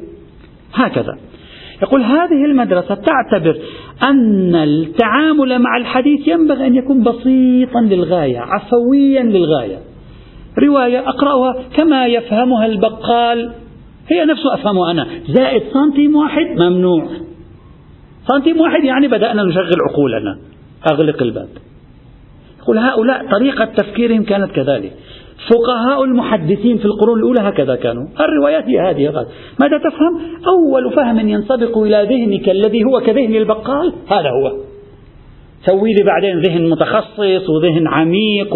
هكذا. 0.73 1.17
يقول 1.81 2.01
هذه 2.01 2.45
المدرسة 2.45 2.95
تعتبر 2.95 3.57
أن 4.03 4.55
التعامل 4.55 5.59
مع 5.59 5.77
الحديث 5.77 6.27
ينبغي 6.27 6.67
أن 6.67 6.75
يكون 6.75 7.03
بسيطا 7.03 7.81
للغاية 7.81 8.39
عفويا 8.39 9.23
للغاية. 9.23 9.79
رواية 10.59 11.09
أقرأها 11.09 11.55
كما 11.77 12.07
يفهمها 12.07 12.65
البقال. 12.65 13.51
هي 14.07 14.25
نفسه 14.25 14.53
أفهمها 14.53 14.91
أنا. 14.91 15.07
زائد 15.29 15.63
سنتيم 15.73 16.15
واحد 16.15 16.45
ممنوع. 16.57 17.07
سنتيم 18.27 18.61
واحد 18.61 18.83
يعني 18.83 19.07
بدأنا 19.07 19.43
نشغل 19.43 19.77
عقولنا. 19.89 20.39
أغلق 20.91 21.21
الباب. 21.21 21.49
يقول 22.59 22.77
هؤلاء 22.77 23.31
طريقة 23.31 23.65
تفكيرهم 23.65 24.23
كانت 24.23 24.51
كذلك. 24.51 24.93
فقهاء 25.49 26.03
المحدثين 26.03 26.77
في 26.77 26.85
القرون 26.85 27.19
الأولى 27.19 27.41
هكذا 27.41 27.75
كانوا. 27.75 28.07
الروايات 28.19 28.63
هي 28.63 28.79
هذه 28.79 29.07
غير. 29.07 29.25
ماذا 29.59 29.77
تفهم؟ 29.77 30.21
أول 30.47 30.93
فهم 30.93 31.29
ينسبق 31.29 31.77
إلى 31.77 32.07
ذهنك 32.09 32.49
الذي 32.49 32.83
هو 32.83 32.99
كذهن 32.99 33.35
البقال 33.35 33.93
هذا 34.07 34.29
هو. 34.29 34.57
سوي 35.65 35.93
لي 35.93 36.03
بعدين 36.03 36.39
ذهن 36.39 36.69
متخصص 36.69 37.49
وذهن 37.49 37.87
عميق 37.87 38.55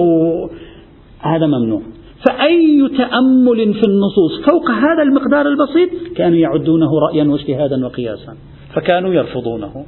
هذا 1.20 1.46
ممنوع. 1.46 1.82
فأي 2.30 2.90
تأمل 2.98 3.74
في 3.74 3.84
النصوص؟ 3.88 4.46
فوق 4.50 4.72
هذا 4.72 5.04
المقدار 5.04 5.46
البسيط 5.48 5.90
كانوا 6.16 6.38
يعدونه 6.38 7.00
رأيا 7.10 7.24
واجتهادا 7.24 7.86
وقياسا 7.86 8.34
فكانوا 8.74 9.14
يرفضونه. 9.14 9.86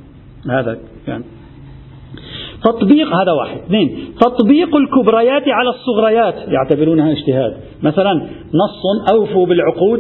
هذا 0.50 0.78
كان 1.08 1.24
تطبيق 2.64 3.08
هذا 3.08 3.32
واحد. 3.32 3.58
اثنين 3.58 3.98
تطبيق 4.22 4.76
الكبريات 4.76 5.44
على 5.48 5.70
الصغريات. 5.70 6.36
يعتبرونها 6.48 7.12
اجتهاد. 7.12 7.54
مثلا 7.84 8.14
نص 8.54 9.12
أوفوا 9.14 9.46
بالعقود 9.46 10.00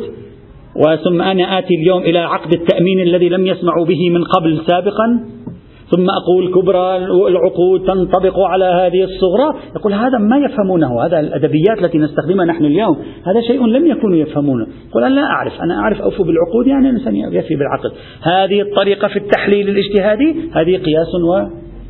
وثم 0.75 1.21
أنا 1.21 1.59
آتي 1.59 1.75
اليوم 1.75 2.01
إلى 2.01 2.19
عقد 2.19 2.53
التأمين 2.53 2.99
الذي 2.99 3.29
لم 3.29 3.47
يسمعوا 3.47 3.85
به 3.85 4.09
من 4.09 4.23
قبل 4.23 4.61
سابقا. 4.67 5.19
ثم 5.95 6.07
أقول 6.09 6.53
كبرى 6.53 6.97
العقود 7.27 7.81
تنطبق 7.87 8.39
على 8.39 8.65
هذه 8.65 9.03
الصغرى. 9.03 9.59
يقول 9.75 9.93
هذا 9.93 10.17
ما 10.17 10.37
يفهمونه. 10.37 11.05
هذا 11.05 11.19
الأدبيات 11.19 11.83
التي 11.83 11.97
نستخدمها 11.97 12.45
نحن 12.45 12.65
اليوم. 12.65 12.97
هذا 13.25 13.41
شيء 13.47 13.65
لم 13.65 13.87
يكونوا 13.87 14.17
يفهمونه. 14.17 14.67
يقول 14.89 15.03
أنا 15.03 15.13
لا 15.13 15.23
أعرف. 15.23 15.61
أنا 15.61 15.79
أعرف 15.79 16.01
أوفوا 16.01 16.25
بالعقود 16.25 16.67
يعني 16.67 16.89
الإنسان 16.89 17.15
يفي 17.15 17.55
بالعقد. 17.55 17.91
هذه 18.21 18.61
الطريقة 18.61 19.07
في 19.07 19.19
التحليل 19.19 19.69
الاجتهادي. 19.69 20.35
هذه 20.53 20.77
قياس 20.77 21.15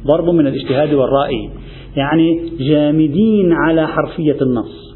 ضرب 0.08 0.30
من 0.30 0.48
الاجتهاد 0.48 0.94
والرأي. 0.94 1.50
يعني 1.96 2.52
جامدين 2.60 3.54
على 3.54 3.88
حرفية 3.88 4.38
النص. 4.42 4.90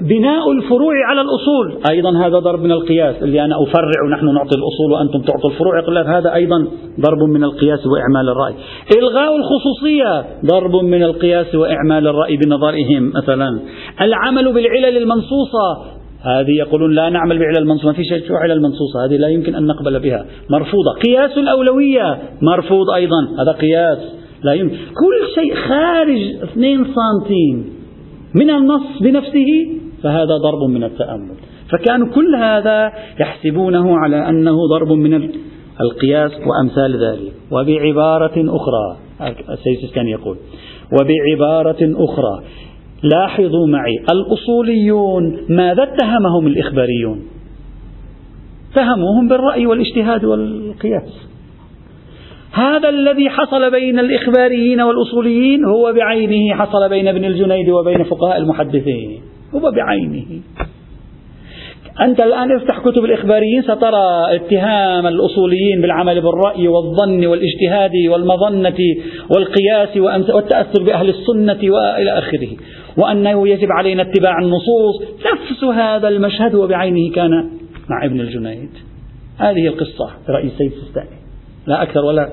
بناء 0.00 0.52
الفروع 0.52 0.94
على 1.08 1.20
الأصول. 1.20 1.78
أيضا 1.90 2.26
هذا 2.26 2.38
ضرب 2.38 2.60
من 2.60 2.72
القياس. 2.72 3.22
اللي 3.22 3.44
أنا 3.44 3.62
أفرع 3.62 4.04
ونحن 4.06 4.34
نعطي 4.34 4.56
الأصول 4.56 4.92
وأنتم 4.92 5.20
تعطوا 5.20 5.50
الفروع. 5.50 5.78
يقول 5.78 5.96
لك 5.96 6.06
هذا 6.06 6.34
أيضا 6.34 6.66
ضرب 7.00 7.22
من 7.28 7.44
القياس 7.44 7.86
وإعمال 7.86 8.28
الرأي. 8.28 8.54
إلغاء 8.98 9.36
الخصوصية 9.36 10.24
ضرب 10.44 10.84
من 10.84 11.02
القياس 11.02 11.54
وإعمال 11.54 12.08
الرأي 12.08 12.36
بنظرهم. 12.36 13.12
مثلا 13.22 13.60
العمل 14.00 14.52
بالعلل 14.52 14.96
المنصوصة 14.96 15.95
هذه 16.22 16.50
يقولون 16.58 16.94
لا 16.94 17.08
نعمل 17.08 17.38
بعلل 17.38 17.58
المنصوصة 17.58 17.86
ما 17.86 17.92
في 17.92 18.04
شيء 18.04 18.32
علل 18.32 18.62
منصوصة 18.62 19.04
هذه 19.04 19.16
لا 19.16 19.28
يمكن 19.28 19.54
أن 19.54 19.66
نقبل 19.66 20.00
بها. 20.00 20.26
مرفوضة. 20.50 20.92
قياس 21.06 21.38
الأولوية 21.38 22.18
مرفوض 22.42 22.90
أيضا. 22.90 23.28
هذا 23.42 23.52
قياس. 23.52 23.98
لا 24.42 24.52
يمكن. 24.52 24.76
كل 24.76 25.34
شيء 25.34 25.54
خارج 25.54 26.50
2 26.52 26.84
سنتيم 26.84 27.74
من 28.34 28.50
النص 28.50 29.02
بنفسه 29.02 29.46
فهذا 30.02 30.36
ضرب 30.36 30.70
من 30.70 30.84
التأمل. 30.84 31.34
فكانوا 31.72 32.08
كل 32.14 32.34
هذا 32.34 32.92
يحسبونه 33.20 33.96
على 33.96 34.28
أنه 34.28 34.56
ضرب 34.70 34.92
من 34.92 35.30
القياس 35.80 36.32
وأمثال 36.32 37.04
ذلك. 37.04 37.32
وبعبارة 37.50 38.56
أخرى 38.56 38.96
السيسس 39.50 39.94
كان 39.94 40.06
يقول 40.08 40.36
وبعبارة 40.92 41.78
أخرى 41.80 42.44
لاحظوا 43.08 43.66
معي 43.66 43.98
الأصوليون 44.10 45.38
ماذا 45.48 45.82
اتهمهم 45.82 46.46
الإخباريون؟ 46.46 47.22
اتهموهم 48.72 49.28
بالرأي 49.28 49.66
والاجتهاد 49.66 50.24
والقياس. 50.24 51.26
هذا 52.52 52.88
الذي 52.88 53.30
حصل 53.30 53.70
بين 53.70 53.98
الإخباريين 53.98 54.80
والأصوليين 54.80 55.64
هو 55.64 55.92
بعينه 55.92 56.54
حصل 56.54 56.88
بين 56.88 57.08
ابن 57.08 57.24
الجنيد 57.24 57.68
وبين 57.68 58.04
فقهاء 58.04 58.38
المحدثين 58.38 59.20
هو 59.54 59.70
بعينه. 59.70 60.24
أنت 62.00 62.20
الآن 62.20 62.56
افتح 62.56 62.78
كتب 62.78 63.04
الإخباريين 63.04 63.62
سترى 63.62 64.34
اتهام 64.34 65.06
الأصوليين 65.06 65.80
بالعمل 65.80 66.20
بالرأي 66.20 66.68
والظن 66.68 67.26
والاجتهاد 67.26 67.90
والمظنة 68.08 68.78
والقياس 69.30 69.96
والتأثر 70.34 70.82
بأهل 70.82 71.08
السنة 71.08 71.70
وإلى 71.70 72.18
آخره. 72.18 72.48
وأنه 72.98 73.48
يجب 73.48 73.68
علينا 73.78 74.02
اتباع 74.02 74.38
النصوص. 74.38 75.02
نفس 75.32 75.64
هذا 75.64 76.08
المشهد 76.08 76.54
وبعينه 76.54 77.14
كان 77.14 77.30
مع 77.90 78.04
ابن 78.04 78.20
الجنيد. 78.20 78.70
هذه 79.38 79.66
القصة 79.66 80.10
رئيس 80.30 80.52
سيد 80.58 80.72
السيستاني. 80.72 81.16
لا 81.66 81.82
أكثر 81.82 82.04
ولا 82.04 82.32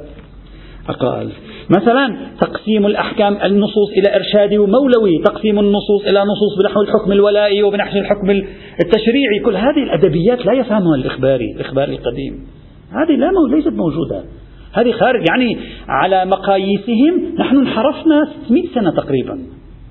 أقل. 0.90 1.30
مثلا 1.78 2.18
تقسيم 2.42 2.86
الأحكام 2.86 3.38
النصوص 3.44 3.90
إلى 3.98 4.16
إرشادي 4.16 4.58
ومولوي 4.58 5.22
تقسيم 5.26 5.60
النصوص 5.60 6.06
إلى 6.08 6.20
نصوص 6.20 6.64
بنحو 6.64 6.82
الحكم 6.82 7.12
الولائي 7.12 7.64
وبنحو 7.64 8.00
الحكم 8.00 8.30
التشريعي. 8.86 9.40
كل 9.46 9.56
هذه 9.56 9.84
الأدبيات 9.84 10.46
لا 10.46 10.54
يفهمها 10.54 10.96
الإخباري 10.96 11.52
الإخباري 11.56 11.92
القديم. 11.92 12.48
هذه 12.92 13.16
لا 13.16 13.56
ليست 13.56 13.74
موجودة. 13.74 14.24
هذه 14.74 14.92
خارج 14.92 15.26
يعني 15.30 15.58
على 15.88 16.26
مقاييسهم 16.26 17.36
نحن 17.40 17.58
انحرفنا 17.58 18.28
600 18.46 18.64
سنة 18.76 18.92
تقريبا. 18.92 19.40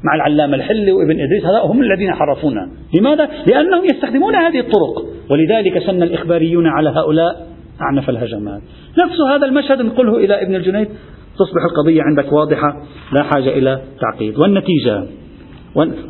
مع 0.05 0.15
العلامة 0.15 0.55
الحلي 0.57 0.93
وابن 0.93 1.21
إدريس 1.21 1.45
هؤلاء 1.45 1.67
هم 1.67 1.83
الذين 1.83 2.15
حرفونا. 2.15 2.71
لماذا؟ 2.95 3.29
لأنهم 3.47 3.85
يستخدمون 3.85 4.35
هذه 4.35 4.61
الطرق. 4.61 5.07
ولذلك 5.31 5.79
سن 5.79 6.03
الإخباريون 6.03 6.67
على 6.67 6.91
هؤلاء 6.91 7.47
أعنف 7.83 8.11
الهجمات. 8.11 8.63
نفس 9.05 9.21
هذا 9.35 9.47
المشهد 9.47 9.83
نقله 9.83 10.17
إلى 10.17 10.43
ابن 10.43 10.55
الجنيد. 10.55 10.89
تصبح 11.35 11.63
القضية 11.71 12.03
عندك 12.03 12.33
واضحة 12.33 12.83
لا 13.13 13.23
حاجة 13.23 13.49
إلى 13.49 13.81
تعقيد. 14.01 14.39
والنتيجة؟ 14.39 15.22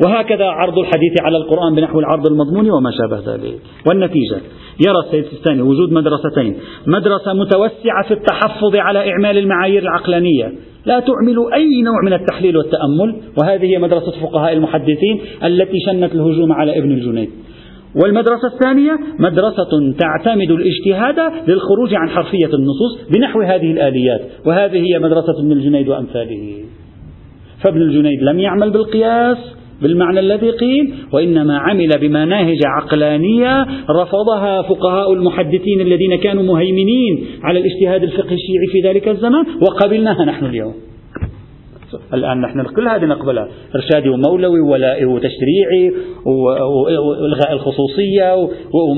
وهكذا 0.05 0.45
عرض 0.45 0.79
الحديث 0.79 1.13
على 1.23 1.37
القرآن 1.37 1.75
بنحو 1.75 2.01
العرض 2.01 2.27
المضموني 2.27 2.71
وما 2.71 2.91
شابه 2.91 3.33
ذلك. 3.33 3.59
والنتيجة 3.89 4.37
يرى 4.87 4.99
السيد 5.07 5.25
السيستاني 5.25 5.63
وجود 5.63 5.93
مدرستين. 5.93 6.57
مدرسة 6.87 7.33
متوسعة 7.33 8.09
في 8.09 8.15
التحفظ 8.15 8.77
على 8.77 9.11
إعمال 9.11 9.39
المعايير 9.39 9.83
العقلانية. 9.83 10.53
لا 10.87 11.01
تعمل 11.01 11.53
أي 11.55 11.83
نوع 11.83 12.03
من 12.07 12.13
التحليل 12.13 12.57
والتأمل 12.57 13.17
وهذه 13.43 13.65
هي 13.65 13.79
مدرسة 13.79 14.13
فقهاء 14.23 14.53
المحدثين 14.53 15.21
التي 15.45 15.81
شنت 15.87 16.15
الهجوم 16.15 16.53
على 16.53 16.79
ابن 16.79 16.93
الجنيد. 16.93 17.31
والمدرسة 18.03 18.47
الثانية 18.55 18.99
مدرسة 19.19 19.95
تعتمد 19.99 20.51
الاجتهاد 20.51 21.33
للخروج 21.49 21.95
عن 21.95 22.09
حرفية 22.09 22.55
النصوص 22.55 23.11
بنحو 23.11 23.41
هذه 23.41 23.71
الآليات 23.71 24.21
وهذه 24.47 24.77
هي 24.77 24.99
مدرسة 24.99 25.41
ابن 25.41 25.53
الجنيد 25.53 25.89
وأمثاله. 25.89 26.65
فابن 27.65 27.81
الجنيد 27.81 28.23
لم 28.23 28.39
يعمل 28.39 28.71
بالقياس 28.71 29.39
بالمعنى 29.83 30.21
الذي 30.21 30.51
قيل 30.51 30.95
وإنما 31.13 31.59
عمل 31.59 31.89
بمناهج 32.01 32.59
عقلانية 32.65 33.67
رفضها 33.91 34.63
فقهاء 34.63 35.13
المحدثين 35.13 35.81
الذين 35.81 36.17
كانوا 36.17 36.43
مهيمنين 36.43 37.27
على 37.43 37.59
الاجتهاد 37.59 38.03
الفقهي 38.03 38.35
الشيعي 38.35 38.67
في 38.73 38.89
ذلك 38.89 39.09
الزمان 39.09 39.45
وقبلناها 39.61 40.25
نحن 40.25 40.47
اليوم. 40.47 40.75
الآن 42.15 42.41
نحن 42.41 42.63
كل 42.63 42.89
هذه 42.89 43.05
نقبلها 43.05 43.49
إرشادي 43.75 44.09
ومولوي 44.09 44.61
وولائي 44.61 45.05
وتشريعي 45.05 45.93
وإلغاء 46.27 47.53
الخصوصية 47.53 48.49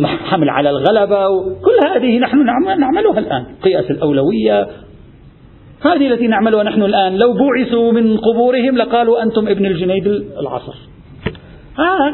وحمل 0.02 0.48
على 0.48 0.70
الغلبة 0.70 1.28
كل 1.38 1.88
هذه 1.94 2.18
نحن 2.18 2.44
نعملها 2.80 3.18
الآن. 3.18 3.44
قياس 3.62 3.90
الأولوية 3.90 4.66
هذه 5.85 6.12
التي 6.12 6.26
نعملها 6.26 6.62
نحن 6.62 6.82
الآن. 6.82 7.16
لو 7.16 7.32
بعثوا 7.32 7.93
من 7.93 8.16
قبورهم 8.16 8.76
لقالوا 8.76 9.22
أنتم 9.22 9.49
ابن 9.49 9.66
الجنيد 9.66 10.07
العصر. 10.41 10.74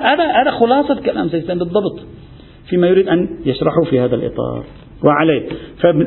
هذا 0.05 0.25
هذا 0.25 0.51
خلاصة 0.51 1.01
كلام 1.01 1.29
سيستان 1.29 1.59
بالضبط. 1.59 1.99
فيما 2.69 2.89
يريد 2.89 3.09
أن 3.09 3.29
يشرحه 3.47 3.83
في 3.91 4.01
هذا 4.01 4.15
الإطار. 4.15 4.65
وعليه. 5.05 5.49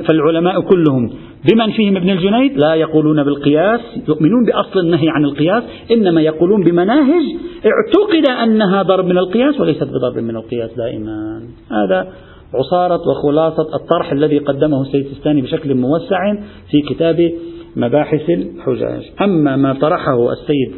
فالعلماء 0.08 0.62
كلهم 0.62 1.10
بمن 1.52 1.72
فيهم 1.72 1.98
ابن 1.98 2.10
الجنيد؟ 2.10 2.58
لا 2.58 2.74
يقولون 2.76 3.24
بالقياس. 3.24 3.80
يؤمنون 4.08 4.46
بأصل 4.46 4.80
النهي 4.80 5.10
عن 5.10 5.26
القياس. 5.26 5.64
إنما 5.92 6.22
يقولون 6.22 6.64
بمناهج. 6.64 7.24
اعتقد 7.66 8.28
أنها 8.44 8.82
ضرب 8.82 9.06
من 9.06 9.18
القياس 9.18 9.60
وليست 9.60 9.84
بضرب 9.84 10.24
من 10.24 10.36
القياس 10.36 10.74
دائما. 10.78 11.42
هذا 11.72 12.08
عصارة 12.54 13.10
وخلاصة 13.10 13.76
الطرح 13.76 14.12
الذي 14.12 14.38
قدمه 14.38 14.82
السيد 14.82 15.06
السيستاني 15.06 15.42
بشكل 15.42 15.76
موسع 15.76 16.36
في 16.72 16.82
كتاب 16.90 17.32
مباحث 17.76 18.30
الحجاج. 18.30 19.12
أما 19.22 19.56
ما 19.56 19.74
طرحه 19.74 20.32
السيد 20.32 20.74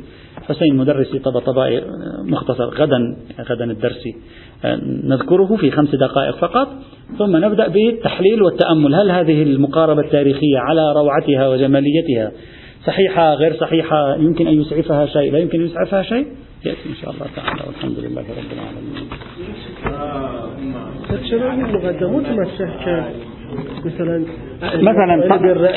حسين 0.48 0.76
مدرسي 0.76 1.20
طبطبائي 1.20 1.82
مختصر 2.24 2.64
غدا 2.64 3.18
غدا 3.50 3.72
الدرسي 3.72 4.16
نذكره 5.04 5.56
في 5.56 5.72
خمس 5.72 5.96
دقائق 5.96 6.36
فقط. 6.36 6.68
ثم 7.18 7.38
نبدأ 7.38 7.68
بالتحليل 7.68 8.42
والتأمل. 8.42 8.96
هل 8.96 9.12
هذه 9.12 9.44
المقاربة 9.44 10.02
التاريخية 10.02 10.58
على 10.58 10.94
روعتها 10.94 11.48
وجماليتها 11.50 12.32
صحيحة 12.86 13.34
غير 13.34 13.54
صحيحة؟ 13.54 14.16
يمكن 14.16 14.48
أن 14.48 14.62
يسعفها 14.62 15.06
شيء. 15.06 15.32
لا 15.32 15.40
يمكن 15.40 15.60
أن 15.60 15.66
يسعفها 15.66 16.02
شيء؟ 16.02 16.28
يأتي 16.66 16.90
إن 16.90 16.96
شاء 17.02 17.12
الله 17.12 17.26
تعالى. 17.36 17.62
والحمد 17.68 18.00
لله 18.00 18.22
رب 18.22 18.52
العالمين. 18.54 19.10
چرا 21.30 21.52
این 21.52 21.66
مقدمات 21.66 22.30
مطرح 22.30 22.86
کرد. 22.86 23.14
مثلا 23.86 24.20
مثلا 24.82 25.68